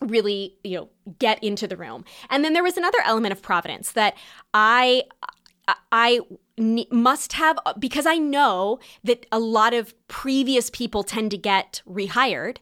really, 0.00 0.56
you 0.64 0.76
know, 0.76 0.88
get 1.20 1.42
into 1.44 1.68
the 1.68 1.76
room. 1.76 2.04
And 2.30 2.44
then 2.44 2.52
there 2.52 2.64
was 2.64 2.76
another 2.76 2.98
element 3.04 3.30
of 3.30 3.42
providence 3.42 3.92
that 3.92 4.16
I 4.52 5.04
I 5.92 6.20
must 6.58 7.34
have 7.34 7.58
because 7.78 8.06
I 8.06 8.16
know 8.16 8.80
that 9.04 9.26
a 9.32 9.38
lot 9.38 9.74
of 9.74 9.94
previous 10.08 10.70
people 10.70 11.02
tend 11.02 11.30
to 11.30 11.38
get 11.38 11.82
rehired 11.88 12.58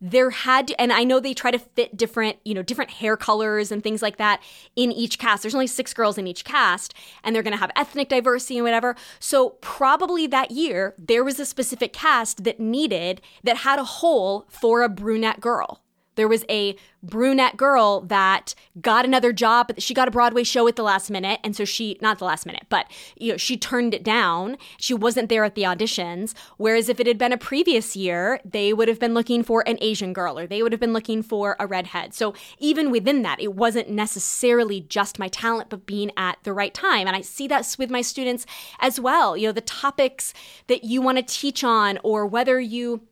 there 0.00 0.30
had 0.30 0.72
and 0.78 0.92
I 0.92 1.04
know 1.04 1.20
they 1.20 1.34
try 1.34 1.50
to 1.50 1.58
fit 1.58 1.96
different, 1.96 2.36
you 2.44 2.54
know, 2.54 2.62
different 2.62 2.90
hair 2.90 3.16
colors 3.16 3.72
and 3.72 3.82
things 3.82 4.02
like 4.02 4.18
that 4.18 4.42
in 4.74 4.92
each 4.92 5.18
cast. 5.18 5.42
There's 5.42 5.54
only 5.54 5.66
six 5.66 5.94
girls 5.94 6.18
in 6.18 6.26
each 6.26 6.44
cast, 6.44 6.94
and 7.24 7.34
they're 7.34 7.42
going 7.42 7.52
to 7.52 7.58
have 7.58 7.70
ethnic 7.74 8.08
diversity 8.08 8.58
and 8.58 8.64
whatever. 8.64 8.94
So 9.18 9.50
probably 9.60 10.26
that 10.26 10.50
year 10.50 10.94
there 10.98 11.24
was 11.24 11.40
a 11.40 11.46
specific 11.46 11.92
cast 11.92 12.44
that 12.44 12.60
needed 12.60 13.20
that 13.42 13.58
had 13.58 13.78
a 13.78 13.84
hole 13.84 14.46
for 14.48 14.82
a 14.82 14.88
brunette 14.88 15.40
girl. 15.40 15.80
There 16.16 16.28
was 16.28 16.44
a 16.50 16.76
brunette 17.02 17.56
girl 17.56 18.00
that 18.00 18.54
got 18.80 19.04
another 19.04 19.32
job, 19.32 19.68
but 19.68 19.80
she 19.80 19.94
got 19.94 20.08
a 20.08 20.10
Broadway 20.10 20.42
show 20.42 20.66
at 20.66 20.76
the 20.76 20.82
last 20.82 21.10
minute. 21.10 21.40
And 21.44 21.54
so 21.54 21.64
she, 21.64 21.98
not 22.00 22.18
the 22.18 22.24
last 22.24 22.46
minute, 22.46 22.64
but 22.68 22.86
you 23.16 23.32
know, 23.32 23.36
she 23.36 23.56
turned 23.56 23.94
it 23.94 24.02
down. 24.02 24.56
She 24.78 24.92
wasn't 24.92 25.28
there 25.28 25.44
at 25.44 25.54
the 25.54 25.62
auditions. 25.62 26.34
Whereas 26.56 26.88
if 26.88 26.98
it 26.98 27.06
had 27.06 27.18
been 27.18 27.32
a 27.32 27.38
previous 27.38 27.96
year, 27.96 28.40
they 28.44 28.72
would 28.72 28.88
have 28.88 28.98
been 28.98 29.14
looking 29.14 29.42
for 29.42 29.66
an 29.68 29.78
Asian 29.80 30.12
girl 30.12 30.38
or 30.38 30.46
they 30.46 30.62
would 30.62 30.72
have 30.72 30.80
been 30.80 30.92
looking 30.92 31.22
for 31.22 31.56
a 31.60 31.66
redhead. 31.66 32.14
So 32.14 32.34
even 32.58 32.90
within 32.90 33.22
that, 33.22 33.40
it 33.40 33.54
wasn't 33.54 33.90
necessarily 33.90 34.80
just 34.80 35.18
my 35.18 35.28
talent, 35.28 35.70
but 35.70 35.86
being 35.86 36.10
at 36.16 36.38
the 36.42 36.52
right 36.52 36.74
time. 36.74 37.06
And 37.06 37.16
I 37.16 37.20
see 37.20 37.46
that 37.48 37.76
with 37.78 37.90
my 37.90 38.02
students 38.02 38.46
as 38.80 38.98
well. 38.98 39.36
You 39.36 39.48
know, 39.48 39.52
the 39.52 39.60
topics 39.60 40.32
that 40.66 40.84
you 40.84 41.02
want 41.02 41.18
to 41.18 41.22
teach 41.22 41.62
on 41.62 41.98
or 42.02 42.26
whether 42.26 42.60
you 42.60 43.02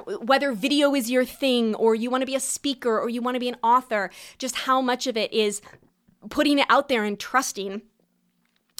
whether 0.00 0.52
video 0.52 0.94
is 0.94 1.10
your 1.10 1.24
thing 1.24 1.74
or 1.74 1.94
you 1.94 2.10
want 2.10 2.22
to 2.22 2.26
be 2.26 2.34
a 2.34 2.40
speaker 2.40 2.98
or 2.98 3.08
you 3.08 3.22
want 3.22 3.34
to 3.34 3.40
be 3.40 3.48
an 3.48 3.56
author, 3.62 4.10
just 4.38 4.56
how 4.56 4.80
much 4.80 5.06
of 5.06 5.16
it 5.16 5.32
is 5.32 5.62
putting 6.28 6.58
it 6.58 6.66
out 6.68 6.88
there 6.88 7.04
and 7.04 7.18
trusting 7.18 7.82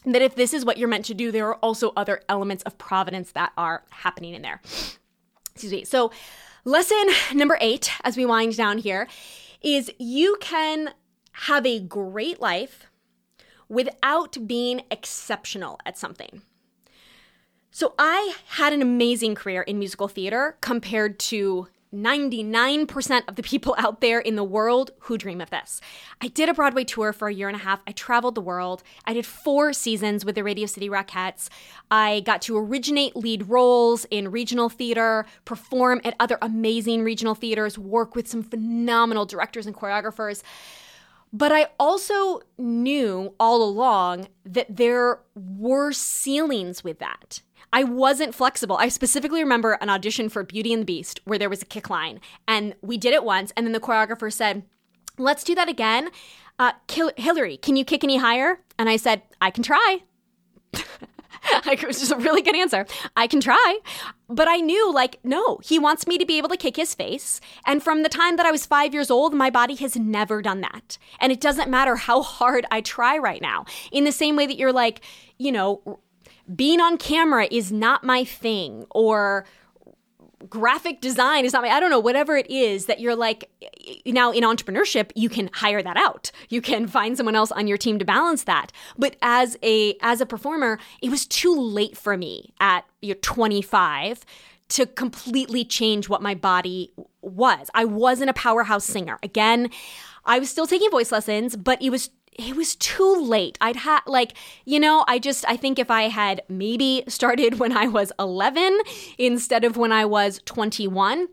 that 0.04 0.22
if 0.22 0.34
this 0.34 0.54
is 0.54 0.64
what 0.64 0.78
you're 0.78 0.88
meant 0.88 1.04
to 1.06 1.14
do, 1.14 1.30
there 1.30 1.46
are 1.48 1.56
also 1.56 1.92
other 1.96 2.22
elements 2.28 2.62
of 2.64 2.78
providence 2.78 3.32
that 3.32 3.52
are 3.56 3.84
happening 3.90 4.34
in 4.34 4.42
there. 4.42 4.60
Excuse 5.52 5.72
me. 5.72 5.84
So, 5.84 6.10
lesson 6.64 7.08
number 7.34 7.58
eight, 7.60 7.92
as 8.04 8.16
we 8.16 8.24
wind 8.24 8.56
down 8.56 8.78
here, 8.78 9.06
is 9.60 9.90
you 9.98 10.38
can 10.40 10.90
have 11.32 11.66
a 11.66 11.80
great 11.80 12.40
life 12.40 12.86
without 13.68 14.36
being 14.46 14.82
exceptional 14.90 15.78
at 15.84 15.98
something. 15.98 16.42
So 17.70 17.94
I 17.98 18.34
had 18.46 18.72
an 18.72 18.82
amazing 18.82 19.36
career 19.36 19.62
in 19.62 19.78
musical 19.78 20.08
theater 20.08 20.56
compared 20.60 21.18
to 21.20 21.68
99% 21.94 23.28
of 23.28 23.34
the 23.34 23.42
people 23.42 23.74
out 23.78 24.00
there 24.00 24.20
in 24.20 24.36
the 24.36 24.44
world 24.44 24.92
who 25.00 25.18
dream 25.18 25.40
of 25.40 25.50
this. 25.50 25.80
I 26.20 26.28
did 26.28 26.48
a 26.48 26.54
Broadway 26.54 26.84
tour 26.84 27.12
for 27.12 27.28
a 27.28 27.34
year 27.34 27.48
and 27.48 27.56
a 27.56 27.60
half. 27.60 27.80
I 27.86 27.92
traveled 27.92 28.36
the 28.36 28.40
world. 28.40 28.82
I 29.04 29.12
did 29.12 29.26
four 29.26 29.72
seasons 29.72 30.24
with 30.24 30.36
the 30.36 30.44
Radio 30.44 30.66
City 30.66 30.88
Rockettes. 30.88 31.48
I 31.90 32.20
got 32.20 32.42
to 32.42 32.56
originate 32.56 33.16
lead 33.16 33.48
roles 33.48 34.04
in 34.10 34.30
regional 34.30 34.68
theater, 34.68 35.26
perform 35.44 36.00
at 36.04 36.14
other 36.20 36.38
amazing 36.42 37.02
regional 37.02 37.34
theaters, 37.34 37.76
work 37.76 38.14
with 38.14 38.28
some 38.28 38.42
phenomenal 38.42 39.26
directors 39.26 39.66
and 39.66 39.74
choreographers. 39.74 40.42
But 41.32 41.52
I 41.52 41.68
also 41.78 42.40
knew 42.58 43.34
all 43.38 43.62
along 43.62 44.28
that 44.44 44.76
there 44.76 45.20
were 45.34 45.92
ceilings 45.92 46.82
with 46.82 46.98
that. 46.98 47.40
I 47.72 47.84
wasn't 47.84 48.34
flexible. 48.34 48.76
I 48.76 48.88
specifically 48.88 49.42
remember 49.42 49.72
an 49.80 49.90
audition 49.90 50.28
for 50.28 50.42
Beauty 50.42 50.72
and 50.72 50.82
the 50.82 50.86
Beast 50.86 51.20
where 51.24 51.38
there 51.38 51.50
was 51.50 51.62
a 51.62 51.66
kick 51.66 51.88
line, 51.88 52.20
and 52.48 52.74
we 52.82 52.96
did 52.96 53.14
it 53.14 53.24
once, 53.24 53.52
and 53.56 53.66
then 53.66 53.72
the 53.72 53.80
choreographer 53.80 54.32
said, 54.32 54.64
Let's 55.18 55.44
do 55.44 55.54
that 55.54 55.68
again. 55.68 56.10
Uh, 56.58 56.72
Hillary, 57.16 57.56
can 57.56 57.76
you 57.76 57.84
kick 57.84 58.04
any 58.04 58.18
higher? 58.18 58.60
And 58.78 58.88
I 58.88 58.96
said, 58.96 59.22
I 59.40 59.50
can 59.50 59.62
try. 59.62 60.02
like, 61.66 61.82
it 61.82 61.86
was 61.86 61.98
just 61.98 62.12
a 62.12 62.16
really 62.16 62.42
good 62.42 62.56
answer. 62.56 62.86
I 63.16 63.26
can 63.26 63.40
try. 63.40 63.78
But 64.28 64.48
I 64.48 64.56
knew, 64.56 64.92
like, 64.92 65.18
no, 65.24 65.58
he 65.62 65.78
wants 65.78 66.06
me 66.06 66.18
to 66.18 66.24
be 66.24 66.38
able 66.38 66.48
to 66.48 66.56
kick 66.56 66.76
his 66.76 66.94
face. 66.94 67.40
And 67.66 67.82
from 67.82 68.02
the 68.02 68.08
time 68.08 68.36
that 68.36 68.46
I 68.46 68.50
was 68.50 68.66
five 68.66 68.94
years 68.94 69.10
old, 69.10 69.34
my 69.34 69.50
body 69.50 69.74
has 69.76 69.96
never 69.96 70.42
done 70.42 70.60
that. 70.60 70.98
And 71.18 71.32
it 71.32 71.40
doesn't 71.40 71.70
matter 71.70 71.96
how 71.96 72.22
hard 72.22 72.66
I 72.70 72.80
try 72.80 73.18
right 73.18 73.42
now. 73.42 73.64
In 73.90 74.04
the 74.04 74.12
same 74.12 74.36
way 74.36 74.46
that 74.46 74.56
you're 74.56 74.72
like, 74.72 75.00
you 75.38 75.52
know, 75.52 76.00
being 76.54 76.80
on 76.80 76.96
camera 76.96 77.46
is 77.50 77.70
not 77.70 78.04
my 78.04 78.24
thing 78.24 78.84
or 78.90 79.44
graphic 80.48 81.00
design 81.00 81.44
is 81.44 81.52
not 81.52 81.62
my 81.62 81.68
I 81.68 81.80
don't 81.80 81.90
know 81.90 82.00
whatever 82.00 82.36
it 82.36 82.50
is 82.50 82.86
that 82.86 82.98
you're 82.98 83.14
like 83.14 83.50
now 84.06 84.32
in 84.32 84.42
entrepreneurship 84.42 85.10
you 85.14 85.28
can 85.28 85.50
hire 85.52 85.82
that 85.82 85.96
out. 85.96 86.30
You 86.48 86.62
can 86.62 86.86
find 86.86 87.16
someone 87.16 87.36
else 87.36 87.52
on 87.52 87.66
your 87.66 87.76
team 87.76 87.98
to 87.98 88.04
balance 88.04 88.44
that. 88.44 88.72
But 88.96 89.16
as 89.20 89.58
a 89.62 89.96
as 90.00 90.20
a 90.20 90.26
performer 90.26 90.78
it 91.02 91.10
was 91.10 91.26
too 91.26 91.54
late 91.54 91.96
for 91.96 92.16
me 92.16 92.54
at 92.58 92.84
you 93.02 93.14
25 93.14 94.24
to 94.70 94.86
completely 94.86 95.64
change 95.64 96.08
what 96.08 96.22
my 96.22 96.34
body 96.34 96.92
was. 97.20 97.68
I 97.74 97.84
wasn't 97.84 98.30
a 98.30 98.34
powerhouse 98.34 98.84
singer. 98.84 99.18
Again 99.22 99.68
I 100.24 100.38
was 100.38 100.48
still 100.48 100.66
taking 100.66 100.90
voice 100.90 101.12
lessons 101.12 101.54
but 101.54 101.82
it 101.82 101.90
was 101.90 102.10
it 102.40 102.56
was 102.56 102.76
too 102.76 103.20
late. 103.20 103.58
I'd 103.60 103.76
had, 103.76 104.00
like, 104.06 104.34
you 104.64 104.80
know, 104.80 105.04
I 105.08 105.18
just, 105.18 105.44
I 105.48 105.56
think 105.56 105.78
if 105.78 105.90
I 105.90 106.04
had 106.04 106.42
maybe 106.48 107.04
started 107.08 107.58
when 107.58 107.72
I 107.76 107.86
was 107.86 108.12
11 108.18 108.80
instead 109.18 109.64
of 109.64 109.76
when 109.76 109.92
I 109.92 110.04
was 110.04 110.40
21, 110.44 111.28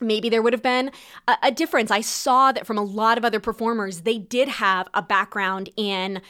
maybe 0.00 0.28
there 0.28 0.42
would 0.42 0.52
have 0.52 0.62
been 0.62 0.90
a, 1.26 1.36
a, 1.44 1.50
difference. 1.50 1.90
I 1.90 2.00
saw 2.00 2.52
that 2.52 2.66
from 2.66 2.78
a 2.78 2.82
lot 2.82 3.18
of 3.18 3.24
other 3.24 3.40
performers, 3.40 4.02
they 4.02 4.18
did 4.18 4.48
have 4.48 4.88
a 4.94 5.02
background 5.02 5.70
in 5.76 6.20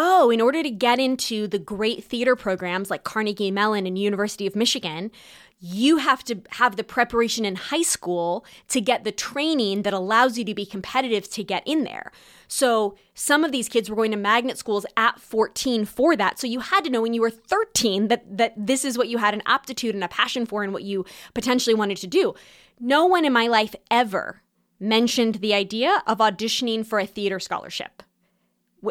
oh, 0.00 0.30
in 0.30 0.40
order 0.40 0.62
to 0.62 0.70
get 0.70 1.00
into 1.00 1.48
the 1.48 1.58
great 1.58 2.04
theater 2.04 2.36
programs 2.36 2.88
like 2.88 3.02
Carnegie 3.02 3.50
Mellon 3.50 3.84
and 3.84 3.98
University 3.98 4.46
of 4.46 4.54
Michigan, 4.54 5.10
you 5.58 5.96
have 5.96 6.22
to 6.24 6.40
have 6.50 6.76
the 6.76 6.84
preparation 6.84 7.44
in 7.44 7.56
high 7.56 7.82
school 7.82 8.44
to 8.68 8.80
get 8.80 9.02
the 9.02 9.10
training 9.10 9.82
that 9.82 9.92
allows 9.92 10.38
you 10.38 10.44
to 10.44 10.54
be 10.54 10.64
competitive 10.64 11.28
to 11.30 11.42
get 11.42 11.64
in 11.66 11.82
there. 11.82 12.12
So 12.48 12.96
some 13.14 13.44
of 13.44 13.52
these 13.52 13.68
kids 13.68 13.88
were 13.88 13.96
going 13.96 14.10
to 14.10 14.16
magnet 14.16 14.58
schools 14.58 14.86
at 14.96 15.20
14 15.20 15.84
for 15.84 16.16
that. 16.16 16.38
So 16.38 16.46
you 16.46 16.60
had 16.60 16.82
to 16.84 16.90
know 16.90 17.02
when 17.02 17.14
you 17.14 17.20
were 17.20 17.30
13 17.30 18.08
that 18.08 18.36
that 18.36 18.54
this 18.56 18.84
is 18.84 18.98
what 18.98 19.08
you 19.08 19.18
had 19.18 19.34
an 19.34 19.42
aptitude 19.46 19.94
and 19.94 20.02
a 20.02 20.08
passion 20.08 20.46
for 20.46 20.62
and 20.62 20.72
what 20.72 20.82
you 20.82 21.04
potentially 21.34 21.74
wanted 21.74 21.98
to 21.98 22.06
do. 22.06 22.34
No 22.80 23.06
one 23.06 23.24
in 23.24 23.32
my 23.32 23.46
life 23.46 23.74
ever 23.90 24.42
mentioned 24.80 25.36
the 25.36 25.54
idea 25.54 26.02
of 26.06 26.18
auditioning 26.18 26.86
for 26.86 26.98
a 26.98 27.06
theater 27.06 27.38
scholarship 27.38 28.02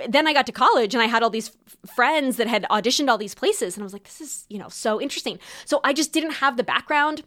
then 0.09 0.27
I 0.27 0.33
got 0.33 0.45
to 0.47 0.51
college 0.51 0.93
and 0.93 1.01
I 1.01 1.05
had 1.05 1.23
all 1.23 1.29
these 1.29 1.49
f- 1.49 1.91
friends 1.95 2.37
that 2.37 2.47
had 2.47 2.65
auditioned 2.69 3.09
all 3.09 3.17
these 3.17 3.35
places. 3.35 3.75
And 3.75 3.83
I 3.83 3.85
was 3.85 3.93
like, 3.93 4.03
this 4.03 4.19
is, 4.19 4.45
you 4.49 4.59
know, 4.59 4.69
so 4.69 4.99
interesting. 5.01 5.39
So 5.65 5.79
I 5.83 5.93
just 5.93 6.11
didn't 6.11 6.31
have 6.31 6.57
the 6.57 6.63
background 6.63 7.23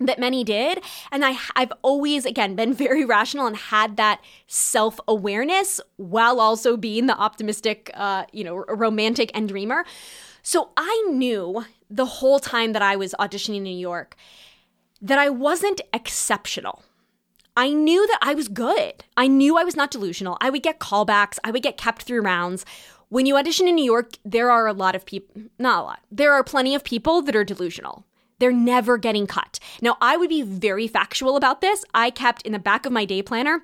that 0.00 0.18
many 0.18 0.44
did. 0.44 0.82
And 1.12 1.24
I, 1.24 1.36
I've 1.56 1.72
always, 1.82 2.26
again, 2.26 2.54
been 2.54 2.72
very 2.72 3.04
rational 3.16 3.46
and 3.46 3.56
had 3.56 3.96
that 3.96 4.20
self 4.46 4.98
awareness 5.06 5.80
while 5.96 6.40
also 6.40 6.76
being 6.76 7.06
the 7.06 7.16
optimistic, 7.16 7.90
uh, 7.94 8.24
you 8.32 8.44
know, 8.44 8.56
romantic 8.56 9.30
and 9.34 9.48
dreamer. 9.48 9.84
So 10.42 10.70
I 10.76 11.06
knew 11.10 11.64
the 11.88 12.06
whole 12.06 12.38
time 12.38 12.72
that 12.72 12.82
I 12.82 12.96
was 12.96 13.14
auditioning 13.18 13.58
in 13.58 13.62
New 13.64 13.76
York 13.76 14.16
that 15.00 15.18
I 15.18 15.28
wasn't 15.28 15.80
exceptional. 15.92 16.82
I 17.56 17.70
knew 17.70 18.06
that 18.06 18.18
I 18.20 18.34
was 18.34 18.48
good. 18.48 19.04
I 19.16 19.28
knew 19.28 19.56
I 19.56 19.64
was 19.64 19.76
not 19.76 19.90
delusional. 19.90 20.36
I 20.40 20.50
would 20.50 20.62
get 20.62 20.80
callbacks, 20.80 21.38
I 21.44 21.50
would 21.50 21.62
get 21.62 21.76
kept 21.76 22.02
through 22.02 22.22
rounds. 22.22 22.64
When 23.10 23.26
you 23.26 23.36
audition 23.36 23.68
in 23.68 23.76
New 23.76 23.84
York, 23.84 24.14
there 24.24 24.50
are 24.50 24.66
a 24.66 24.72
lot 24.72 24.96
of 24.96 25.06
people, 25.06 25.42
not 25.58 25.82
a 25.82 25.84
lot, 25.84 26.00
there 26.10 26.32
are 26.32 26.42
plenty 26.42 26.74
of 26.74 26.82
people 26.82 27.22
that 27.22 27.36
are 27.36 27.44
delusional. 27.44 28.04
They're 28.44 28.52
never 28.52 28.98
getting 28.98 29.26
cut. 29.26 29.58
Now, 29.80 29.96
I 30.02 30.18
would 30.18 30.28
be 30.28 30.42
very 30.42 30.86
factual 30.86 31.38
about 31.38 31.62
this. 31.62 31.82
I 31.94 32.10
kept 32.10 32.42
in 32.42 32.52
the 32.52 32.58
back 32.58 32.84
of 32.84 32.92
my 32.92 33.06
day 33.06 33.22
planner, 33.22 33.62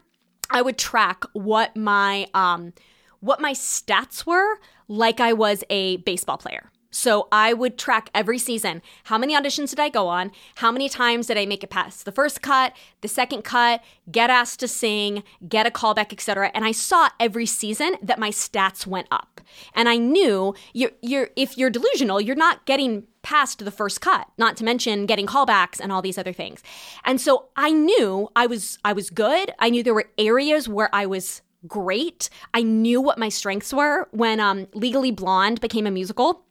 I 0.48 0.62
would 0.62 0.78
track 0.78 1.22
what 1.34 1.76
my 1.76 2.28
um 2.32 2.72
what 3.20 3.42
my 3.42 3.52
stats 3.52 4.24
were 4.24 4.58
like 4.88 5.20
I 5.20 5.34
was 5.34 5.64
a 5.68 5.98
baseball 5.98 6.38
player. 6.38 6.70
So 6.90 7.28
I 7.30 7.52
would 7.52 7.76
track 7.76 8.08
every 8.14 8.38
season 8.38 8.80
how 9.04 9.18
many 9.18 9.34
auditions 9.34 9.68
did 9.68 9.80
I 9.80 9.90
go 9.90 10.08
on, 10.08 10.32
how 10.54 10.72
many 10.72 10.88
times 10.88 11.26
did 11.26 11.36
I 11.36 11.44
make 11.44 11.62
it 11.62 11.68
past 11.68 12.06
the 12.06 12.10
first 12.10 12.40
cut, 12.40 12.72
the 13.02 13.08
second 13.08 13.42
cut, 13.42 13.82
get 14.10 14.30
asked 14.30 14.60
to 14.60 14.68
sing, 14.68 15.24
get 15.46 15.66
a 15.66 15.70
callback, 15.70 16.10
etc. 16.10 16.50
And 16.54 16.64
I 16.64 16.72
saw 16.72 17.10
every 17.20 17.44
season 17.44 17.96
that 18.00 18.18
my 18.18 18.30
stats 18.30 18.86
went 18.86 19.08
up. 19.10 19.42
And 19.74 19.90
I 19.90 19.98
knew 19.98 20.54
you're, 20.72 20.92
you're 21.02 21.28
if 21.36 21.58
you're 21.58 21.68
delusional, 21.68 22.18
you're 22.18 22.34
not 22.34 22.64
getting 22.64 23.06
past 23.22 23.64
the 23.64 23.70
first 23.70 24.00
cut, 24.00 24.26
not 24.38 24.56
to 24.56 24.64
mention 24.64 25.06
getting 25.06 25.26
callbacks 25.26 25.80
and 25.80 25.92
all 25.92 26.02
these 26.02 26.18
other 26.18 26.32
things. 26.32 26.62
And 27.04 27.20
so 27.20 27.48
I 27.56 27.70
knew 27.70 28.30
I 28.34 28.46
was 28.46 28.78
I 28.84 28.92
was 28.92 29.10
good. 29.10 29.52
I 29.58 29.70
knew 29.70 29.82
there 29.82 29.94
were 29.94 30.10
areas 30.18 30.68
where 30.68 30.88
I 30.92 31.06
was 31.06 31.42
great. 31.66 32.30
I 32.54 32.62
knew 32.62 33.00
what 33.00 33.18
my 33.18 33.28
strengths 33.28 33.72
were 33.72 34.08
when 34.12 34.40
um, 34.40 34.66
Legally 34.72 35.10
Blonde 35.10 35.60
became 35.60 35.86
a 35.86 35.90
musical. 35.90 36.44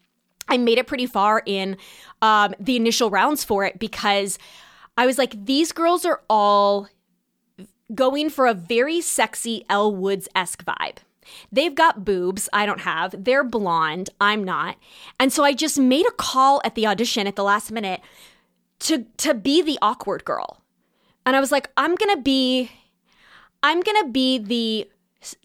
I 0.47 0.57
made 0.57 0.78
it 0.78 0.88
pretty 0.88 1.05
far 1.05 1.43
in 1.45 1.78
um, 2.22 2.53
the 2.59 2.76
initial 2.76 3.09
rounds 3.09 3.43
for 3.43 3.65
it 3.65 3.80
because 3.80 4.38
I 4.97 5.05
was 5.05 5.17
like, 5.17 5.45
these 5.45 5.72
girls 5.72 6.05
are 6.05 6.22
all 6.30 6.88
going 7.93 8.30
for 8.30 8.47
a 8.47 8.53
very 8.53 9.01
sexy 9.01 9.65
Elle 9.70 9.95
Woods 9.95 10.28
esque 10.36 10.63
vibe. 10.65 10.97
They've 11.52 11.76
got 11.76 12.06
boobs, 12.06 12.50
I 12.54 12.66
don't 12.66 12.82
have. 12.82 13.24
They're 13.24 13.44
blonde, 13.44 14.10
I'm 14.20 14.44
not. 14.44 14.78
And 15.20 15.32
so 15.32 15.44
I 15.44 15.54
just 15.54 15.80
made 15.80 16.08
a 16.08 16.12
call 16.12 16.62
at 16.64 16.76
the 16.76 16.88
audition 16.88 17.28
at 17.28 17.36
the 17.36 17.44
last 17.44 17.72
minute 17.72 18.02
to 18.80 19.06
to 19.18 19.34
be 19.34 19.62
the 19.62 19.78
awkward 19.82 20.26
girl. 20.26 20.62
And 21.26 21.36
I 21.36 21.40
was 21.40 21.52
like, 21.52 21.70
I'm 21.78 21.96
going 21.96 22.16
to 22.16 22.22
be 22.22 22.72
I'm 23.62 23.82
going 23.82 24.04
to 24.04 24.10
be 24.10 24.38
the 24.38 24.90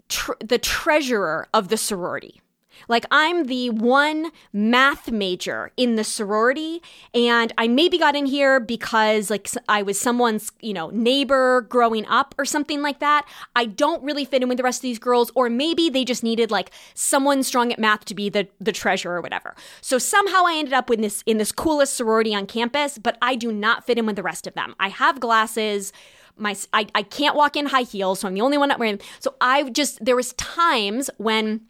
tr- 0.09 0.33
the 0.41 0.59
treasurer 0.59 1.49
of 1.53 1.69
the 1.69 1.77
sorority. 1.77 2.41
Like 2.89 3.07
I'm 3.11 3.45
the 3.45 3.71
one 3.71 4.31
math 4.53 5.11
major 5.11 5.71
in 5.77 5.97
the 5.97 6.05
sorority 6.05 6.83
and 7.13 7.53
I 7.59 7.69
maybe 7.69 7.99
got 7.99 8.17
in 8.17 8.27
here 8.27 8.61
because 8.61 9.31
like 9.31 9.49
I 9.69 9.83
was 9.83 9.99
someone's, 9.99 10.53
you 10.61 10.73
know, 10.73 10.91
neighbor 10.91 11.63
growing 11.63 12.07
up 12.07 12.35
or 12.39 12.45
something 12.45 12.83
like 12.83 13.01
that. 13.01 13.27
I 13.57 13.67
don't 13.67 14.03
really 14.03 14.25
fit 14.25 14.43
in 14.43 14.49
with 14.49 14.59
the 14.59 14.65
rest 14.65 14.79
of 14.79 14.83
these 14.83 14.99
girls 14.99 15.31
or 15.35 15.49
maybe 15.51 15.89
they 15.89 16.05
just 16.05 16.23
needed 16.23 16.51
like 16.51 16.71
someone 16.95 17.43
strong 17.43 17.73
at 17.73 17.79
math 17.79 18.05
to 18.07 18.15
be 18.15 18.29
the 18.29 18.49
the 18.61 18.73
treasurer 18.73 19.17
or 19.17 19.21
whatever. 19.21 19.55
So 19.81 19.99
somehow 19.99 20.45
I 20.47 20.57
ended 20.57 20.75
up 20.75 20.91
in 20.91 21.01
this 21.01 21.23
in 21.27 21.39
this 21.39 21.53
coolest 21.53 21.95
sorority 21.95 22.35
on 22.35 22.47
campus, 22.47 22.99
but 22.99 23.17
I 23.23 23.37
do 23.37 23.53
not 23.53 23.85
fit 23.85 23.99
in 23.99 24.07
with 24.07 24.17
the 24.17 24.23
rest 24.23 24.47
of 24.47 24.55
them. 24.55 24.75
I 24.79 24.89
have 24.89 25.21
glasses 25.21 25.93
my 26.37 26.57
I, 26.73 26.87
I 26.95 27.03
can't 27.03 27.37
walk 27.37 27.57
in 27.57 27.67
high 27.67 27.83
heels 27.83 28.21
so 28.21 28.29
i'm 28.29 28.35
the 28.35 28.41
only 28.41 28.59
one 28.59 28.69
not 28.69 28.79
wearing 28.79 28.97
them 28.97 29.07
so 29.21 29.35
i 29.41 29.63
just 29.71 30.05
there 30.05 30.17
was 30.17 30.33
times 30.33 31.11
when 31.17 31.61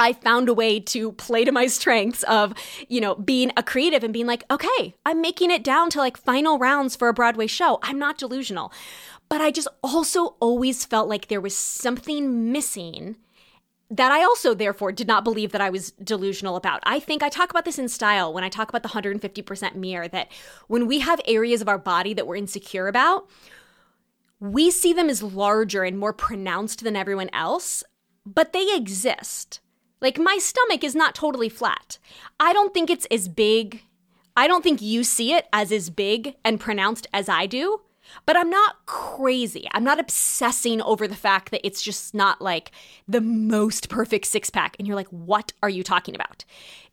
I 0.00 0.14
found 0.14 0.48
a 0.48 0.54
way 0.54 0.80
to 0.80 1.12
play 1.12 1.44
to 1.44 1.52
my 1.52 1.66
strengths 1.66 2.22
of, 2.22 2.54
you 2.88 3.00
know, 3.00 3.14
being 3.14 3.52
a 3.56 3.62
creative 3.62 4.02
and 4.02 4.12
being 4.12 4.26
like, 4.26 4.44
okay, 4.50 4.94
I'm 5.04 5.20
making 5.20 5.50
it 5.50 5.62
down 5.62 5.90
to 5.90 5.98
like 5.98 6.16
final 6.16 6.58
rounds 6.58 6.96
for 6.96 7.08
a 7.08 7.14
Broadway 7.14 7.46
show. 7.46 7.78
I'm 7.82 7.98
not 7.98 8.16
delusional. 8.16 8.72
But 9.28 9.40
I 9.40 9.50
just 9.50 9.68
also 9.82 10.36
always 10.40 10.84
felt 10.84 11.08
like 11.08 11.28
there 11.28 11.40
was 11.40 11.54
something 11.54 12.50
missing 12.50 13.16
that 13.90 14.10
I 14.10 14.22
also, 14.22 14.54
therefore, 14.54 14.92
did 14.92 15.06
not 15.06 15.22
believe 15.24 15.52
that 15.52 15.60
I 15.60 15.68
was 15.68 15.90
delusional 15.90 16.56
about. 16.56 16.80
I 16.84 16.98
think 16.98 17.22
I 17.22 17.28
talk 17.28 17.50
about 17.50 17.64
this 17.64 17.78
in 17.78 17.88
style 17.88 18.32
when 18.32 18.44
I 18.44 18.48
talk 18.48 18.68
about 18.68 18.82
the 18.82 18.88
150% 18.88 19.74
mirror 19.74 20.08
that 20.08 20.30
when 20.68 20.86
we 20.86 21.00
have 21.00 21.20
areas 21.26 21.60
of 21.60 21.68
our 21.68 21.78
body 21.78 22.14
that 22.14 22.26
we're 22.26 22.36
insecure 22.36 22.88
about, 22.88 23.28
we 24.38 24.70
see 24.70 24.92
them 24.92 25.10
as 25.10 25.22
larger 25.22 25.82
and 25.82 25.98
more 25.98 26.12
pronounced 26.12 26.84
than 26.84 26.96
everyone 26.96 27.30
else, 27.32 27.84
but 28.24 28.52
they 28.52 28.74
exist. 28.74 29.60
Like 30.00 30.18
my 30.18 30.38
stomach 30.38 30.84
is 30.84 30.94
not 30.94 31.14
totally 31.14 31.48
flat. 31.48 31.98
I 32.38 32.52
don't 32.52 32.72
think 32.72 32.90
it's 32.90 33.06
as 33.10 33.28
big. 33.28 33.82
I 34.36 34.46
don't 34.46 34.62
think 34.62 34.80
you 34.80 35.04
see 35.04 35.32
it 35.32 35.46
as 35.52 35.72
as 35.72 35.90
big 35.90 36.36
and 36.44 36.60
pronounced 36.60 37.06
as 37.12 37.28
I 37.28 37.46
do. 37.46 37.80
But 38.26 38.36
I'm 38.36 38.50
not 38.50 38.86
crazy. 38.86 39.68
I'm 39.72 39.84
not 39.84 40.00
obsessing 40.00 40.82
over 40.82 41.06
the 41.06 41.14
fact 41.14 41.50
that 41.50 41.64
it's 41.64 41.82
just 41.82 42.14
not 42.14 42.40
like 42.40 42.72
the 43.06 43.20
most 43.20 43.88
perfect 43.88 44.26
six 44.26 44.50
pack. 44.50 44.74
And 44.78 44.88
you're 44.88 44.96
like, 44.96 45.08
what 45.08 45.52
are 45.62 45.68
you 45.68 45.82
talking 45.82 46.14
about? 46.14 46.44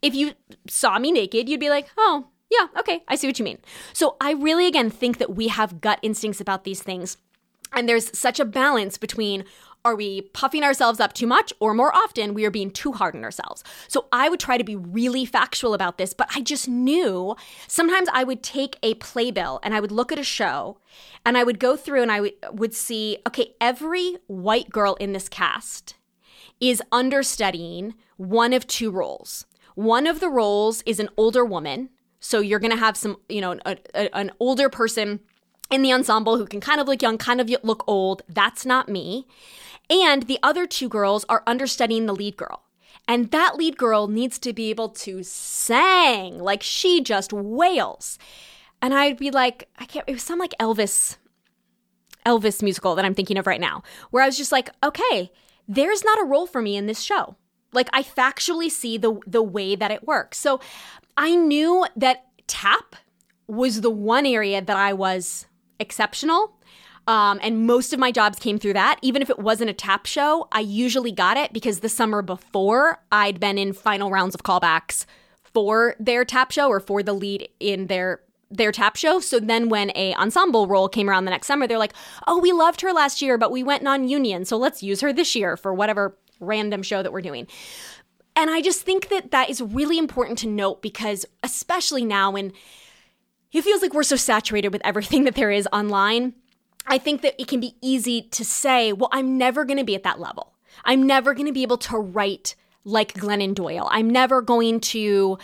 If 0.01 0.13
you 0.13 0.33
saw 0.67 0.99
me 0.99 1.11
naked, 1.11 1.49
you'd 1.49 1.59
be 1.59 1.69
like, 1.69 1.87
oh, 1.97 2.27
yeah, 2.51 2.67
okay, 2.79 3.03
I 3.07 3.15
see 3.15 3.27
what 3.27 3.39
you 3.39 3.45
mean. 3.45 3.59
So 3.93 4.15
I 4.21 4.31
really, 4.33 4.67
again, 4.67 4.89
think 4.89 5.17
that 5.17 5.35
we 5.35 5.47
have 5.47 5.81
gut 5.81 5.99
instincts 6.01 6.39
about 6.39 6.63
these 6.63 6.81
things. 6.81 7.17
And 7.73 7.89
there's 7.89 8.17
such 8.17 8.39
a 8.39 8.45
balance 8.45 8.97
between 8.97 9.43
are 9.87 9.95
we 9.95 10.21
puffing 10.33 10.63
ourselves 10.63 10.99
up 10.99 11.13
too 11.13 11.25
much? 11.25 11.53
Or 11.61 11.73
more 11.73 11.95
often, 11.95 12.33
we 12.33 12.45
are 12.45 12.51
being 12.51 12.71
too 12.71 12.91
hard 12.91 13.15
on 13.15 13.23
ourselves. 13.23 13.63
So 13.87 14.07
I 14.11 14.27
would 14.27 14.39
try 14.39 14.57
to 14.57 14.63
be 14.65 14.75
really 14.75 15.25
factual 15.25 15.73
about 15.73 15.97
this, 15.97 16.13
but 16.13 16.27
I 16.35 16.41
just 16.41 16.67
knew 16.67 17.35
sometimes 17.67 18.09
I 18.11 18.25
would 18.25 18.43
take 18.43 18.77
a 18.83 18.95
playbill 18.95 19.61
and 19.63 19.73
I 19.73 19.79
would 19.79 19.91
look 19.93 20.11
at 20.11 20.19
a 20.19 20.25
show 20.25 20.77
and 21.25 21.37
I 21.37 21.45
would 21.45 21.57
go 21.57 21.77
through 21.77 22.01
and 22.01 22.11
I 22.11 22.19
would, 22.19 22.33
would 22.51 22.73
see, 22.73 23.17
okay, 23.25 23.53
every 23.61 24.17
white 24.27 24.69
girl 24.69 24.95
in 24.95 25.13
this 25.13 25.29
cast 25.29 25.95
is 26.59 26.81
understudying 26.91 27.93
one 28.17 28.51
of 28.51 28.67
two 28.67 28.91
roles. 28.91 29.45
One 29.75 30.05
of 30.05 30.19
the 30.19 30.29
roles 30.29 30.81
is 30.85 30.99
an 30.99 31.07
older 31.15 31.45
woman. 31.45 31.89
So 32.19 32.41
you're 32.41 32.59
going 32.59 32.71
to 32.71 32.77
have 32.77 32.97
some, 32.97 33.17
you 33.29 33.39
know, 33.39 33.57
a, 33.65 33.77
a, 33.95 34.17
an 34.17 34.31
older 34.39 34.67
person 34.67 35.21
in 35.69 35.81
the 35.81 35.91
ensemble 35.91 36.37
who 36.37 36.45
can 36.45 36.61
kind 36.61 36.79
of 36.79 36.87
look 36.87 37.01
young, 37.01 37.17
kind 37.17 37.41
of 37.41 37.49
look 37.63 37.83
old. 37.87 38.23
That's 38.27 38.65
not 38.65 38.89
me. 38.89 39.27
And 39.89 40.23
the 40.23 40.39
other 40.43 40.67
two 40.67 40.89
girls 40.89 41.25
are 41.29 41.43
understudying 41.47 42.05
the 42.05 42.15
lead 42.15 42.37
girl. 42.37 42.63
And 43.07 43.31
that 43.31 43.55
lead 43.55 43.77
girl 43.77 44.07
needs 44.07 44.37
to 44.39 44.51
be 44.51 44.69
able 44.69 44.89
to 44.89 45.23
sing 45.23 46.39
like 46.39 46.61
she 46.61 47.01
just 47.01 47.31
wails. 47.31 48.19
And 48.81 48.93
I'd 48.93 49.17
be 49.17 49.31
like, 49.31 49.69
I 49.77 49.85
can't, 49.85 50.03
it 50.07 50.13
was 50.13 50.23
some 50.23 50.39
like 50.39 50.53
Elvis, 50.59 51.17
Elvis 52.25 52.61
musical 52.61 52.95
that 52.95 53.05
I'm 53.05 53.15
thinking 53.15 53.37
of 53.37 53.47
right 53.47 53.61
now, 53.61 53.83
where 54.11 54.23
I 54.23 54.25
was 54.25 54.37
just 54.37 54.51
like, 54.51 54.69
okay, 54.83 55.31
there's 55.67 56.03
not 56.03 56.19
a 56.19 56.25
role 56.25 56.47
for 56.47 56.61
me 56.61 56.75
in 56.75 56.85
this 56.85 57.01
show. 57.01 57.37
Like 57.73 57.89
I 57.93 58.03
factually 58.03 58.69
see 58.69 58.97
the 58.97 59.19
the 59.25 59.43
way 59.43 59.75
that 59.75 59.91
it 59.91 60.07
works. 60.07 60.37
So 60.37 60.59
I 61.15 61.35
knew 61.35 61.85
that 61.95 62.25
tap 62.47 62.95
was 63.47 63.81
the 63.81 63.89
one 63.89 64.25
area 64.25 64.61
that 64.61 64.77
I 64.77 64.93
was 64.93 65.45
exceptional 65.79 66.56
um, 67.07 67.39
and 67.41 67.65
most 67.65 67.93
of 67.93 67.99
my 67.99 68.11
jobs 68.11 68.37
came 68.37 68.59
through 68.59 68.73
that. 68.73 68.99
Even 69.01 69.21
if 69.21 69.29
it 69.29 69.39
wasn't 69.39 69.69
a 69.69 69.73
tap 69.73 70.05
show, 70.05 70.47
I 70.51 70.59
usually 70.59 71.11
got 71.11 71.37
it 71.37 71.53
because 71.53 71.79
the 71.79 71.89
summer 71.89 72.21
before 72.21 73.01
I'd 73.11 73.39
been 73.39 73.57
in 73.57 73.73
final 73.73 74.11
rounds 74.11 74.35
of 74.35 74.43
callbacks 74.43 75.05
for 75.53 75.95
their 75.99 76.25
tap 76.25 76.51
show 76.51 76.67
or 76.67 76.79
for 76.79 77.01
the 77.01 77.13
lead 77.13 77.49
in 77.59 77.87
their 77.87 78.21
their 78.49 78.71
tap 78.71 78.95
show. 78.95 79.19
So 79.19 79.39
then 79.39 79.67
when 79.67 79.91
a 79.95 80.13
ensemble 80.15 80.67
role 80.67 80.87
came 80.87 81.09
around 81.09 81.25
the 81.25 81.31
next 81.31 81.47
summer, 81.47 81.67
they're 81.67 81.77
like, 81.77 81.93
"Oh, 82.27 82.39
we 82.39 82.51
loved 82.51 82.81
her 82.81 82.93
last 82.93 83.21
year, 83.21 83.37
but 83.37 83.51
we 83.51 83.63
went 83.63 83.83
non-union, 83.83 84.45
so 84.45 84.57
let's 84.57 84.83
use 84.83 85.01
her 85.01 85.11
this 85.11 85.35
year 85.35 85.57
for 85.57 85.73
whatever 85.73 86.17
random 86.39 86.83
show 86.83 87.03
that 87.03 87.11
we're 87.11 87.21
doing." 87.21 87.47
And 88.35 88.49
I 88.49 88.61
just 88.61 88.83
think 88.83 89.09
that 89.09 89.31
that 89.31 89.49
is 89.49 89.61
really 89.61 89.97
important 89.97 90.37
to 90.39 90.47
note 90.47 90.81
because, 90.81 91.25
especially 91.43 92.05
now 92.05 92.31
when 92.31 92.53
it 93.51 93.63
feels 93.63 93.81
like 93.81 93.93
we're 93.93 94.03
so 94.03 94.15
saturated 94.15 94.71
with 94.71 94.81
everything 94.85 95.23
that 95.25 95.35
there 95.35 95.51
is 95.51 95.67
online, 95.73 96.33
I 96.87 96.97
think 96.97 97.21
that 97.21 97.39
it 97.39 97.47
can 97.47 97.59
be 97.59 97.75
easy 97.81 98.21
to 98.21 98.45
say, 98.45 98.93
well, 98.93 99.09
I'm 99.11 99.37
never 99.37 99.65
going 99.65 99.77
to 99.77 99.83
be 99.83 99.95
at 99.95 100.03
that 100.03 100.19
level. 100.19 100.53
I'm 100.85 101.05
never 101.05 101.33
going 101.33 101.47
to 101.47 101.53
be 101.53 101.63
able 101.63 101.77
to 101.79 101.97
write 101.97 102.55
like 102.83 103.13
Glennon 103.13 103.53
Doyle. 103.53 103.87
I'm 103.91 104.09
never 104.09 104.41
going 104.41 104.79
to 104.79 105.37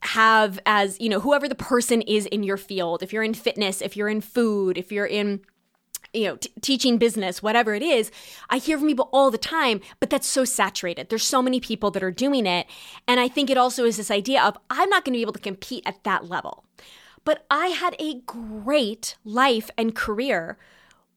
have 0.00 0.60
as, 0.66 1.00
you 1.00 1.08
know, 1.08 1.20
whoever 1.20 1.48
the 1.48 1.54
person 1.54 2.02
is 2.02 2.26
in 2.26 2.42
your 2.42 2.56
field, 2.56 3.02
if 3.02 3.12
you're 3.12 3.24
in 3.24 3.34
fitness, 3.34 3.82
if 3.82 3.96
you're 3.96 4.08
in 4.08 4.20
food, 4.20 4.78
if 4.78 4.92
you're 4.92 5.06
in 5.06 5.40
you 6.12 6.24
know, 6.28 6.36
t- 6.36 6.50
teaching 6.60 6.98
business, 6.98 7.42
whatever 7.42 7.74
it 7.74 7.82
is, 7.82 8.10
I 8.48 8.58
hear 8.58 8.78
from 8.78 8.88
people 8.88 9.10
all 9.12 9.30
the 9.30 9.38
time, 9.38 9.80
but 10.00 10.08
that's 10.08 10.26
so 10.26 10.44
saturated. 10.44 11.08
There's 11.08 11.24
so 11.24 11.42
many 11.42 11.60
people 11.60 11.90
that 11.90 12.02
are 12.02 12.10
doing 12.12 12.46
it. 12.46 12.66
And 13.06 13.20
I 13.20 13.28
think 13.28 13.50
it 13.50 13.58
also 13.58 13.84
is 13.84 13.96
this 13.96 14.10
idea 14.10 14.42
of 14.42 14.56
I'm 14.70 14.88
not 14.88 15.04
going 15.04 15.12
to 15.12 15.18
be 15.18 15.22
able 15.22 15.32
to 15.34 15.40
compete 15.40 15.82
at 15.84 16.04
that 16.04 16.28
level. 16.28 16.64
But 17.24 17.44
I 17.50 17.68
had 17.68 17.96
a 17.98 18.20
great 18.20 19.16
life 19.24 19.68
and 19.76 19.94
career 19.94 20.56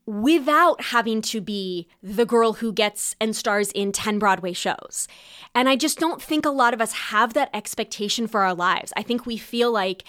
without 0.10 0.86
having 0.86 1.22
to 1.22 1.40
be 1.40 1.88
the 2.02 2.26
girl 2.26 2.54
who 2.54 2.74
gets 2.74 3.16
and 3.22 3.36
stars 3.36 3.72
in 3.74 3.92
10 3.92 4.18
Broadway 4.18 4.54
shows. 4.54 5.08
And 5.54 5.70
I 5.70 5.76
just 5.76 6.00
don't 6.00 6.20
think 6.20 6.48
a 6.48 6.50
lot 6.50 6.74
of 6.74 6.82
us 6.82 6.94
have 6.94 7.36
that 7.36 7.52
expectation 7.54 8.26
for 8.26 8.42
our 8.42 8.56
lives. 8.56 8.92
I 8.98 9.04
think 9.04 9.28
we 9.28 9.38
feel 9.38 9.72
like 9.72 10.04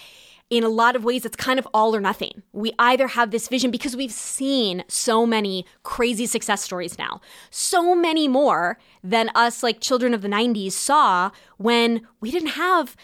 in 0.49 0.63
a 0.63 0.69
lot 0.69 0.95
of 0.95 1.03
ways, 1.03 1.23
it's 1.23 1.35
kind 1.35 1.59
of 1.59 1.67
all 1.71 1.95
or 1.95 2.01
nothing. 2.01 2.41
We 2.51 2.73
either 2.79 3.09
have 3.09 3.29
this 3.29 3.47
vision 3.47 3.69
because 3.69 3.95
we've 3.95 4.11
seen 4.11 4.83
so 4.87 5.27
many 5.27 5.67
crazy 5.83 6.25
success 6.25 6.63
stories 6.63 6.97
now, 6.97 7.21
so 7.51 7.93
many 7.93 8.27
more 8.27 8.79
than 9.03 9.29
us, 9.35 9.61
like 9.61 9.81
children 9.81 10.15
of 10.15 10.23
the 10.23 10.27
90s, 10.27 10.71
saw 10.71 11.29
when 11.57 12.07
we 12.19 12.31
didn't 12.31 12.49
have 12.49 12.97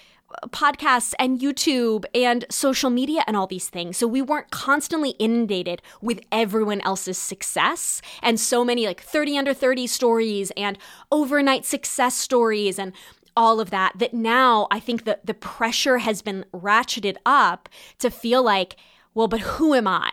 podcasts 0.48 1.14
and 1.20 1.40
YouTube 1.40 2.06
and 2.14 2.46
social 2.50 2.90
media 2.90 3.24
and 3.28 3.36
all 3.36 3.48
these 3.48 3.70
things. 3.70 3.98
So 3.98 4.08
we 4.08 4.22
weren't 4.22 4.52
constantly 4.52 5.12
inundated 5.12 5.82
with 6.02 6.22
everyone 6.32 6.82
else's 6.82 7.18
success 7.18 8.02
and 8.22 8.40
so 8.40 8.64
many 8.64 8.86
like 8.86 9.02
30 9.02 9.38
under 9.38 9.54
30 9.54 9.88
stories 9.88 10.52
and 10.56 10.78
overnight 11.12 11.66
success 11.66 12.16
stories 12.16 12.80
and 12.80 12.94
all 13.36 13.60
of 13.60 13.70
that 13.70 13.94
that 13.98 14.14
now 14.14 14.68
I 14.72 14.80
think 14.80 15.04
that 15.04 15.26
the 15.26 15.34
pressure 15.34 16.00
has 16.00 16.22
been 16.22 16.44
ratcheted 16.54 17.18
up 17.26 17.70
to 18.00 18.10
feel 18.10 18.42
like, 18.42 18.78
well, 19.14 19.28
but 19.28 19.42
who 19.42 19.74
am 19.74 19.88
I? 19.88 20.10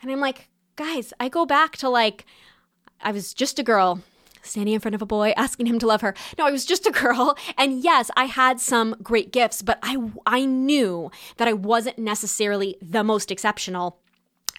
And 0.00 0.10
I'm 0.10 0.20
like, 0.20 0.48
guys, 0.76 1.12
I 1.18 1.28
go 1.28 1.44
back 1.44 1.76
to 1.78 1.88
like 1.88 2.24
I 3.02 3.12
was 3.12 3.34
just 3.34 3.58
a 3.58 3.62
girl 3.62 4.02
standing 4.42 4.74
in 4.74 4.80
front 4.80 4.94
of 4.94 5.02
a 5.02 5.06
boy 5.06 5.32
asking 5.36 5.66
him 5.66 5.78
to 5.78 5.86
love 5.86 6.00
her. 6.00 6.14
No, 6.38 6.46
I 6.46 6.50
was 6.50 6.64
just 6.64 6.86
a 6.86 6.90
girl. 6.90 7.36
And 7.56 7.82
yes, 7.82 8.10
I 8.16 8.24
had 8.24 8.60
some 8.60 8.96
great 9.02 9.32
gifts, 9.32 9.62
but 9.62 9.78
I 9.82 9.96
I 10.26 10.44
knew 10.44 11.10
that 11.36 11.48
I 11.48 11.52
wasn't 11.52 11.98
necessarily 11.98 12.76
the 12.80 13.04
most 13.04 13.30
exceptional 13.30 14.00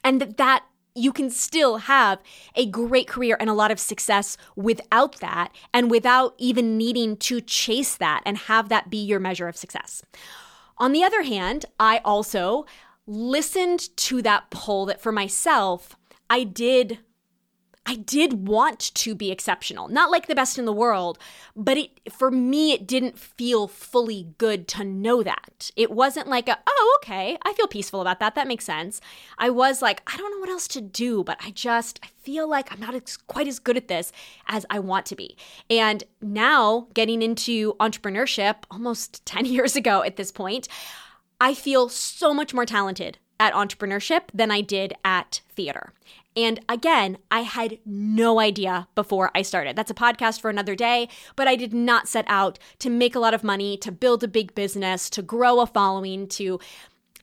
and 0.04 0.22
that 0.22 0.38
that 0.38 0.64
you 0.94 1.14
can 1.14 1.30
still 1.30 1.78
have 1.78 2.20
a 2.56 2.66
great 2.66 3.08
career 3.08 3.38
and 3.40 3.50
a 3.50 3.54
lot 3.54 3.72
of 3.72 3.80
success 3.80 4.36
without 4.56 5.20
that 5.20 5.54
and 5.74 5.90
without 5.90 6.36
even 6.38 6.78
needing 6.78 7.16
to 7.16 7.40
chase 7.40 7.96
that 7.96 8.22
and 8.26 8.38
have 8.38 8.70
that 8.70 8.90
be 8.90 8.98
your 8.98 9.20
measure 9.20 9.48
of 9.48 9.56
success. 9.56 10.04
On 10.78 10.92
the 10.92 11.04
other 11.04 11.24
hand, 11.24 11.66
I 11.80 12.02
also 12.04 12.66
listened 13.08 13.96
to 13.98 14.22
that 14.24 14.50
poll 14.50 14.86
that 14.88 15.02
for 15.02 15.12
myself, 15.12 15.96
I 16.30 16.44
did 16.44 17.00
I 17.86 17.96
did 17.96 18.48
want 18.48 18.94
to 18.94 19.16
be 19.16 19.32
exceptional, 19.32 19.88
not 19.88 20.12
like 20.12 20.28
the 20.28 20.36
best 20.36 20.60
in 20.60 20.66
the 20.66 20.74
world, 20.74 21.18
but 21.56 21.78
it 21.78 21.90
for 22.12 22.30
me 22.30 22.74
it 22.74 22.88
didn't 22.88 23.18
feel 23.18 23.68
fully 23.68 24.28
good 24.38 24.68
to 24.70 24.84
know 24.84 25.24
that. 25.24 25.72
It 25.76 25.90
wasn't 25.90 26.28
like 26.28 26.48
a, 26.48 26.60
oh, 26.68 27.00
okay, 27.02 27.38
I 27.42 27.54
feel 27.54 27.68
peaceful 27.68 28.00
about 28.00 28.20
that. 28.20 28.36
That 28.36 28.48
makes 28.48 28.66
sense. 28.66 29.02
I 29.40 29.50
was 29.50 29.82
like, 29.82 30.04
I 30.12 30.16
don't 30.16 30.32
know 30.32 30.40
what 30.40 30.50
else 30.50 30.68
to 30.70 30.82
do, 30.82 31.24
but 31.24 31.40
I 31.44 31.50
just 31.50 32.00
I 32.04 32.08
feel 32.22 32.48
like 32.48 32.72
I'm 32.72 32.80
not 32.80 33.18
quite 33.28 33.48
as 33.48 33.58
good 33.58 33.78
at 33.78 33.88
this 33.88 34.12
as 34.48 34.66
I 34.70 34.78
want 34.78 35.08
to 35.08 35.16
be. 35.16 35.36
And 35.70 36.04
now 36.22 36.88
getting 36.94 37.24
into 37.24 37.74
entrepreneurship 37.76 38.58
almost 38.70 39.26
10 39.32 39.46
years 39.46 39.76
ago 39.76 40.04
at 40.04 40.18
this 40.18 40.32
point, 40.32 40.68
I 41.40 41.56
feel 41.56 41.90
so 41.90 42.34
much 42.34 42.54
more 42.54 42.66
talented 42.66 43.18
at 43.40 43.54
entrepreneurship 43.54 44.22
than 44.32 44.52
I 44.52 44.62
did 44.62 44.94
at 45.04 45.42
theater. 45.50 45.94
And 46.36 46.62
again, 46.70 47.18
I 47.30 47.42
had 47.42 47.80
no 47.86 48.40
idea 48.40 48.88
before 48.96 49.32
I 49.36 49.42
started. 49.42 49.76
That's 49.76 49.92
a 49.92 49.96
podcast 49.96 50.40
for 50.40 50.50
another 50.50 50.76
day, 50.76 51.10
but 51.36 51.48
I 51.48 51.56
did 51.56 51.74
not 51.74 52.08
set 52.08 52.26
out 52.28 52.58
to 52.80 52.90
make 52.90 53.16
a 53.16 53.20
lot 53.20 53.34
of 53.34 53.44
money, 53.44 53.76
to 53.78 53.92
build 53.92 54.24
a 54.24 54.30
big 54.30 54.56
business, 54.56 55.10
to 55.12 55.22
grow 55.22 55.60
a 55.60 55.68
following, 55.68 56.28
to 56.30 56.60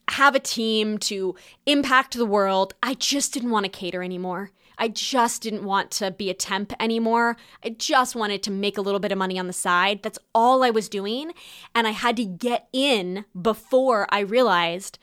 have 0.09 0.35
a 0.35 0.39
team, 0.39 0.97
to 0.99 1.35
impact 1.65 2.15
the 2.15 2.25
world. 2.25 2.73
I 2.83 2.93
just 2.93 3.33
didn't 3.33 3.51
want 3.51 3.65
to 3.65 3.71
cater 3.71 4.03
anymore. 4.03 4.51
I 4.81 4.87
just 4.87 5.41
didn't 5.41 5.65
want 5.65 5.91
to 5.91 6.11
be 6.11 6.29
a 6.29 6.33
temp 6.33 6.71
anymore. 6.79 7.35
I 7.63 7.69
just 7.69 8.15
wanted 8.15 8.41
to 8.43 8.51
make 8.51 8.77
a 8.77 8.81
little 8.81 8.99
bit 8.99 9.11
of 9.11 9.17
money 9.17 9.37
on 9.37 9.47
the 9.47 9.53
side. 9.53 10.01
That's 10.03 10.19
all 10.33 10.63
I 10.63 10.69
was 10.69 10.87
doing. 10.87 11.33
And 11.75 11.85
I 11.85 11.91
had 11.91 12.15
to 12.15 12.25
get 12.25 12.69
in 12.71 13.25
before 13.39 14.07
I 14.09 14.21
realized 14.21 14.97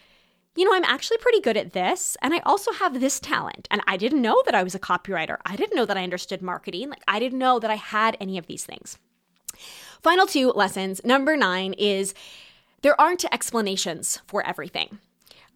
you 0.57 0.65
know, 0.65 0.75
I'm 0.75 0.85
actually 0.85 1.19
pretty 1.19 1.41
good 1.41 1.57
at 1.57 1.73
this. 1.73 2.17
And 2.23 2.35
I 2.35 2.39
also 2.41 2.73
have 2.73 2.99
this 2.99 3.21
talent. 3.21 3.69
And 3.71 3.83
I 3.87 3.97
didn't 3.97 4.23
know 4.23 4.43
that 4.47 4.55
I 4.55 4.63
was 4.63 4.75
a 4.75 4.81
copywriter. 4.81 5.39
I 5.45 5.57
didn't 5.57 5.77
know 5.77 5.85
that 5.85 5.97
I 5.97 6.03
understood 6.03 6.43
marketing. 6.43 6.91
Like, 6.91 7.03
I 7.07 7.19
didn't 7.19 7.39
know 7.39 7.59
that 7.59 7.71
I 7.71 7.77
had 7.77 8.17
any 8.21 8.39
of 8.39 8.47
these 8.47 8.65
things. 8.65 8.99
Final 10.03 10.27
two 10.27 10.51
lessons. 10.51 11.01
Number 11.05 11.37
nine 11.37 11.73
is 11.75 12.15
there 12.83 12.99
aren't 13.01 13.25
explanations 13.33 14.21
for 14.27 14.47
everything. 14.47 14.99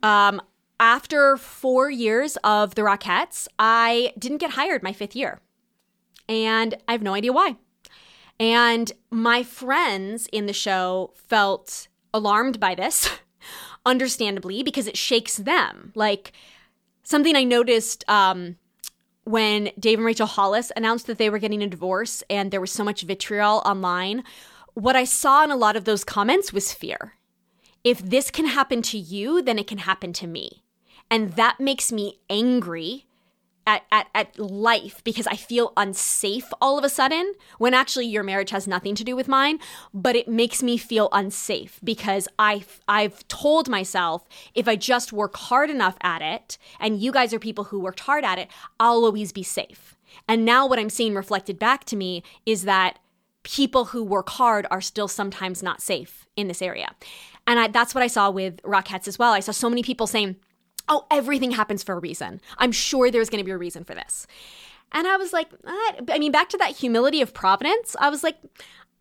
Um, 0.02 0.40
after 0.78 1.36
four 1.36 1.90
years 1.90 2.36
of 2.42 2.74
the 2.74 2.82
Rockettes, 2.82 3.46
I 3.58 4.12
didn't 4.18 4.38
get 4.38 4.52
hired 4.52 4.82
my 4.82 4.92
fifth 4.92 5.14
year. 5.14 5.40
And 6.28 6.74
I 6.88 6.92
have 6.92 7.02
no 7.02 7.14
idea 7.14 7.32
why. 7.32 7.56
And 8.38 8.90
my 9.10 9.42
friends 9.42 10.26
in 10.32 10.46
the 10.46 10.52
show 10.52 11.12
felt 11.14 11.88
alarmed 12.14 12.58
by 12.58 12.74
this. 12.74 13.10
understandably, 13.84 14.62
because 14.62 14.86
it 14.86 14.96
shakes 14.96 15.36
them. 15.36 15.92
Like 15.94 16.32
something 17.02 17.36
I 17.36 17.44
noticed 17.44 18.04
um, 18.08 18.56
when 19.24 19.70
Dave 19.78 19.98
and 19.98 20.06
Rachel 20.06 20.26
Hollis 20.26 20.72
announced 20.76 21.06
that 21.06 21.18
they 21.18 21.30
were 21.30 21.38
getting 21.38 21.62
a 21.62 21.66
divorce 21.66 22.22
and 22.30 22.50
there 22.50 22.60
was 22.60 22.72
so 22.72 22.84
much 22.84 23.02
vitriol 23.02 23.62
online. 23.64 24.24
What 24.74 24.96
I 24.96 25.04
saw 25.04 25.44
in 25.44 25.50
a 25.50 25.56
lot 25.56 25.76
of 25.76 25.84
those 25.84 26.04
comments 26.04 26.52
was 26.52 26.72
fear. 26.72 27.14
If 27.82 27.98
this 27.98 28.30
can 28.30 28.46
happen 28.46 28.82
to 28.82 28.98
you, 28.98 29.42
then 29.42 29.58
it 29.58 29.66
can 29.66 29.78
happen 29.78 30.12
to 30.14 30.26
me. 30.26 30.62
And 31.10 31.32
that 31.32 31.58
makes 31.58 31.90
me 31.90 32.20
angry 32.28 33.06
at, 33.66 33.82
at, 33.92 34.08
at 34.14 34.38
life 34.38 35.02
because 35.04 35.26
I 35.26 35.36
feel 35.36 35.72
unsafe 35.76 36.52
all 36.60 36.78
of 36.78 36.84
a 36.84 36.88
sudden 36.88 37.34
when 37.58 37.74
actually 37.74 38.06
your 38.06 38.22
marriage 38.22 38.50
has 38.50 38.66
nothing 38.66 38.94
to 38.96 39.04
do 39.04 39.14
with 39.14 39.28
mine, 39.28 39.58
but 39.92 40.16
it 40.16 40.28
makes 40.28 40.62
me 40.62 40.76
feel 40.76 41.08
unsafe 41.12 41.80
because 41.84 42.26
I 42.38 42.64
I've 42.88 43.26
told 43.28 43.68
myself 43.68 44.26
if 44.54 44.66
I 44.66 44.76
just 44.76 45.12
work 45.12 45.36
hard 45.36 45.70
enough 45.70 45.96
at 46.00 46.22
it, 46.22 46.58
and 46.78 47.00
you 47.00 47.12
guys 47.12 47.32
are 47.32 47.38
people 47.38 47.64
who 47.64 47.80
worked 47.80 48.00
hard 48.00 48.24
at 48.24 48.38
it, 48.38 48.48
I'll 48.78 49.04
always 49.04 49.32
be 49.32 49.42
safe. 49.42 49.96
And 50.26 50.44
now 50.44 50.66
what 50.66 50.78
I'm 50.78 50.90
seeing 50.90 51.14
reflected 51.14 51.58
back 51.58 51.84
to 51.86 51.96
me 51.96 52.22
is 52.44 52.64
that 52.64 52.98
people 53.42 53.86
who 53.86 54.02
work 54.02 54.28
hard 54.30 54.66
are 54.70 54.80
still 54.80 55.08
sometimes 55.08 55.62
not 55.62 55.80
safe 55.80 56.26
in 56.36 56.48
this 56.48 56.60
area. 56.60 56.94
And 57.46 57.58
I, 57.58 57.68
that's 57.68 57.94
what 57.94 58.04
I 58.04 58.06
saw 58.06 58.30
with 58.30 58.62
Rockettes 58.62 59.08
as 59.08 59.18
well. 59.18 59.32
I 59.32 59.40
saw 59.40 59.52
so 59.52 59.68
many 59.68 59.82
people 59.82 60.06
saying, 60.06 60.36
oh, 60.90 61.06
everything 61.10 61.52
happens 61.52 61.82
for 61.82 61.94
a 61.94 61.98
reason. 61.98 62.40
I'm 62.58 62.72
sure 62.72 63.10
there's 63.10 63.30
going 63.30 63.38
to 63.38 63.44
be 63.44 63.52
a 63.52 63.58
reason 63.58 63.84
for 63.84 63.94
this. 63.94 64.26
And 64.92 65.06
I 65.06 65.16
was 65.16 65.32
like, 65.32 65.48
uh, 65.64 65.92
I 66.08 66.18
mean, 66.18 66.32
back 66.32 66.48
to 66.50 66.58
that 66.58 66.76
humility 66.76 67.22
of 67.22 67.32
providence, 67.32 67.94
I 68.00 68.10
was 68.10 68.24
like, 68.24 68.36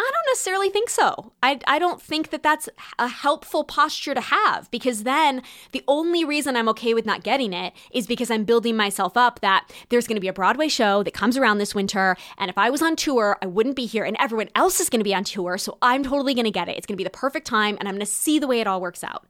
I 0.02 0.12
don't 0.14 0.32
necessarily 0.32 0.70
think 0.70 0.90
so. 0.90 1.34
I, 1.44 1.60
I 1.68 1.78
don't 1.78 2.02
think 2.02 2.30
that 2.30 2.42
that's 2.42 2.70
a 3.00 3.10
helpful 3.10 3.66
posture 3.66 4.14
to 4.14 4.22
have 4.22 4.72
because 4.72 5.04
then 5.04 5.42
the 5.74 5.84
only 5.90 6.24
reason 6.24 6.56
I'm 6.56 6.70
okay 6.70 6.94
with 6.94 7.06
not 7.06 7.24
getting 7.24 7.52
it 7.52 7.74
is 7.92 8.08
because 8.08 8.32
I'm 8.32 8.46
building 8.46 8.78
myself 8.78 9.18
up 9.18 9.42
that 9.42 9.70
there's 9.90 10.08
going 10.08 10.16
to 10.16 10.22
be 10.22 10.30
a 10.30 10.34
Broadway 10.34 10.70
show 10.70 11.04
that 11.04 11.14
comes 11.14 11.36
around 11.36 11.58
this 11.58 11.76
winter. 11.76 12.16
And 12.38 12.50
if 12.50 12.58
I 12.58 12.70
was 12.70 12.82
on 12.82 12.96
tour, 12.96 13.38
I 13.42 13.48
wouldn't 13.48 13.76
be 13.76 13.86
here 13.86 14.06
and 14.06 14.16
everyone 14.22 14.50
else 14.56 14.80
is 14.80 14.90
going 14.90 15.02
to 15.02 15.04
be 15.04 15.16
on 15.16 15.26
tour. 15.26 15.58
So 15.58 15.78
I'm 15.82 16.04
totally 16.04 16.34
going 16.34 16.46
to 16.46 16.52
get 16.52 16.70
it. 16.70 16.78
It's 16.78 16.86
going 16.86 16.96
to 16.96 17.02
be 17.02 17.04
the 17.04 17.10
perfect 17.10 17.46
time 17.46 17.76
and 17.78 17.90
I'm 17.90 17.96
going 17.96 18.06
to 18.06 18.06
see 18.06 18.40
the 18.40 18.48
way 18.48 18.62
it 18.62 18.68
all 18.68 18.80
works 18.80 19.04
out 19.04 19.26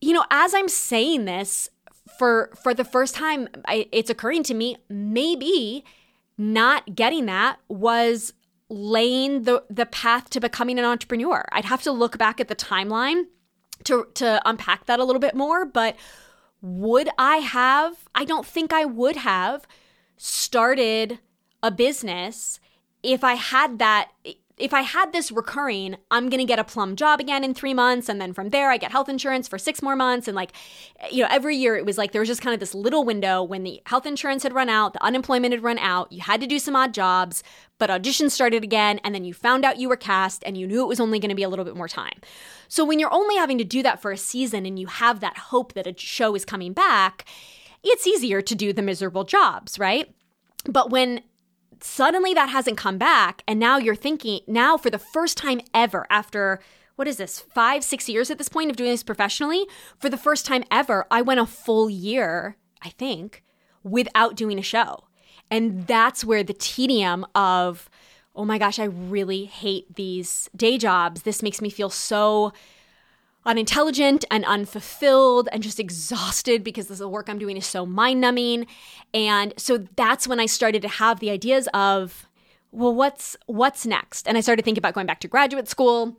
you 0.00 0.12
know, 0.12 0.24
as 0.30 0.54
I'm 0.54 0.68
saying 0.68 1.24
this 1.24 1.68
for 2.18 2.50
for 2.62 2.74
the 2.74 2.84
first 2.84 3.14
time, 3.14 3.48
I, 3.66 3.88
it's 3.92 4.10
occurring 4.10 4.42
to 4.44 4.54
me 4.54 4.76
maybe 4.88 5.84
not 6.38 6.94
getting 6.94 7.26
that 7.26 7.58
was 7.68 8.32
laying 8.68 9.42
the 9.42 9.64
the 9.68 9.86
path 9.86 10.30
to 10.30 10.40
becoming 10.40 10.78
an 10.78 10.84
entrepreneur. 10.84 11.44
I'd 11.52 11.66
have 11.66 11.82
to 11.82 11.92
look 11.92 12.18
back 12.18 12.40
at 12.40 12.48
the 12.48 12.56
timeline 12.56 13.24
to 13.84 14.06
to 14.14 14.40
unpack 14.44 14.86
that 14.86 15.00
a 15.00 15.04
little 15.04 15.20
bit 15.20 15.34
more, 15.34 15.64
but 15.64 15.96
would 16.62 17.08
I 17.18 17.36
have? 17.36 18.08
I 18.14 18.24
don't 18.24 18.46
think 18.46 18.72
I 18.72 18.84
would 18.84 19.16
have 19.16 19.66
started 20.16 21.18
a 21.62 21.70
business 21.70 22.60
if 23.02 23.24
I 23.24 23.34
had 23.34 23.78
that 23.78 24.10
if 24.60 24.74
I 24.74 24.82
had 24.82 25.12
this 25.12 25.32
recurring, 25.32 25.96
I'm 26.10 26.28
going 26.28 26.38
to 26.38 26.44
get 26.44 26.58
a 26.58 26.64
plum 26.64 26.94
job 26.94 27.20
again 27.20 27.42
in 27.42 27.54
three 27.54 27.74
months. 27.74 28.08
And 28.08 28.20
then 28.20 28.32
from 28.32 28.50
there, 28.50 28.70
I 28.70 28.76
get 28.76 28.90
health 28.90 29.08
insurance 29.08 29.48
for 29.48 29.58
six 29.58 29.82
more 29.82 29.96
months. 29.96 30.28
And 30.28 30.34
like, 30.34 30.52
you 31.10 31.22
know, 31.22 31.28
every 31.30 31.56
year 31.56 31.76
it 31.76 31.86
was 31.86 31.98
like 31.98 32.12
there 32.12 32.20
was 32.20 32.28
just 32.28 32.42
kind 32.42 32.54
of 32.54 32.60
this 32.60 32.74
little 32.74 33.04
window 33.04 33.42
when 33.42 33.64
the 33.64 33.80
health 33.86 34.06
insurance 34.06 34.42
had 34.42 34.52
run 34.52 34.68
out, 34.68 34.92
the 34.92 35.02
unemployment 35.02 35.52
had 35.52 35.62
run 35.62 35.78
out, 35.78 36.12
you 36.12 36.20
had 36.20 36.40
to 36.40 36.46
do 36.46 36.58
some 36.58 36.76
odd 36.76 36.94
jobs, 36.94 37.42
but 37.78 37.90
auditions 37.90 38.32
started 38.32 38.62
again. 38.62 39.00
And 39.02 39.14
then 39.14 39.24
you 39.24 39.34
found 39.34 39.64
out 39.64 39.78
you 39.78 39.88
were 39.88 39.96
cast 39.96 40.42
and 40.44 40.56
you 40.56 40.66
knew 40.66 40.82
it 40.82 40.88
was 40.88 41.00
only 41.00 41.18
going 41.18 41.30
to 41.30 41.34
be 41.34 41.42
a 41.42 41.48
little 41.48 41.64
bit 41.64 41.76
more 41.76 41.88
time. 41.88 42.20
So 42.68 42.84
when 42.84 42.98
you're 42.98 43.12
only 43.12 43.36
having 43.36 43.58
to 43.58 43.64
do 43.64 43.82
that 43.82 44.00
for 44.02 44.12
a 44.12 44.16
season 44.16 44.66
and 44.66 44.78
you 44.78 44.86
have 44.86 45.20
that 45.20 45.36
hope 45.36 45.72
that 45.72 45.86
a 45.86 45.94
show 45.96 46.34
is 46.34 46.44
coming 46.44 46.72
back, 46.72 47.24
it's 47.82 48.06
easier 48.06 48.42
to 48.42 48.54
do 48.54 48.72
the 48.72 48.82
miserable 48.82 49.24
jobs, 49.24 49.78
right? 49.78 50.14
But 50.66 50.90
when 50.90 51.22
suddenly 51.82 52.34
that 52.34 52.48
hasn't 52.48 52.76
come 52.76 52.98
back. 52.98 53.42
And 53.46 53.58
now 53.58 53.78
you're 53.78 53.94
thinking, 53.94 54.40
now 54.46 54.76
for 54.76 54.90
the 54.90 54.98
first 54.98 55.36
time 55.36 55.60
ever, 55.74 56.06
after 56.10 56.60
what 56.96 57.08
is 57.08 57.16
this, 57.16 57.38
five, 57.38 57.82
six 57.82 58.08
years 58.08 58.30
at 58.30 58.38
this 58.38 58.48
point 58.48 58.70
of 58.70 58.76
doing 58.76 58.90
this 58.90 59.02
professionally, 59.02 59.66
for 59.98 60.10
the 60.10 60.18
first 60.18 60.44
time 60.44 60.64
ever, 60.70 61.06
I 61.10 61.22
went 61.22 61.40
a 61.40 61.46
full 61.46 61.88
year, 61.88 62.56
I 62.82 62.90
think, 62.90 63.42
without 63.82 64.36
doing 64.36 64.58
a 64.58 64.62
show. 64.62 65.04
And 65.50 65.86
that's 65.86 66.24
where 66.24 66.44
the 66.44 66.52
tedium 66.52 67.26
of, 67.34 67.88
oh 68.36 68.44
my 68.44 68.58
gosh, 68.58 68.78
I 68.78 68.84
really 68.84 69.46
hate 69.46 69.96
these 69.96 70.50
day 70.54 70.78
jobs. 70.78 71.22
This 71.22 71.42
makes 71.42 71.60
me 71.60 71.70
feel 71.70 71.90
so 71.90 72.52
unintelligent 73.46 74.24
and 74.30 74.44
unfulfilled 74.44 75.48
and 75.52 75.62
just 75.62 75.80
exhausted 75.80 76.62
because 76.62 76.88
this, 76.88 76.98
the 76.98 77.08
work 77.08 77.28
I'm 77.28 77.38
doing 77.38 77.56
is 77.56 77.66
so 77.66 77.86
mind 77.86 78.20
numbing. 78.20 78.66
And 79.14 79.54
so 79.56 79.78
that's 79.96 80.28
when 80.28 80.40
I 80.40 80.46
started 80.46 80.82
to 80.82 80.88
have 80.88 81.20
the 81.20 81.30
ideas 81.30 81.68
of, 81.72 82.26
well, 82.70 82.94
what's 82.94 83.36
what's 83.46 83.86
next? 83.86 84.28
And 84.28 84.36
I 84.36 84.40
started 84.40 84.64
thinking 84.64 84.80
about 84.80 84.94
going 84.94 85.06
back 85.06 85.20
to 85.20 85.28
graduate 85.28 85.68
school. 85.68 86.16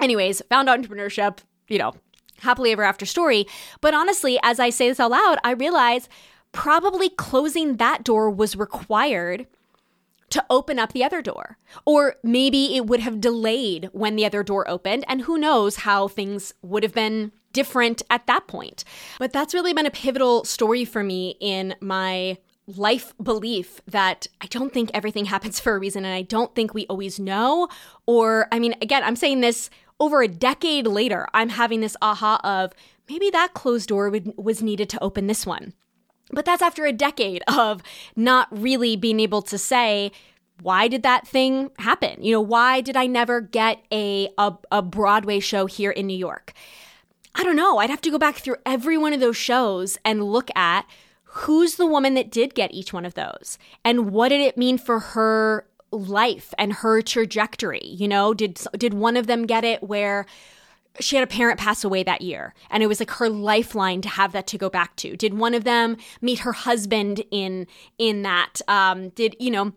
Anyways, 0.00 0.42
found 0.50 0.68
entrepreneurship, 0.68 1.38
you 1.68 1.78
know, 1.78 1.94
happily 2.40 2.72
ever 2.72 2.82
after 2.82 3.06
story. 3.06 3.46
But 3.80 3.94
honestly, 3.94 4.38
as 4.42 4.60
I 4.60 4.70
say 4.70 4.88
this 4.88 5.00
out 5.00 5.12
loud, 5.12 5.38
I 5.44 5.52
realize 5.52 6.08
probably 6.52 7.08
closing 7.08 7.76
that 7.76 8.04
door 8.04 8.30
was 8.30 8.56
required 8.56 9.46
to 10.30 10.44
open 10.50 10.78
up 10.78 10.92
the 10.92 11.04
other 11.04 11.22
door. 11.22 11.58
Or 11.84 12.16
maybe 12.22 12.76
it 12.76 12.86
would 12.86 13.00
have 13.00 13.20
delayed 13.20 13.88
when 13.92 14.16
the 14.16 14.26
other 14.26 14.42
door 14.42 14.68
opened, 14.68 15.04
and 15.08 15.22
who 15.22 15.38
knows 15.38 15.76
how 15.76 16.08
things 16.08 16.52
would 16.62 16.82
have 16.82 16.94
been 16.94 17.32
different 17.52 18.02
at 18.10 18.26
that 18.26 18.46
point. 18.46 18.84
But 19.18 19.32
that's 19.32 19.54
really 19.54 19.72
been 19.72 19.86
a 19.86 19.90
pivotal 19.90 20.44
story 20.44 20.84
for 20.84 21.02
me 21.02 21.36
in 21.40 21.74
my 21.80 22.38
life 22.66 23.14
belief 23.22 23.80
that 23.86 24.26
I 24.40 24.46
don't 24.46 24.72
think 24.72 24.90
everything 24.92 25.24
happens 25.34 25.60
for 25.60 25.74
a 25.74 25.78
reason 25.78 26.04
and 26.04 26.14
I 26.14 26.22
don't 26.22 26.54
think 26.54 26.74
we 26.74 26.86
always 26.86 27.18
know. 27.18 27.68
Or, 28.06 28.48
I 28.52 28.58
mean, 28.58 28.74
again, 28.82 29.02
I'm 29.04 29.16
saying 29.16 29.40
this 29.40 29.70
over 29.98 30.22
a 30.22 30.28
decade 30.28 30.86
later, 30.86 31.26
I'm 31.32 31.48
having 31.48 31.80
this 31.80 31.96
aha 32.02 32.40
of 32.44 32.72
maybe 33.08 33.30
that 33.30 33.54
closed 33.54 33.88
door 33.88 34.10
would, 34.10 34.34
was 34.36 34.62
needed 34.62 34.90
to 34.90 35.02
open 35.02 35.26
this 35.26 35.46
one. 35.46 35.72
But 36.30 36.44
that's 36.44 36.62
after 36.62 36.84
a 36.84 36.92
decade 36.92 37.42
of 37.48 37.82
not 38.14 38.48
really 38.50 38.96
being 38.96 39.20
able 39.20 39.42
to 39.42 39.58
say, 39.58 40.12
why 40.62 40.88
did 40.88 41.02
that 41.02 41.26
thing 41.26 41.70
happen? 41.78 42.22
You 42.22 42.32
know, 42.32 42.40
why 42.40 42.80
did 42.80 42.96
I 42.96 43.06
never 43.06 43.40
get 43.40 43.82
a, 43.92 44.28
a, 44.38 44.54
a, 44.72 44.82
Broadway 44.82 45.38
show 45.38 45.66
here 45.66 45.90
in 45.90 46.06
New 46.06 46.16
York? 46.16 46.52
I 47.34 47.44
don't 47.44 47.56
know. 47.56 47.78
I'd 47.78 47.90
have 47.90 48.00
to 48.02 48.10
go 48.10 48.18
back 48.18 48.36
through 48.36 48.56
every 48.64 48.96
one 48.96 49.12
of 49.12 49.20
those 49.20 49.36
shows 49.36 49.98
and 50.04 50.24
look 50.24 50.48
at 50.56 50.86
who's 51.24 51.76
the 51.76 51.86
woman 51.86 52.14
that 52.14 52.30
did 52.30 52.54
get 52.54 52.72
each 52.72 52.94
one 52.94 53.04
of 53.04 53.14
those 53.14 53.58
and 53.84 54.10
what 54.10 54.30
did 54.30 54.40
it 54.40 54.56
mean 54.56 54.78
for 54.78 54.98
her 54.98 55.66
life 55.92 56.54
and 56.58 56.72
her 56.72 57.02
trajectory. 57.02 57.84
You 57.84 58.08
know, 58.08 58.32
did 58.32 58.58
did 58.78 58.94
one 58.94 59.16
of 59.16 59.26
them 59.26 59.46
get 59.46 59.64
it 59.64 59.82
where 59.82 60.26
she 61.00 61.16
had 61.16 61.22
a 61.22 61.26
parent 61.26 61.58
pass 61.58 61.84
away 61.84 62.02
that 62.02 62.22
year 62.22 62.54
and 62.70 62.82
it 62.82 62.86
was 62.86 63.00
like 63.00 63.10
her 63.12 63.28
lifeline 63.28 64.00
to 64.02 64.08
have 64.08 64.32
that 64.32 64.46
to 64.48 64.58
go 64.58 64.70
back 64.70 64.96
to. 64.96 65.16
Did 65.16 65.34
one 65.34 65.54
of 65.54 65.64
them 65.64 65.96
meet 66.20 66.40
her 66.40 66.52
husband 66.52 67.22
in 67.30 67.66
in 67.98 68.22
that? 68.22 68.60
Um 68.68 69.10
did 69.10 69.36
you 69.38 69.50
know 69.50 69.72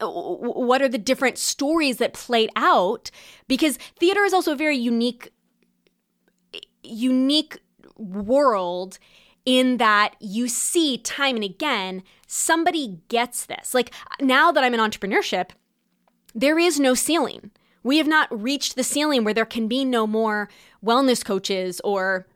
what 0.00 0.82
are 0.82 0.88
the 0.88 0.98
different 0.98 1.38
stories 1.38 1.98
that 1.98 2.12
played 2.12 2.50
out? 2.56 3.10
Because 3.48 3.78
theater 3.98 4.24
is 4.24 4.32
also 4.32 4.52
a 4.52 4.56
very 4.56 4.76
unique 4.76 5.32
unique 6.82 7.58
world 7.96 8.98
in 9.44 9.76
that 9.76 10.14
you 10.20 10.48
see 10.48 10.98
time 10.98 11.36
and 11.36 11.44
again 11.44 12.02
somebody 12.26 12.98
gets 13.08 13.46
this. 13.46 13.74
Like 13.74 13.92
now 14.20 14.52
that 14.52 14.64
i'm 14.64 14.74
in 14.74 14.80
entrepreneurship 14.80 15.50
there 16.34 16.58
is 16.58 16.78
no 16.78 16.94
ceiling 16.94 17.50
we 17.86 17.98
have 17.98 18.08
not 18.08 18.28
reached 18.42 18.74
the 18.74 18.82
ceiling 18.82 19.22
where 19.22 19.32
there 19.32 19.46
can 19.46 19.68
be 19.68 19.84
no 19.84 20.08
more 20.08 20.48
wellness 20.84 21.24
coaches 21.24 21.80
or 21.84 22.26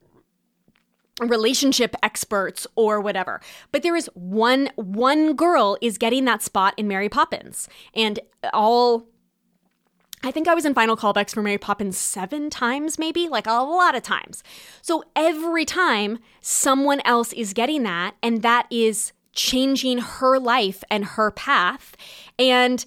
relationship 1.21 1.97
experts 2.05 2.69
or 2.77 3.01
whatever. 3.01 3.41
But 3.73 3.83
there 3.83 3.97
is 3.97 4.09
one 4.15 4.71
one 4.77 5.35
girl 5.35 5.77
is 5.81 5.99
getting 5.99 6.25
that 6.27 6.41
spot 6.43 6.75
in 6.77 6.87
Mary 6.87 7.09
Poppins. 7.09 7.69
And 7.95 8.21
all 8.53 9.09
I 10.23 10.31
think 10.31 10.47
I 10.47 10.55
was 10.55 10.65
in 10.65 10.73
final 10.73 10.97
callbacks 10.97 11.35
for 11.35 11.43
Mary 11.43 11.59
Poppins 11.59 11.99
seven 11.99 12.49
times, 12.49 12.97
maybe, 12.97 13.27
like 13.27 13.49
a 13.49 13.53
lot 13.55 13.97
of 13.97 14.03
times. 14.03 14.45
So 14.83 15.03
every 15.17 15.65
time 15.65 16.21
someone 16.41 17.01
else 17.05 17.33
is 17.33 17.55
getting 17.55 17.83
that, 17.83 18.15
and 18.23 18.43
that 18.43 18.67
is 18.71 19.13
changing 19.33 19.99
her 19.99 20.39
life 20.39 20.85
and 20.91 21.05
her 21.05 21.33
path. 21.33 21.97
And 22.39 22.85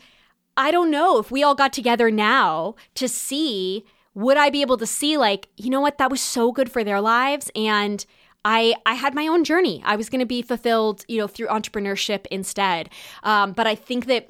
I 0.56 0.72
don't 0.72 0.92
know 0.92 1.20
if 1.20 1.32
we 1.32 1.44
all 1.44 1.56
got 1.56 1.74
together 1.74 2.12
now 2.12 2.76
to 2.96 3.08
see, 3.08 3.86
would 4.14 4.38
I 4.38 4.50
be 4.50 4.62
able 4.62 4.78
to 4.78 4.86
see, 4.86 5.18
like, 5.18 5.50
you 5.58 5.70
know 5.70 5.82
what, 5.82 5.98
that 5.98 6.12
was 6.12 6.22
so 6.22 6.52
good 6.52 6.72
for 6.72 6.84
their 6.84 7.02
lives. 7.02 7.50
And 7.56 8.06
I, 8.46 8.76
I 8.86 8.96
had 8.96 9.16
my 9.16 9.28
own 9.28 9.44
journey. 9.44 9.82
I 9.86 9.96
was 9.96 10.10
going 10.10 10.20
to 10.20 10.26
be 10.26 10.42
fulfilled, 10.42 11.06
you 11.08 11.18
know, 11.18 11.28
through 11.28 11.48
entrepreneurship 11.48 12.26
instead. 12.30 12.90
Um, 13.24 13.54
but 13.54 13.68
I 13.68 13.76
think 13.76 14.06
that 14.08 14.30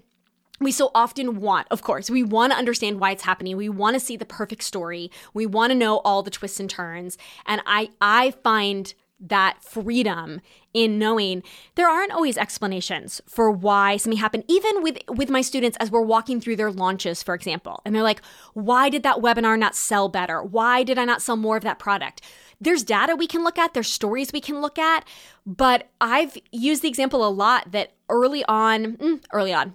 we 0.59 0.71
so 0.71 0.91
often 0.95 1.41
want, 1.41 1.67
of 1.71 1.81
course, 1.81 2.09
we 2.09 2.23
want 2.23 2.53
to 2.53 2.57
understand 2.57 2.99
why 2.99 3.11
it's 3.11 3.23
happening. 3.23 3.57
We 3.57 3.69
want 3.69 3.95
to 3.95 3.99
see 3.99 4.15
the 4.15 4.23
perfect 4.25 4.63
story. 4.63 5.11
We 5.33 5.45
want 5.45 5.71
to 5.71 5.75
know 5.75 5.97
all 6.05 6.23
the 6.23 6.31
twists 6.31 6.59
and 6.59 6.69
turns. 6.69 7.17
And 7.45 7.61
I, 7.65 7.89
I 7.99 8.31
find 8.43 8.93
that 9.27 9.63
freedom 9.63 10.41
in 10.73 10.99
knowing. 10.99 11.43
There 11.75 11.87
aren't 11.87 12.11
always 12.11 12.37
explanations 12.37 13.21
for 13.27 13.49
why 13.49 13.97
something 13.97 14.19
happened 14.19 14.43
even 14.47 14.83
with 14.83 14.97
with 15.07 15.29
my 15.29 15.41
students 15.41 15.77
as 15.79 15.89
we're 15.89 16.01
walking 16.01 16.41
through 16.41 16.57
their 16.57 16.71
launches 16.71 17.23
for 17.23 17.33
example. 17.33 17.81
And 17.85 17.95
they're 17.95 18.03
like 18.03 18.21
why 18.53 18.89
did 18.89 19.03
that 19.03 19.17
webinar 19.17 19.57
not 19.57 19.75
sell 19.75 20.09
better? 20.09 20.43
Why 20.43 20.83
did 20.83 20.97
i 20.97 21.05
not 21.05 21.21
sell 21.21 21.37
more 21.37 21.57
of 21.57 21.63
that 21.63 21.79
product? 21.79 22.21
There's 22.59 22.83
data 22.83 23.15
we 23.15 23.27
can 23.27 23.43
look 23.43 23.57
at 23.57 23.73
there's 23.73 23.87
stories 23.87 24.33
we 24.33 24.41
can 24.41 24.61
look 24.61 24.79
at 24.79 25.05
but 25.45 25.89
i've 25.99 26.37
used 26.51 26.81
the 26.81 26.87
example 26.87 27.25
a 27.25 27.29
lot 27.29 27.71
that 27.71 27.93
early 28.09 28.43
on 28.45 28.97
mm, 28.97 29.23
early 29.33 29.53
on 29.53 29.73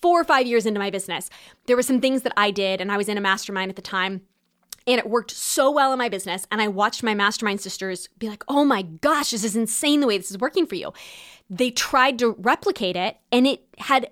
4 0.00 0.20
or 0.20 0.24
5 0.24 0.46
years 0.46 0.66
into 0.66 0.80
my 0.80 0.90
business 0.90 1.28
there 1.66 1.76
were 1.76 1.82
some 1.82 2.00
things 2.00 2.22
that 2.22 2.32
i 2.36 2.50
did 2.50 2.80
and 2.80 2.90
i 2.90 2.96
was 2.96 3.08
in 3.08 3.18
a 3.18 3.20
mastermind 3.20 3.70
at 3.70 3.76
the 3.76 3.82
time 3.82 4.22
and 4.86 4.98
it 4.98 5.08
worked 5.08 5.30
so 5.30 5.70
well 5.70 5.92
in 5.92 5.98
my 5.98 6.08
business. 6.08 6.46
And 6.50 6.60
I 6.60 6.68
watched 6.68 7.02
my 7.02 7.14
mastermind 7.14 7.60
sisters 7.60 8.08
be 8.18 8.28
like, 8.28 8.44
oh 8.48 8.64
my 8.64 8.82
gosh, 8.82 9.30
this 9.30 9.44
is 9.44 9.56
insane 9.56 10.00
the 10.00 10.06
way 10.06 10.18
this 10.18 10.30
is 10.30 10.38
working 10.38 10.66
for 10.66 10.74
you. 10.74 10.92
They 11.48 11.70
tried 11.70 12.18
to 12.20 12.36
replicate 12.38 12.96
it 12.96 13.18
and 13.30 13.46
it 13.46 13.64
had 13.78 14.10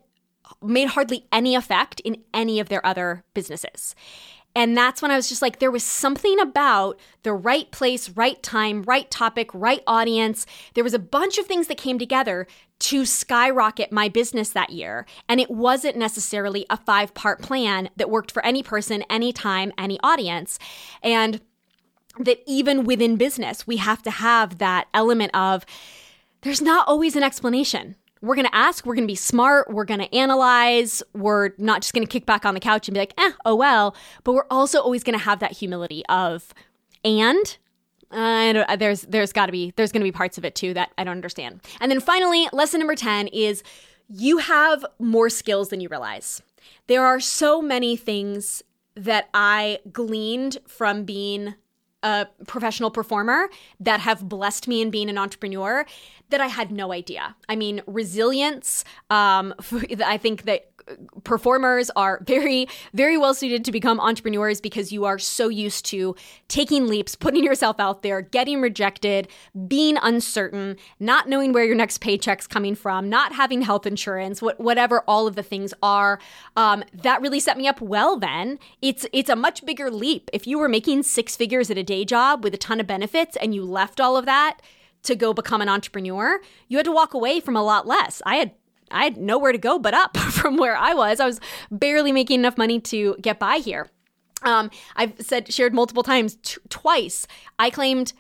made 0.63 0.89
hardly 0.89 1.27
any 1.33 1.55
effect 1.55 2.01
in 2.01 2.23
any 2.35 2.61
of 2.61 2.69
their 2.69 2.85
other 2.85 3.25
businesses. 3.35 3.95
And 4.59 4.77
that's 4.77 5.01
when 5.01 5.13
I 5.13 5.17
was 5.17 5.29
just 5.29 5.41
like, 5.41 5.61
there 5.61 5.71
was 5.71 5.85
something 5.85 6.41
about 6.41 6.99
the 7.23 7.33
right 7.33 7.71
place, 7.71 8.09
right 8.09 8.43
time, 8.43 8.83
right 8.83 9.09
topic, 9.09 9.51
right 9.55 9.85
audience. 9.87 10.47
There 10.75 10.83
was 10.83 10.95
a 10.95 10.99
bunch 10.99 11.39
of 11.39 11.47
things 11.47 11.69
that 11.69 11.79
came 11.79 11.97
together 11.97 12.49
to 12.81 13.07
skyrocket 13.07 13.93
my 13.93 14.09
business 14.09 14.51
that 14.51 14.71
year. 14.71 15.07
And 15.29 15.41
it 15.41 15.49
wasn't 15.49 15.97
necessarily 15.97 16.67
a 16.71 16.77
five 16.77 17.15
part 17.15 17.41
plan 17.41 17.91
that 17.95 18.11
worked 18.11 18.33
for 18.33 18.45
any 18.45 18.65
person, 18.65 19.05
anytime, 19.09 19.73
any 19.79 20.01
audience. 20.03 20.59
And 21.05 21.41
that 22.19 22.43
even 22.45 22.83
within 22.83 23.15
business, 23.15 23.65
we 23.65 23.77
have 23.77 24.03
to 24.03 24.11
have 24.11 24.59
that 24.59 24.89
element 24.93 25.33
of 25.37 25.65
there's 26.41 26.61
not 26.61 26.89
always 26.89 27.15
an 27.15 27.23
explanation 27.23 27.95
we're 28.21 28.35
going 28.35 28.47
to 28.47 28.55
ask, 28.55 28.85
we're 28.85 28.95
going 28.95 29.07
to 29.07 29.11
be 29.11 29.17
smart, 29.17 29.71
we're 29.73 29.85
going 29.85 30.01
to 30.01 30.15
analyze, 30.15 31.03
we're 31.15 31.51
not 31.59 31.83
just 31.83 31.95
going 31.95 32.07
to 32.07 32.11
kick 32.11 32.27
back 32.27 32.45
on 32.45 32.55
the 32.55 32.61
couch 32.61 32.89
and 32.89 32.95
be 32.95 33.01
like, 33.01 33.15
eh, 33.19 33.33
oh 33.45 33.55
well. 33.55 33.95
But 34.25 34.33
we're 34.33 34.47
also 34.51 34.81
always 34.81 35.05
going 35.05 35.19
to 35.19 35.25
have 35.25 35.41
that 35.41 35.53
humility 35.53 36.05
of, 36.09 36.53
and 37.05 37.59
uh, 38.11 38.77
there's 38.77 39.03
there's 39.03 39.33
got 39.33 39.47
to 39.47 39.53
be 39.53 39.73
there's 39.77 39.93
going 39.93 40.01
to 40.01 40.05
be 40.05 40.13
parts 40.13 40.39
of 40.39 40.45
it 40.45 40.55
too 40.55 40.75
that 40.75 40.91
I 40.99 41.05
don't 41.05 41.13
understand. 41.13 41.61
And 41.81 41.91
then 41.91 42.01
finally, 42.01 42.49
lesson 42.53 42.81
number 42.81 42.95
10 42.95 43.29
is 43.29 43.63
you 44.09 44.39
have 44.39 44.85
more 44.99 45.29
skills 45.29 45.69
than 45.69 45.81
you 45.81 45.89
realize. 45.89 46.43
There 46.87 47.05
are 47.05 47.21
so 47.21 47.61
many 47.61 47.97
things 47.97 48.63
that 48.95 49.29
I 49.35 49.79
gleaned 49.93 50.59
from 50.67 51.05
being 51.05 51.55
a 52.03 52.27
professional 52.47 52.91
performer 52.91 53.49
that 53.81 54.01
have 54.01 54.29
blessed 54.29 54.69
me 54.69 54.81
in 54.81 54.91
being 54.91 55.09
an 55.11 55.19
entrepreneur 55.19 55.85
that 56.31 56.41
I 56.41 56.47
had 56.47 56.71
no 56.71 56.93
idea. 56.93 57.37
I 57.49 57.57
mean, 57.57 57.83
resilience. 57.87 58.85
Um, 59.11 59.55
I 60.05 60.19
think 60.19 60.45
that 60.45 60.71
performers 61.25 61.91
are 61.97 62.23
very, 62.27 62.69
very 62.95 63.17
well 63.17 63.35
suited 63.35 63.65
to 63.65 63.73
become 63.73 64.01
entrepreneurs 64.01 64.61
because 64.61 64.93
you 64.93 65.05
are 65.05 65.19
so 65.19 65.49
used 65.49 65.85
to 65.87 66.15
taking 66.49 66.87
leaps, 66.87 67.15
putting 67.15 67.45
yourself 67.45 67.79
out 67.79 68.03
there, 68.03 68.21
getting 68.21 68.61
rejected, 68.61 69.29
being 69.67 69.97
uncertain, 70.03 70.77
not 71.01 71.29
knowing 71.29 71.53
where 71.53 71.65
your 71.65 71.75
next 71.75 71.99
paycheck's 71.99 72.47
coming 72.47 72.75
from, 72.75 73.09
not 73.09 73.33
having 73.33 73.63
health 73.63 73.87
insurance, 73.87 74.41
what, 74.41 74.59
whatever 74.61 75.01
all 75.09 75.27
of 75.27 75.35
the 75.35 75.43
things 75.43 75.75
are. 75.83 76.19
Um, 76.57 76.85
that 76.93 77.21
really 77.21 77.41
set 77.41 77.57
me 77.57 77.67
up 77.67 77.81
well. 77.81 78.19
Then 78.19 78.59
it's 78.83 79.07
it's 79.13 79.31
a 79.31 79.37
much 79.37 79.65
bigger 79.65 79.91
leap 79.91 80.31
if 80.33 80.47
you 80.47 80.59
were 80.59 80.69
making 80.69 81.03
six 81.03 81.37
figures 81.37 81.71
at 81.71 81.79
a 81.79 81.83
day 81.83 82.05
job 82.05 82.45
with 82.45 82.55
a 82.55 82.59
ton 82.59 82.81
of 82.81 82.87
benefits 82.87 83.37
and 83.37 83.55
you 83.55 83.65
left 83.65 84.01
all 84.01 84.17
of 84.17 84.25
that 84.27 84.61
to 85.03 85.15
go 85.15 85.33
become 85.33 85.63
an 85.63 85.69
entrepreneur, 85.69 86.41
you 86.67 86.77
had 86.77 86.85
to 86.85 86.93
walk 86.93 87.15
away 87.15 87.41
from 87.41 87.57
a 87.57 87.63
lot 87.63 87.87
less. 87.87 88.21
I 88.27 88.37
had 88.37 88.53
I 88.91 89.05
had 89.05 89.17
nowhere 89.17 89.53
to 89.53 89.59
go 89.59 89.79
but 89.79 89.95
up 89.95 90.17
from 90.33 90.57
where 90.57 90.77
I 90.77 90.95
was. 90.95 91.21
I 91.21 91.27
was 91.27 91.41
barely 91.71 92.13
making 92.13 92.41
enough 92.41 92.59
money 92.59 92.81
to 92.81 93.17
get 93.21 93.39
by 93.39 93.57
here. 93.59 93.89
Um, 94.43 94.71
I've 94.97 95.15
said 95.21 95.53
shared 95.53 95.75
multiple 95.75 96.03
times, 96.03 96.37
t- 96.43 96.61
twice. 96.69 97.27
I 97.59 97.71
claimed 97.71 98.13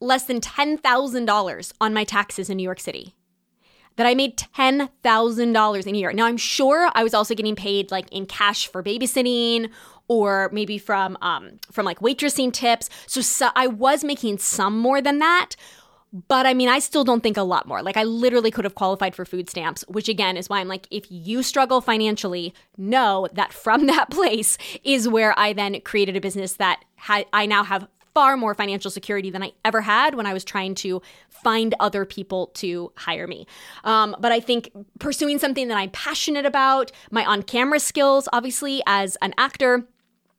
less 0.00 0.24
than 0.24 0.40
ten 0.40 0.78
thousand 0.78 1.26
dollars 1.26 1.72
on 1.80 1.94
my 1.94 2.04
taxes 2.04 2.48
in 2.48 2.56
New 2.56 2.62
York 2.62 2.80
City. 2.80 3.14
That 3.96 4.06
I 4.06 4.14
made 4.14 4.38
ten 4.38 4.88
thousand 5.02 5.52
dollars 5.52 5.86
in 5.86 5.94
a 5.94 5.98
year. 5.98 6.12
Now 6.12 6.26
I'm 6.26 6.36
sure 6.36 6.90
I 6.94 7.02
was 7.02 7.14
also 7.14 7.34
getting 7.34 7.56
paid 7.56 7.90
like 7.90 8.10
in 8.12 8.26
cash 8.26 8.68
for 8.68 8.82
babysitting 8.82 9.70
or 10.08 10.50
maybe 10.52 10.78
from 10.78 11.16
um, 11.22 11.58
from 11.70 11.86
like 11.86 12.00
waitressing 12.00 12.52
tips. 12.52 12.88
So, 13.06 13.20
so 13.20 13.48
I 13.56 13.66
was 13.66 14.04
making 14.04 14.38
some 14.38 14.78
more 14.78 15.00
than 15.00 15.18
that, 15.20 15.56
but 16.12 16.46
I 16.46 16.52
mean, 16.52 16.68
I 16.68 16.78
still 16.78 17.04
don't 17.04 17.22
think 17.22 17.36
a 17.36 17.42
lot 17.42 17.66
more. 17.66 17.82
Like, 17.82 17.96
I 17.96 18.04
literally 18.04 18.50
could 18.50 18.64
have 18.64 18.74
qualified 18.74 19.14
for 19.14 19.24
food 19.24 19.48
stamps, 19.48 19.82
which 19.88 20.08
again 20.08 20.36
is 20.36 20.48
why 20.48 20.60
I'm 20.60 20.68
like, 20.68 20.86
if 20.90 21.06
you 21.10 21.42
struggle 21.42 21.80
financially, 21.80 22.52
know 22.76 23.28
that 23.32 23.52
from 23.52 23.86
that 23.86 24.10
place 24.10 24.58
is 24.84 25.08
where 25.08 25.38
I 25.38 25.52
then 25.52 25.80
created 25.80 26.16
a 26.16 26.20
business 26.20 26.54
that 26.54 26.84
ha- 26.96 27.24
I 27.32 27.46
now 27.46 27.64
have 27.64 27.88
far 28.14 28.36
more 28.36 28.54
financial 28.54 28.90
security 28.90 29.30
than 29.30 29.42
I 29.42 29.52
ever 29.64 29.80
had 29.80 30.14
when 30.14 30.26
I 30.26 30.34
was 30.34 30.44
trying 30.44 30.74
to 30.76 31.00
find 31.30 31.74
other 31.80 32.04
people 32.04 32.48
to 32.54 32.92
hire 32.96 33.26
me. 33.26 33.46
Um, 33.84 34.14
but 34.20 34.32
I 34.32 34.40
think 34.40 34.70
pursuing 34.98 35.38
something 35.38 35.68
that 35.68 35.78
I'm 35.78 35.90
passionate 35.90 36.44
about, 36.44 36.92
my 37.10 37.24
on 37.24 37.42
camera 37.42 37.80
skills, 37.80 38.28
obviously, 38.32 38.82
as 38.86 39.16
an 39.22 39.34
actor 39.38 39.86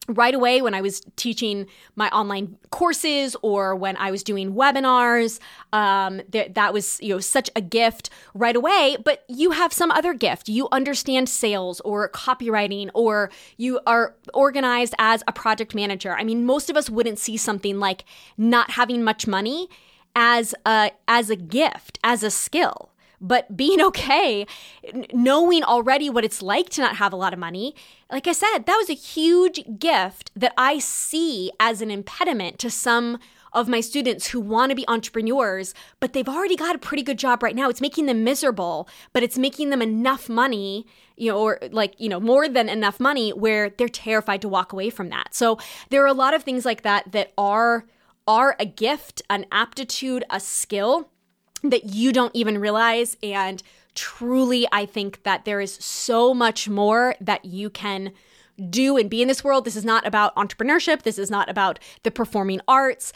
right 0.08 0.36
away 0.36 0.62
when 0.62 0.74
I 0.74 0.82
was 0.82 1.01
teaching 1.16 1.68
my 1.95 2.10
online 2.10 2.58
courses 2.72 3.36
or 3.41 3.76
when 3.76 3.95
I 3.97 4.12
was 4.12 4.24
doing 4.24 4.54
webinars. 4.54 5.39
Um, 5.72 6.22
th- 6.32 6.54
that 6.54 6.74
was 6.74 6.99
you 7.01 7.10
know 7.10 7.20
such 7.20 7.49
a 7.56 7.62
gift 7.62 8.10
right 8.34 8.56
away. 8.56 8.97
But 9.04 9.24
you 9.28 9.51
have 9.51 9.72
some 9.72 9.91
other 9.91 10.14
gift. 10.14 10.49
You 10.49 10.68
understand 10.72 11.30
sales 11.30 11.80
or 11.82 12.10
copywriting, 12.10 12.89
or 12.93 13.32
you 13.58 13.80
are 13.88 14.16
organized 14.34 14.93
as 14.99 15.24
a 15.28 15.32
project 15.32 15.74
manager. 15.74 16.14
I 16.14 16.24
mean, 16.24 16.45
most 16.45 16.70
of 16.70 16.78
us 16.78 16.89
wouldn't 16.89 17.20
see 17.20 17.38
something 17.38 17.80
like 17.80 18.04
not 18.38 18.72
having 18.72 19.04
much 19.04 19.28
money 19.28 19.70
as 20.16 20.54
a 20.66 20.91
as 21.08 21.30
a 21.30 21.36
gift, 21.36 21.99
as 22.04 22.24
a 22.24 22.32
skill 22.32 22.93
but 23.24 23.57
being 23.57 23.82
okay, 23.89 24.45
knowing 25.11 25.63
already 25.63 26.09
what 26.09 26.26
it's 26.26 26.43
like 26.43 26.69
to 26.69 26.82
not 26.82 26.97
have 26.97 27.13
a 27.13 27.15
lot 27.15 27.34
of 27.34 27.39
money, 27.39 27.74
like 28.11 28.28
I 28.28 28.34
said, 28.34 28.59
that 28.65 28.78
was 28.78 28.89
a 28.89 28.93
huge 28.93 29.80
gift 29.80 30.30
that 30.36 30.53
I 30.57 30.78
see 30.78 31.51
as 31.59 31.82
an 31.82 31.89
impediment 31.89 32.59
to 32.59 32.69
some 32.69 33.17
of 33.53 33.67
my 33.67 33.80
students 33.82 34.28
who 34.28 34.39
want 34.39 34.71
to 34.71 34.76
be 34.76 34.88
entrepreneurs, 34.88 35.74
but 35.99 36.13
they've 36.13 36.28
already 36.28 36.55
got 36.55 36.76
a 36.76 36.80
pretty 36.80 37.03
good 37.03 37.19
job 37.19 37.43
right 37.43 37.55
now. 37.55 37.69
It's 37.69 37.82
making 37.82 38.07
them 38.07 38.24
miserable, 38.24 38.89
but 39.13 39.24
it's 39.24 39.38
making 39.38 39.69
them 39.69 39.82
enough 39.82 40.28
money, 40.28 40.88
you 41.15 41.32
know, 41.32 41.38
or 41.39 41.59
like, 41.71 41.93
you 41.99 42.09
know, 42.09 42.19
more 42.19 42.49
than 42.49 42.67
enough 42.67 42.99
money 42.99 43.32
where 43.32 43.69
they're 43.69 43.88
terrified 43.88 44.41
to 44.41 44.49
walk 44.49 44.74
away 44.74 44.89
from 44.89 45.09
that. 45.09 45.36
So 45.36 45.59
there 45.89 46.03
are 46.03 46.07
a 46.07 46.13
lot 46.13 46.34
of 46.34 46.43
things 46.43 46.65
like 46.65 46.82
that 46.82 47.11
that 47.11 47.32
are 47.38 47.86
are 48.26 48.55
a 48.57 48.65
gift, 48.65 49.21
an 49.30 49.45
aptitude, 49.51 50.24
a 50.30 50.39
skill 50.39 51.09
that 51.64 51.86
you 51.86 52.11
don't 52.11 52.36
even 52.36 52.57
realize. 52.57 53.18
And 53.24 53.64
truly, 53.95 54.68
I 54.72 54.86
think 54.86 55.24
that 55.24 55.45
there 55.45 55.61
is 55.61 55.74
so 55.74 56.34
much 56.34 56.70
more 56.70 57.16
that 57.22 57.45
you 57.45 57.70
can 57.70 58.11
do 58.70 58.97
and 58.97 59.09
be 59.09 59.22
in 59.22 59.28
this 59.28 59.43
world. 59.43 59.66
This 59.66 59.76
is 59.76 59.86
not 59.86 60.05
about 60.05 60.36
entrepreneurship, 60.36 61.03
this 61.03 61.18
is 61.18 61.32
not 61.32 61.49
about 61.49 61.80
the 62.03 62.11
performing 62.11 62.61
arts. 62.68 63.14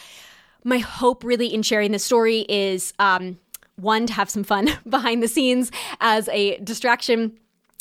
My 0.63 0.79
hope, 0.79 1.23
really, 1.23 1.53
in 1.53 1.61
sharing 1.61 1.91
this 1.91 2.03
story 2.03 2.45
is 2.49 2.93
um, 2.99 3.37
one, 3.75 4.07
to 4.07 4.13
have 4.13 4.29
some 4.29 4.43
fun 4.43 4.69
behind 4.89 5.21
the 5.21 5.27
scenes 5.27 5.71
as 6.01 6.27
a 6.29 6.57
distraction 6.59 7.37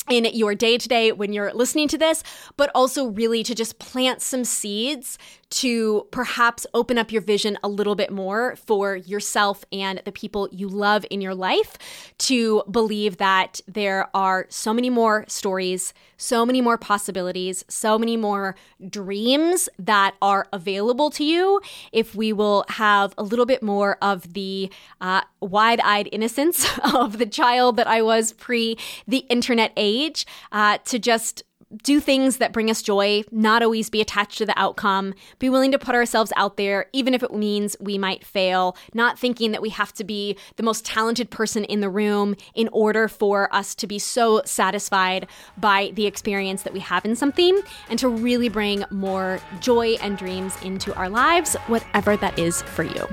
in 0.09 0.25
your 0.25 0.55
day 0.55 0.77
to 0.77 0.87
day 0.87 1.11
when 1.11 1.33
you're 1.33 1.53
listening 1.53 1.87
to 1.89 1.97
this, 1.97 2.23
but 2.55 2.71
also 2.73 3.07
really 3.07 3.43
to 3.43 3.53
just 3.53 3.77
plant 3.79 4.21
some 4.21 4.45
seeds 4.45 5.17
to 5.49 6.07
perhaps 6.11 6.65
open 6.73 6.97
up 6.97 7.11
your 7.11 7.21
vision 7.21 7.57
a 7.63 7.67
little 7.67 7.95
bit 7.95 8.11
more 8.11 8.55
for 8.55 8.95
yourself 8.95 9.63
and 9.71 10.01
the 10.05 10.11
people 10.11 10.49
you 10.51 10.67
love 10.67 11.05
in 11.09 11.21
your 11.21 11.35
life 11.35 11.77
to 12.17 12.63
believe 12.69 13.17
that 13.17 13.61
there 13.67 14.09
are 14.13 14.45
so 14.49 14.73
many 14.73 14.89
more 14.89 15.23
stories, 15.27 15.93
so 16.17 16.45
many 16.45 16.61
more 16.61 16.77
possibilities, 16.77 17.63
so 17.69 17.97
many 17.97 18.17
more 18.17 18.55
dreams 18.89 19.69
that 19.79 20.15
are 20.21 20.47
available 20.51 21.09
to 21.11 21.23
you. 21.23 21.61
If 21.91 22.13
we 22.13 22.33
will 22.33 22.65
have 22.69 23.13
a 23.17 23.23
little 23.23 23.45
bit 23.45 23.63
more 23.63 23.97
of 24.01 24.33
the 24.33 24.71
uh, 24.99 25.21
wide 25.39 25.79
eyed 25.81 26.09
innocence 26.11 26.67
of 26.93 27.19
the 27.19 27.25
child 27.25 27.77
that 27.77 27.87
I 27.87 28.01
was 28.01 28.33
pre 28.33 28.77
the 29.07 29.19
internet 29.29 29.71
age 29.77 30.25
uh, 30.51 30.79
to 30.85 30.99
just 30.99 31.43
do 31.83 31.99
things 31.99 32.37
that 32.37 32.53
bring 32.53 32.69
us 32.69 32.81
joy, 32.81 33.23
not 33.31 33.61
always 33.61 33.89
be 33.89 33.99
attached 33.99 34.37
to 34.37 34.45
the 34.45 34.57
outcome, 34.57 35.13
be 35.39 35.49
willing 35.49 35.71
to 35.71 35.79
put 35.79 35.95
ourselves 35.95 36.31
out 36.35 36.57
there, 36.57 36.87
even 36.93 37.13
if 37.13 37.23
it 37.23 37.33
means 37.33 37.75
we 37.79 37.97
might 37.97 38.25
fail, 38.25 38.77
not 38.93 39.19
thinking 39.19 39.51
that 39.51 39.61
we 39.61 39.69
have 39.69 39.93
to 39.93 40.03
be 40.03 40.37
the 40.55 40.63
most 40.63 40.85
talented 40.85 41.29
person 41.29 41.63
in 41.65 41.81
the 41.81 41.89
room 41.89 42.35
in 42.55 42.69
order 42.71 43.07
for 43.07 43.53
us 43.53 43.75
to 43.75 43.87
be 43.87 43.99
so 43.99 44.41
satisfied 44.45 45.27
by 45.57 45.91
the 45.95 46.05
experience 46.05 46.63
that 46.63 46.73
we 46.73 46.79
have 46.79 47.03
in 47.03 47.15
something, 47.15 47.59
and 47.89 47.99
to 47.99 48.07
really 48.07 48.49
bring 48.49 48.85
more 48.89 49.39
joy 49.59 49.97
and 50.01 50.17
dreams 50.17 50.55
into 50.63 50.93
our 50.95 51.09
lives, 51.09 51.55
whatever 51.67 52.15
that 52.15 52.37
is 52.39 52.61
for 52.61 52.83
you. 52.83 53.07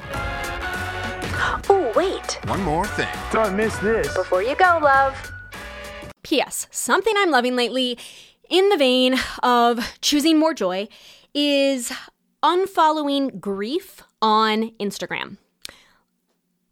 Oh, 1.69 1.93
wait. 1.97 2.39
One 2.49 2.63
more 2.63 2.87
thing. 2.87 3.09
Don't 3.33 3.57
miss 3.57 3.77
this. 3.79 4.15
Before 4.15 4.43
you 4.43 4.55
go, 4.55 4.79
love. 4.83 5.33
P.S. 6.23 6.67
Something 6.71 7.13
I'm 7.19 7.31
loving 7.31 7.57
lately 7.57 7.99
in 8.49 8.69
the 8.69 8.77
vein 8.77 9.17
of 9.43 9.99
choosing 10.01 10.39
more 10.39 10.55
joy 10.55 10.89
is 11.35 11.93
unfollowing 12.43 13.41
grief 13.41 14.03
on 14.21 14.71
Instagram. 14.81 15.39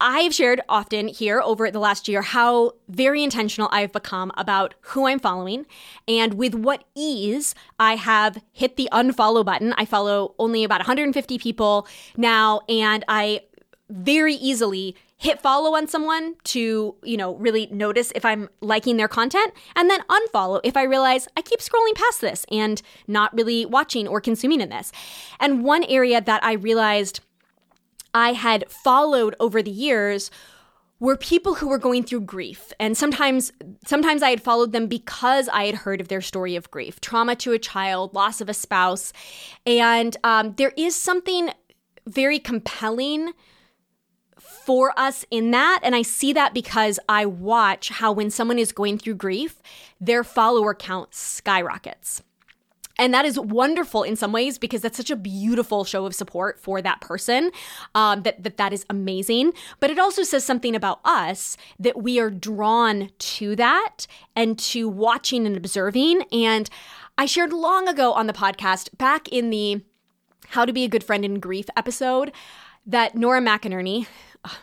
I've 0.05 0.35
shared 0.35 0.61
often 0.69 1.07
here 1.07 1.41
over 1.41 1.71
the 1.71 1.79
last 1.79 2.09
year 2.09 2.23
how 2.23 2.73
very 2.89 3.23
intentional 3.23 3.69
I've 3.71 3.93
become 3.93 4.33
about 4.37 4.75
who 4.81 5.07
I'm 5.07 5.21
following 5.21 5.65
and 6.09 6.35
with 6.35 6.57
what 6.57 6.83
ease 6.97 7.55
I 7.79 7.95
have 7.95 8.43
hit 8.51 8.77
the 8.77 8.89
unfollow 8.91 9.45
button. 9.45 9.73
I 9.79 9.85
follow 9.85 10.35
only 10.41 10.65
about 10.65 10.81
150 10.81 11.39
people 11.39 11.87
now, 12.17 12.63
and 12.69 13.05
I 13.07 13.43
very 13.89 14.35
easily 14.35 14.97
hit 15.23 15.41
follow 15.41 15.77
on 15.77 15.87
someone 15.87 16.35
to, 16.43 16.97
you 17.05 17.17
know, 17.17 17.37
really 17.37 17.69
notice 17.71 18.11
if 18.17 18.25
I'm 18.25 18.49
liking 18.61 18.97
their 18.97 19.07
content 19.07 19.53
and 19.77 19.89
then 19.89 20.01
unfollow 20.09 20.61
if 20.65 20.77
I 20.77 20.83
realize 20.83 21.29
I 21.37 21.43
keep 21.43 21.61
scrolling 21.61 21.95
past 21.95 22.21
this 22.21 22.45
and 22.51 22.83
not 23.07 23.33
really 23.33 23.65
watching 23.65 24.09
or 24.09 24.21
consuming 24.21 24.61
in 24.61 24.69
this. 24.69 24.91
And 25.39 25.63
one 25.63 25.85
area 25.85 26.21
that 26.21 26.43
I 26.43 26.55
realized 26.55 27.21
I 28.13 28.33
had 28.33 28.69
followed 28.69 29.37
over 29.39 29.63
the 29.63 29.71
years 29.71 30.29
were 30.99 31.17
people 31.17 31.55
who 31.55 31.69
were 31.69 31.79
going 31.79 32.03
through 32.03 32.23
grief 32.23 32.73
and 32.79 32.97
sometimes 32.97 33.51
sometimes 33.85 34.23
i 34.23 34.31
had 34.31 34.41
followed 34.41 34.71
them 34.71 34.87
because 34.87 35.49
i 35.49 35.65
had 35.65 35.75
heard 35.75 36.01
of 36.01 36.07
their 36.07 36.21
story 36.21 36.55
of 36.55 36.71
grief 36.71 37.01
trauma 37.01 37.35
to 37.35 37.51
a 37.51 37.59
child 37.59 38.15
loss 38.15 38.41
of 38.41 38.49
a 38.49 38.55
spouse 38.55 39.13
and 39.67 40.17
um, 40.23 40.55
there 40.59 40.73
is 40.77 40.95
something 40.95 41.51
very 42.07 42.39
compelling 42.39 43.33
for 44.65 44.99
us 44.99 45.25
in 45.31 45.51
that. 45.51 45.81
And 45.83 45.95
I 45.95 46.03
see 46.03 46.33
that 46.33 46.55
because 46.55 46.99
I 47.09 47.27
watch 47.27 47.89
how 47.89 48.13
when 48.13 48.31
someone 48.31 48.59
is 48.59 48.73
going 48.73 48.99
through 48.99 49.15
grief, 49.15 49.61
their 50.01 50.25
follower 50.25 50.75
count 50.75 51.15
skyrockets. 51.15 52.23
And 52.99 53.13
that 53.15 53.25
is 53.25 53.39
wonderful 53.39 54.03
in 54.03 54.17
some 54.17 54.33
ways 54.33 54.59
because 54.59 54.83
that's 54.83 54.97
such 54.97 55.11
a 55.11 55.17
beautiful 55.17 55.85
show 55.85 56.05
of 56.05 56.15
support 56.15 56.61
for 56.61 56.83
that 56.83 57.01
person. 57.01 57.51
Um, 57.95 58.23
that, 58.23 58.43
that 58.43 58.59
that 58.59 58.73
is 58.73 58.85
amazing. 58.91 59.55
But 59.81 59.91
it 59.91 59.99
also 59.99 60.23
says 60.23 60.45
something 60.45 60.77
about 60.77 61.01
us 61.05 61.57
that 61.79 62.03
we 62.03 62.21
are 62.21 62.31
drawn 62.31 63.11
to 63.19 63.57
that 63.57 64.07
and 64.37 64.59
to 64.59 64.89
watching 64.89 65.47
and 65.47 65.57
observing. 65.57 66.23
And 66.33 66.69
I 67.17 67.27
shared 67.27 67.53
long 67.53 67.89
ago 67.89 68.13
on 68.13 68.27
the 68.27 68.33
podcast, 68.33 68.97
back 68.99 69.29
in 69.29 69.51
the 69.51 69.83
How 70.49 70.65
to 70.65 70.73
Be 70.73 70.85
a 70.85 70.89
Good 70.89 71.05
Friend 71.05 71.25
in 71.25 71.41
Grief 71.41 71.67
episode, 71.77 72.31
that 72.87 73.15
Nora 73.15 73.41
McInerny, 73.41 74.07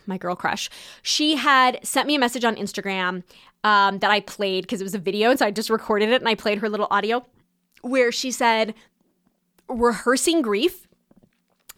my 0.06 0.18
girl 0.18 0.36
crush, 0.36 0.70
she 1.02 1.36
had 1.36 1.80
sent 1.84 2.08
me 2.08 2.16
a 2.16 2.20
message 2.20 2.44
on 2.44 2.56
Instagram 2.56 3.24
um, 3.64 4.00
that 4.00 4.12
I 4.12 4.20
played 4.20 4.64
because 4.64 4.82
it 4.82 4.86
was 4.86 4.96
a 4.96 5.00
video. 5.00 5.30
And 5.30 5.40
so 5.40 5.46
I 5.46 5.52
just 5.52 5.70
recorded 5.70 6.10
it 6.10 6.22
and 6.22 6.30
I 6.30 6.36
played 6.36 6.60
her 6.60 6.70
little 6.70 6.88
audio 6.92 7.26
where 7.82 8.12
she 8.12 8.32
said, 8.32 8.74
rehearsing 9.68 10.42
grief 10.42 10.88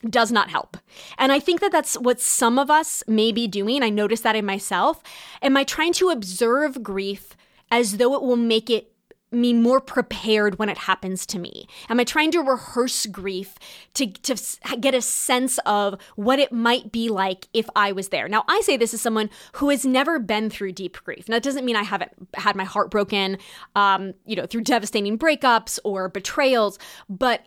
does 0.09 0.31
not 0.31 0.49
help. 0.49 0.77
And 1.17 1.31
I 1.31 1.39
think 1.39 1.59
that 1.59 1.71
that's 1.71 1.95
what 1.95 2.19
some 2.19 2.57
of 2.57 2.71
us 2.71 3.03
may 3.07 3.31
be 3.31 3.47
doing. 3.47 3.83
I 3.83 3.89
noticed 3.89 4.23
that 4.23 4.35
in 4.35 4.45
myself. 4.45 5.03
Am 5.41 5.55
I 5.55 5.63
trying 5.63 5.93
to 5.93 6.09
observe 6.09 6.81
grief 6.81 7.35
as 7.69 7.97
though 7.97 8.15
it 8.15 8.21
will 8.21 8.37
make 8.37 8.69
it 8.69 8.90
me 9.32 9.53
more 9.53 9.79
prepared 9.79 10.59
when 10.59 10.69
it 10.69 10.77
happens 10.77 11.25
to 11.27 11.39
me? 11.39 11.67
Am 11.89 11.99
I 11.99 12.03
trying 12.03 12.32
to 12.32 12.39
rehearse 12.39 13.05
grief 13.05 13.55
to, 13.93 14.07
to 14.07 14.36
get 14.79 14.93
a 14.93 15.01
sense 15.01 15.57
of 15.65 16.01
what 16.15 16.39
it 16.39 16.51
might 16.51 16.91
be 16.91 17.09
like 17.09 17.47
if 17.53 17.69
I 17.75 17.91
was 17.91 18.09
there? 18.09 18.27
Now, 18.27 18.43
I 18.47 18.61
say 18.61 18.77
this 18.77 18.93
as 18.93 19.01
someone 19.01 19.29
who 19.53 19.69
has 19.69 19.86
never 19.86 20.19
been 20.19 20.49
through 20.49 20.73
deep 20.73 20.97
grief. 21.03 21.29
Now, 21.29 21.38
it 21.38 21.43
doesn't 21.43 21.65
mean 21.65 21.75
I 21.75 21.84
haven't 21.84 22.11
had 22.36 22.55
my 22.55 22.65
heart 22.65 22.91
broken, 22.91 23.38
um, 23.75 24.13
you 24.25 24.36
know, 24.36 24.45
through 24.45 24.61
devastating 24.61 25.17
breakups 25.17 25.79
or 25.84 26.09
betrayals, 26.09 26.77
but 27.09 27.45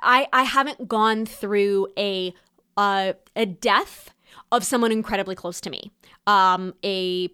I, 0.00 0.26
I 0.32 0.42
haven't 0.42 0.88
gone 0.88 1.26
through 1.26 1.88
a, 1.96 2.34
a 2.76 3.14
death 3.60 4.14
of 4.52 4.64
someone 4.64 4.92
incredibly 4.92 5.34
close 5.34 5.60
to 5.60 5.70
me. 5.70 5.92
Um, 6.26 6.74
a 6.84 7.30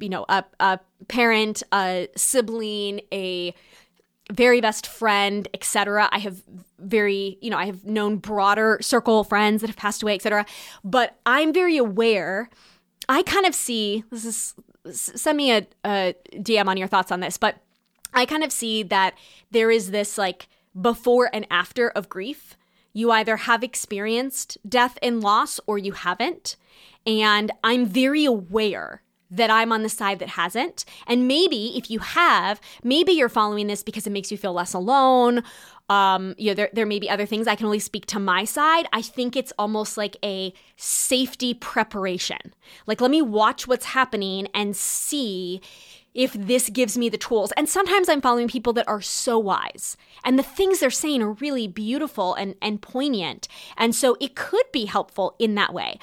you 0.00 0.08
know 0.08 0.24
a, 0.28 0.44
a 0.60 0.80
parent 1.08 1.62
a 1.72 2.08
sibling 2.16 3.00
a 3.12 3.54
very 4.32 4.60
best 4.60 4.86
friend 4.86 5.48
etc 5.54 6.08
i 6.12 6.18
have 6.18 6.42
very 6.78 7.38
you 7.40 7.50
know 7.50 7.58
i 7.58 7.66
have 7.66 7.84
known 7.84 8.16
broader 8.16 8.78
circle 8.80 9.24
friends 9.24 9.60
that 9.60 9.68
have 9.68 9.76
passed 9.76 10.02
away 10.02 10.14
etc 10.14 10.46
but 10.84 11.18
i'm 11.26 11.52
very 11.52 11.76
aware 11.76 12.48
i 13.08 13.22
kind 13.22 13.46
of 13.46 13.54
see 13.54 14.04
this 14.10 14.24
is 14.24 14.54
send 14.92 15.36
me 15.36 15.52
a, 15.52 15.66
a 15.84 16.14
dm 16.36 16.66
on 16.66 16.76
your 16.76 16.88
thoughts 16.88 17.10
on 17.10 17.20
this 17.20 17.36
but 17.36 17.56
i 18.14 18.24
kind 18.24 18.44
of 18.44 18.52
see 18.52 18.82
that 18.82 19.14
there 19.50 19.70
is 19.70 19.90
this 19.90 20.16
like 20.16 20.48
before 20.78 21.30
and 21.32 21.46
after 21.50 21.88
of 21.90 22.08
grief. 22.08 22.56
You 22.92 23.10
either 23.12 23.36
have 23.36 23.62
experienced 23.62 24.58
death 24.68 24.98
and 25.02 25.20
loss 25.20 25.60
or 25.66 25.78
you 25.78 25.92
haven't. 25.92 26.56
And 27.06 27.50
i'm 27.64 27.86
very 27.86 28.24
aware 28.24 29.02
that 29.30 29.50
I'm 29.50 29.72
on 29.72 29.82
the 29.82 29.88
side 29.88 30.18
that 30.18 30.30
hasn't. 30.30 30.84
And 31.06 31.28
maybe 31.28 31.76
if 31.76 31.90
you 31.90 32.00
have, 32.00 32.60
maybe 32.82 33.12
you're 33.12 33.28
following 33.28 33.66
this 33.66 33.82
because 33.82 34.06
it 34.06 34.10
makes 34.10 34.30
you 34.30 34.38
feel 34.38 34.52
less 34.52 34.74
alone. 34.74 35.42
Um, 35.88 36.34
you 36.38 36.50
know, 36.50 36.54
there, 36.54 36.70
there 36.72 36.86
may 36.86 37.00
be 37.00 37.10
other 37.10 37.26
things. 37.26 37.48
I 37.48 37.56
can 37.56 37.66
only 37.66 37.80
speak 37.80 38.06
to 38.06 38.20
my 38.20 38.44
side. 38.44 38.86
I 38.92 39.02
think 39.02 39.36
it's 39.36 39.52
almost 39.58 39.96
like 39.96 40.16
a 40.24 40.52
safety 40.76 41.52
preparation. 41.54 42.54
Like, 42.86 43.00
let 43.00 43.10
me 43.10 43.22
watch 43.22 43.66
what's 43.66 43.86
happening 43.86 44.46
and 44.54 44.76
see 44.76 45.60
if 46.14 46.32
this 46.32 46.68
gives 46.70 46.98
me 46.98 47.08
the 47.08 47.18
tools. 47.18 47.52
And 47.56 47.68
sometimes 47.68 48.08
I'm 48.08 48.20
following 48.20 48.48
people 48.48 48.72
that 48.74 48.88
are 48.88 49.00
so 49.00 49.38
wise 49.38 49.96
and 50.24 50.38
the 50.38 50.42
things 50.44 50.80
they're 50.80 50.90
saying 50.90 51.22
are 51.22 51.32
really 51.32 51.68
beautiful 51.68 52.34
and, 52.34 52.54
and 52.60 52.82
poignant. 52.82 53.48
And 53.76 53.94
so 53.94 54.16
it 54.20 54.34
could 54.34 54.66
be 54.72 54.86
helpful 54.86 55.36
in 55.38 55.54
that 55.56 55.72
way. 55.72 55.98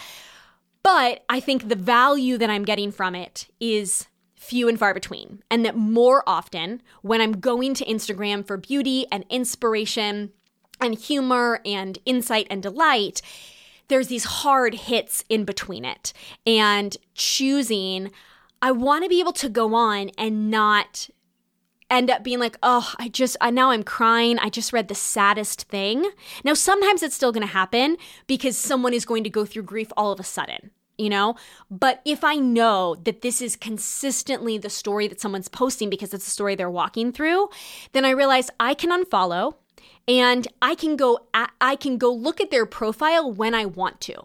But 0.88 1.25
I 1.27 1.41
think 1.41 1.67
the 1.67 1.75
value 1.75 2.38
that 2.38 2.49
I'm 2.49 2.63
getting 2.63 2.93
from 2.93 3.13
it 3.13 3.49
is 3.59 4.07
few 4.38 4.69
and 4.69 4.79
far 4.79 4.93
between. 4.93 5.43
And 5.51 5.65
that 5.65 5.75
more 5.75 6.23
often, 6.25 6.81
when 7.01 7.19
I'm 7.19 7.41
going 7.41 7.73
to 7.73 7.83
Instagram 7.83 8.47
for 8.47 8.55
beauty 8.55 9.05
and 9.11 9.25
inspiration 9.29 10.31
and 10.79 10.97
humor 10.97 11.59
and 11.65 11.99
insight 12.05 12.47
and 12.49 12.63
delight, 12.63 13.21
there's 13.89 14.07
these 14.07 14.23
hard 14.23 14.75
hits 14.75 15.25
in 15.27 15.43
between 15.43 15.83
it. 15.83 16.13
And 16.45 16.95
choosing, 17.15 18.09
I 18.61 18.71
want 18.71 19.03
to 19.03 19.09
be 19.09 19.19
able 19.19 19.33
to 19.33 19.49
go 19.49 19.75
on 19.75 20.11
and 20.17 20.49
not 20.49 21.09
end 21.91 22.09
up 22.09 22.23
being 22.23 22.39
like, 22.39 22.57
oh, 22.63 22.93
I 22.97 23.09
just, 23.09 23.35
I, 23.41 23.49
now 23.49 23.71
I'm 23.71 23.83
crying. 23.83 24.39
I 24.39 24.49
just 24.49 24.71
read 24.71 24.88
the 24.88 24.95
saddest 24.95 25.63
thing. 25.63 26.09
Now, 26.45 26.53
sometimes 26.53 27.03
it's 27.03 27.15
still 27.15 27.33
going 27.33 27.45
to 27.45 27.51
happen 27.51 27.97
because 28.25 28.57
someone 28.57 28.93
is 28.93 29.03
going 29.03 29.25
to 29.25 29.29
go 29.29 29.43
through 29.43 29.63
grief 29.63 29.91
all 29.97 30.13
of 30.13 30.19
a 30.21 30.23
sudden 30.23 30.71
you 30.97 31.09
know? 31.09 31.35
But 31.69 32.01
if 32.05 32.23
I 32.23 32.35
know 32.35 32.95
that 33.03 33.21
this 33.21 33.41
is 33.41 33.55
consistently 33.55 34.57
the 34.57 34.69
story 34.69 35.07
that 35.07 35.21
someone's 35.21 35.47
posting 35.47 35.89
because 35.89 36.13
it's 36.13 36.25
the 36.25 36.31
story 36.31 36.55
they're 36.55 36.69
walking 36.69 37.11
through, 37.11 37.49
then 37.93 38.05
I 38.05 38.11
realize 38.11 38.49
I 38.59 38.73
can 38.73 38.91
unfollow 38.91 39.55
and 40.07 40.47
I 40.61 40.75
can 40.75 40.95
go 40.95 41.19
I 41.61 41.75
can 41.75 41.97
go 41.97 42.11
look 42.11 42.39
at 42.39 42.51
their 42.51 42.65
profile 42.65 43.31
when 43.31 43.53
I 43.53 43.65
want 43.65 44.01
to. 44.01 44.15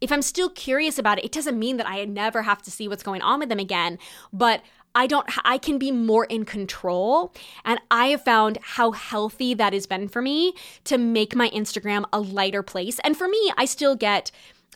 If 0.00 0.10
I'm 0.10 0.22
still 0.22 0.48
curious 0.48 0.98
about 0.98 1.18
it, 1.18 1.24
it 1.24 1.32
doesn't 1.32 1.58
mean 1.58 1.76
that 1.76 1.88
I 1.88 2.04
never 2.04 2.42
have 2.42 2.62
to 2.62 2.70
see 2.70 2.88
what's 2.88 3.04
going 3.04 3.22
on 3.22 3.38
with 3.38 3.48
them 3.48 3.60
again, 3.60 3.98
but 4.32 4.62
I 4.94 5.06
don't 5.06 5.26
I 5.44 5.58
can 5.58 5.78
be 5.78 5.90
more 5.90 6.24
in 6.24 6.44
control 6.44 7.32
and 7.64 7.80
I 7.90 8.08
have 8.08 8.24
found 8.24 8.58
how 8.62 8.92
healthy 8.92 9.54
that 9.54 9.72
has 9.72 9.86
been 9.86 10.08
for 10.08 10.20
me 10.20 10.54
to 10.84 10.98
make 10.98 11.34
my 11.34 11.48
Instagram 11.50 12.04
a 12.12 12.20
lighter 12.20 12.62
place. 12.62 12.98
And 13.04 13.16
for 13.16 13.28
me, 13.28 13.52
I 13.56 13.64
still 13.64 13.96
get 13.96 14.30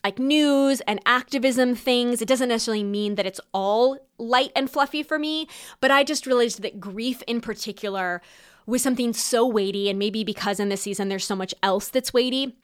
like 0.04 0.18
news 0.18 0.80
and 0.82 1.00
activism 1.06 1.74
things. 1.74 2.22
It 2.22 2.28
doesn't 2.28 2.48
necessarily 2.48 2.84
mean 2.84 3.16
that 3.16 3.26
it's 3.26 3.40
all 3.52 3.98
light 4.18 4.52
and 4.54 4.70
fluffy 4.70 5.02
for 5.02 5.18
me, 5.18 5.48
but 5.80 5.90
I 5.90 6.04
just 6.04 6.26
realized 6.26 6.62
that 6.62 6.80
grief 6.80 7.22
in 7.26 7.40
particular 7.40 8.22
was 8.66 8.82
something 8.82 9.12
so 9.12 9.46
weighty 9.46 9.88
and 9.88 9.98
maybe 9.98 10.24
because 10.24 10.58
in 10.60 10.68
this 10.68 10.82
season 10.82 11.08
there's 11.08 11.24
so 11.24 11.36
much 11.36 11.54
else 11.62 11.88
that's 11.88 12.12
weighty 12.12 12.56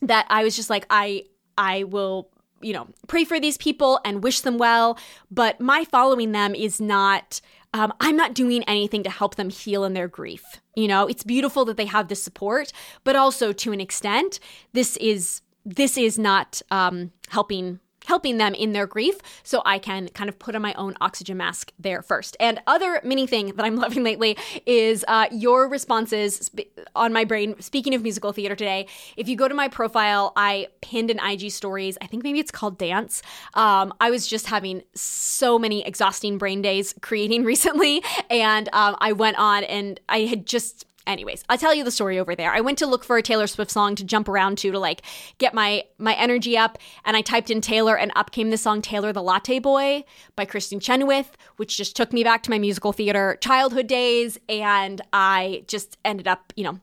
that 0.00 0.26
I 0.28 0.44
was 0.44 0.56
just 0.56 0.70
like 0.70 0.86
I 0.90 1.24
I 1.56 1.84
will 1.84 2.28
you 2.60 2.72
know 2.72 2.88
pray 3.06 3.24
for 3.24 3.38
these 3.38 3.56
people 3.56 4.00
and 4.04 4.22
wish 4.22 4.40
them 4.40 4.58
well, 4.58 4.98
but 5.30 5.60
my 5.60 5.84
following 5.84 6.32
them 6.32 6.54
is 6.54 6.80
not 6.80 7.40
um, 7.74 7.92
I'm 8.00 8.16
not 8.16 8.34
doing 8.34 8.62
anything 8.64 9.02
to 9.04 9.10
help 9.10 9.36
them 9.36 9.48
heal 9.48 9.84
in 9.84 9.94
their 9.94 10.08
grief. 10.08 10.60
You 10.76 10.88
know, 10.88 11.06
it's 11.06 11.24
beautiful 11.24 11.64
that 11.64 11.78
they 11.78 11.86
have 11.86 12.08
this 12.08 12.22
support, 12.22 12.70
but 13.02 13.16
also 13.16 13.52
to 13.52 13.72
an 13.72 13.80
extent, 13.80 14.40
this 14.74 14.96
is 14.98 15.40
this 15.64 15.96
is 15.96 16.18
not 16.18 16.60
um, 16.70 17.12
helping 17.28 17.80
helping 18.06 18.38
them 18.38 18.52
in 18.54 18.72
their 18.72 18.86
grief 18.86 19.16
so 19.42 19.62
i 19.64 19.78
can 19.78 20.08
kind 20.08 20.28
of 20.28 20.38
put 20.38 20.54
on 20.54 20.62
my 20.62 20.74
own 20.74 20.94
oxygen 21.00 21.36
mask 21.36 21.72
there 21.78 22.02
first. 22.02 22.36
And 22.40 22.60
other 22.66 23.00
mini 23.04 23.26
thing 23.26 23.54
that 23.54 23.64
i'm 23.64 23.76
loving 23.84 24.02
lately 24.02 24.36
is 24.66 25.04
uh, 25.08 25.26
your 25.30 25.68
responses 25.68 26.50
on 26.96 27.12
my 27.12 27.24
brain. 27.24 27.60
Speaking 27.60 27.94
of 27.94 28.02
musical 28.02 28.32
theater 28.32 28.56
today 28.56 28.86
if 29.16 29.28
you 29.28 29.36
go 29.36 29.48
to 29.48 29.54
my 29.54 29.68
profile 29.68 30.32
i 30.36 30.66
pinned 30.80 31.10
an 31.10 31.20
ig 31.30 31.50
stories 31.50 31.96
i 32.02 32.06
think 32.06 32.24
maybe 32.24 32.40
it's 32.40 32.50
called 32.50 32.78
dance. 32.78 33.22
Um, 33.54 33.94
i 34.00 34.10
was 34.10 34.26
just 34.26 34.46
having 34.46 34.82
so 34.94 35.58
many 35.58 35.86
exhausting 35.86 36.38
brain 36.38 36.62
days 36.62 36.94
creating 37.02 37.44
recently 37.52 38.02
and 38.30 38.68
um, 38.72 38.96
i 38.98 39.12
went 39.12 39.38
on 39.38 39.64
and 39.64 40.00
i 40.08 40.20
had 40.22 40.46
just 40.46 40.86
anyways 41.06 41.44
i'll 41.48 41.58
tell 41.58 41.74
you 41.74 41.84
the 41.84 41.90
story 41.90 42.18
over 42.18 42.34
there. 42.34 42.52
I 42.52 42.60
went 42.60 42.78
to 42.78 42.86
look 42.86 43.04
for 43.04 43.16
a 43.16 43.22
taylor 43.22 43.46
swift 43.46 43.70
song 43.70 43.94
to 43.96 44.04
jump 44.04 44.28
around 44.28 44.58
to 44.58 44.72
to 44.72 44.78
like 44.78 45.02
get 45.38 45.54
my 45.54 45.84
my 45.98 46.14
energy 46.14 46.56
up 46.56 46.78
and 47.04 47.16
i 47.16 47.20
typed 47.20 47.50
in 47.50 47.60
taylor 47.60 47.96
and 47.96 48.12
up 48.16 48.30
came 48.30 48.50
the 48.50 48.56
song 48.56 48.82
taylor 48.82 49.12
the 49.12 49.22
latte 49.22 49.58
boy 49.58 50.04
by 50.36 50.44
kristin 50.44 50.80
chenoweth 50.80 51.36
which 51.56 51.76
just 51.76 51.94
took 51.96 52.12
me 52.12 52.24
back 52.24 52.42
to 52.42 52.50
my 52.50 52.58
musical 52.58 52.92
theater 52.92 53.38
childhood 53.40 53.86
days 53.86 54.38
and 54.48 55.00
i 55.12 55.64
just 55.68 55.98
ended 56.04 56.26
up 56.26 56.52
you 56.56 56.64
know 56.64 56.78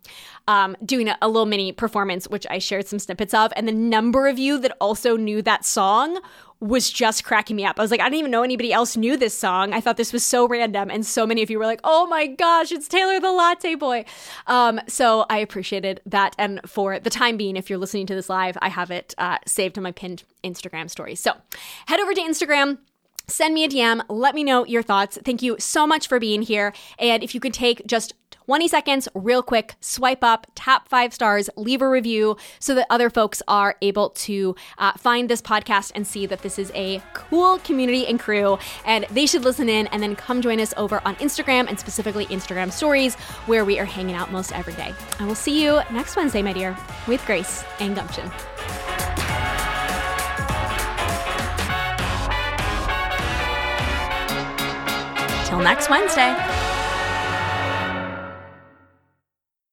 um, 0.48 0.76
doing 0.84 1.08
a, 1.08 1.18
a 1.22 1.28
little 1.28 1.46
mini 1.46 1.72
performance 1.72 2.28
which 2.28 2.46
i 2.50 2.58
shared 2.58 2.88
some 2.88 3.00
snippets 3.00 3.34
of 3.34 3.52
and 3.56 3.68
the 3.68 3.74
number 3.74 4.28
of 4.28 4.40
you 4.40 4.58
that 4.60 4.76
also 4.80 5.16
knew 5.16 5.42
that 5.42 5.66
song 5.66 6.20
was 6.62 6.90
just 6.90 7.24
cracking 7.24 7.56
me 7.56 7.66
up. 7.66 7.80
I 7.80 7.82
was 7.82 7.92
like, 7.92 8.02
I 8.02 8.06
didn't 8.06 8.20
even 8.20 8.32
know 8.32 8.44
anybody 8.44 8.74
else 8.74 8.98
knew 8.98 9.16
this 9.16 9.38
song. 9.38 9.74
I 9.74 9.80
thought 9.80 9.98
this 9.98 10.12
was 10.12 10.26
so 10.26 10.48
random. 10.48 10.90
And 10.90 11.06
so 11.06 11.26
many 11.26 11.42
of 11.42 11.50
you 11.50 11.58
were 11.58 11.66
like, 11.66 11.80
oh 11.84 12.06
my 12.08 12.28
gosh, 12.28 12.72
it's 12.72 12.88
Taylor 12.88 13.20
the 13.20 13.32
Latte 13.32 13.76
Boy. 13.76 14.04
Um, 14.48 14.82
so 14.88 15.26
I 15.30 15.38
appreciated 15.38 16.02
that. 16.06 16.36
And 16.38 16.60
for 16.66 17.00
the 17.00 17.10
time 17.10 17.38
being, 17.38 17.56
if 17.56 17.70
you're 17.70 17.80
listening 17.80 18.08
to 18.08 18.16
this 18.16 18.30
live, 18.30 18.58
I 18.62 18.70
have 18.70 18.92
it 18.92 19.16
uh, 19.18 19.38
saved 19.46 19.78
on 19.78 19.84
my 19.84 19.94
pinned 19.94 20.24
Instagram 20.44 20.90
story. 20.90 21.16
So 21.16 21.32
head 21.88 22.00
over 22.00 22.14
to 22.14 22.22
Instagram 22.22 22.80
send 23.28 23.54
me 23.54 23.64
a 23.64 23.70
DM. 23.70 24.02
Let 24.10 24.34
me 24.36 24.44
know 24.44 24.66
your 24.66 24.82
thoughts. 24.82 25.18
Thank 25.24 25.44
you 25.44 25.56
so 25.60 25.86
much 25.86 26.08
for 26.08 26.20
being 26.20 26.42
here. 26.42 26.74
And 26.98 27.24
if 27.24 27.36
you 27.36 27.40
could 27.40 27.54
take 27.54 27.86
just 27.86 28.14
20 28.50 28.68
seconds, 28.68 29.08
real 29.14 29.44
quick, 29.44 29.76
swipe 29.80 30.24
up, 30.24 30.48
tap 30.56 30.88
five 30.88 31.14
stars, 31.14 31.52
leave 31.56 31.84
a 31.84 31.88
review 31.88 32.36
so 32.58 32.74
that 32.74 32.88
other 32.90 33.08
folks 33.08 33.44
are 33.48 33.76
able 33.84 34.10
to 34.10 34.56
uh, 34.80 34.92
find 34.94 35.30
this 35.30 35.40
podcast 35.40 35.92
and 35.94 36.08
see 36.08 36.26
that 36.26 36.42
this 36.42 36.58
is 36.58 36.72
a 36.74 37.00
cool 37.14 37.60
community 37.60 38.08
and 38.08 38.20
crew. 38.20 38.58
And 38.86 39.06
they 39.12 39.28
should 39.28 39.44
listen 39.44 39.70
in 39.70 39.86
and 39.86 40.02
then 40.02 40.16
come 40.16 40.42
join 40.42 40.60
us 40.60 40.74
over 40.78 41.00
on 41.06 41.16
Instagram 41.18 41.68
and 41.68 41.80
specifically 41.80 42.26
Instagram 42.26 42.72
stories 42.72 43.14
where 43.46 43.64
we 43.64 43.78
are 43.78 43.86
hanging 43.86 44.16
out 44.16 44.32
most 44.32 44.52
every 44.52 44.74
day. 44.74 44.96
I 45.20 45.28
will 45.28 45.36
see 45.36 45.64
you 45.64 45.82
next 45.92 46.16
Wednesday, 46.16 46.42
my 46.42 46.54
dear, 46.54 46.76
with 47.08 47.24
grace 47.28 47.64
and 47.80 47.96
gumption. 47.96 48.32
Till 55.46 55.60
next 55.60 55.88
Wednesday. 55.92 56.69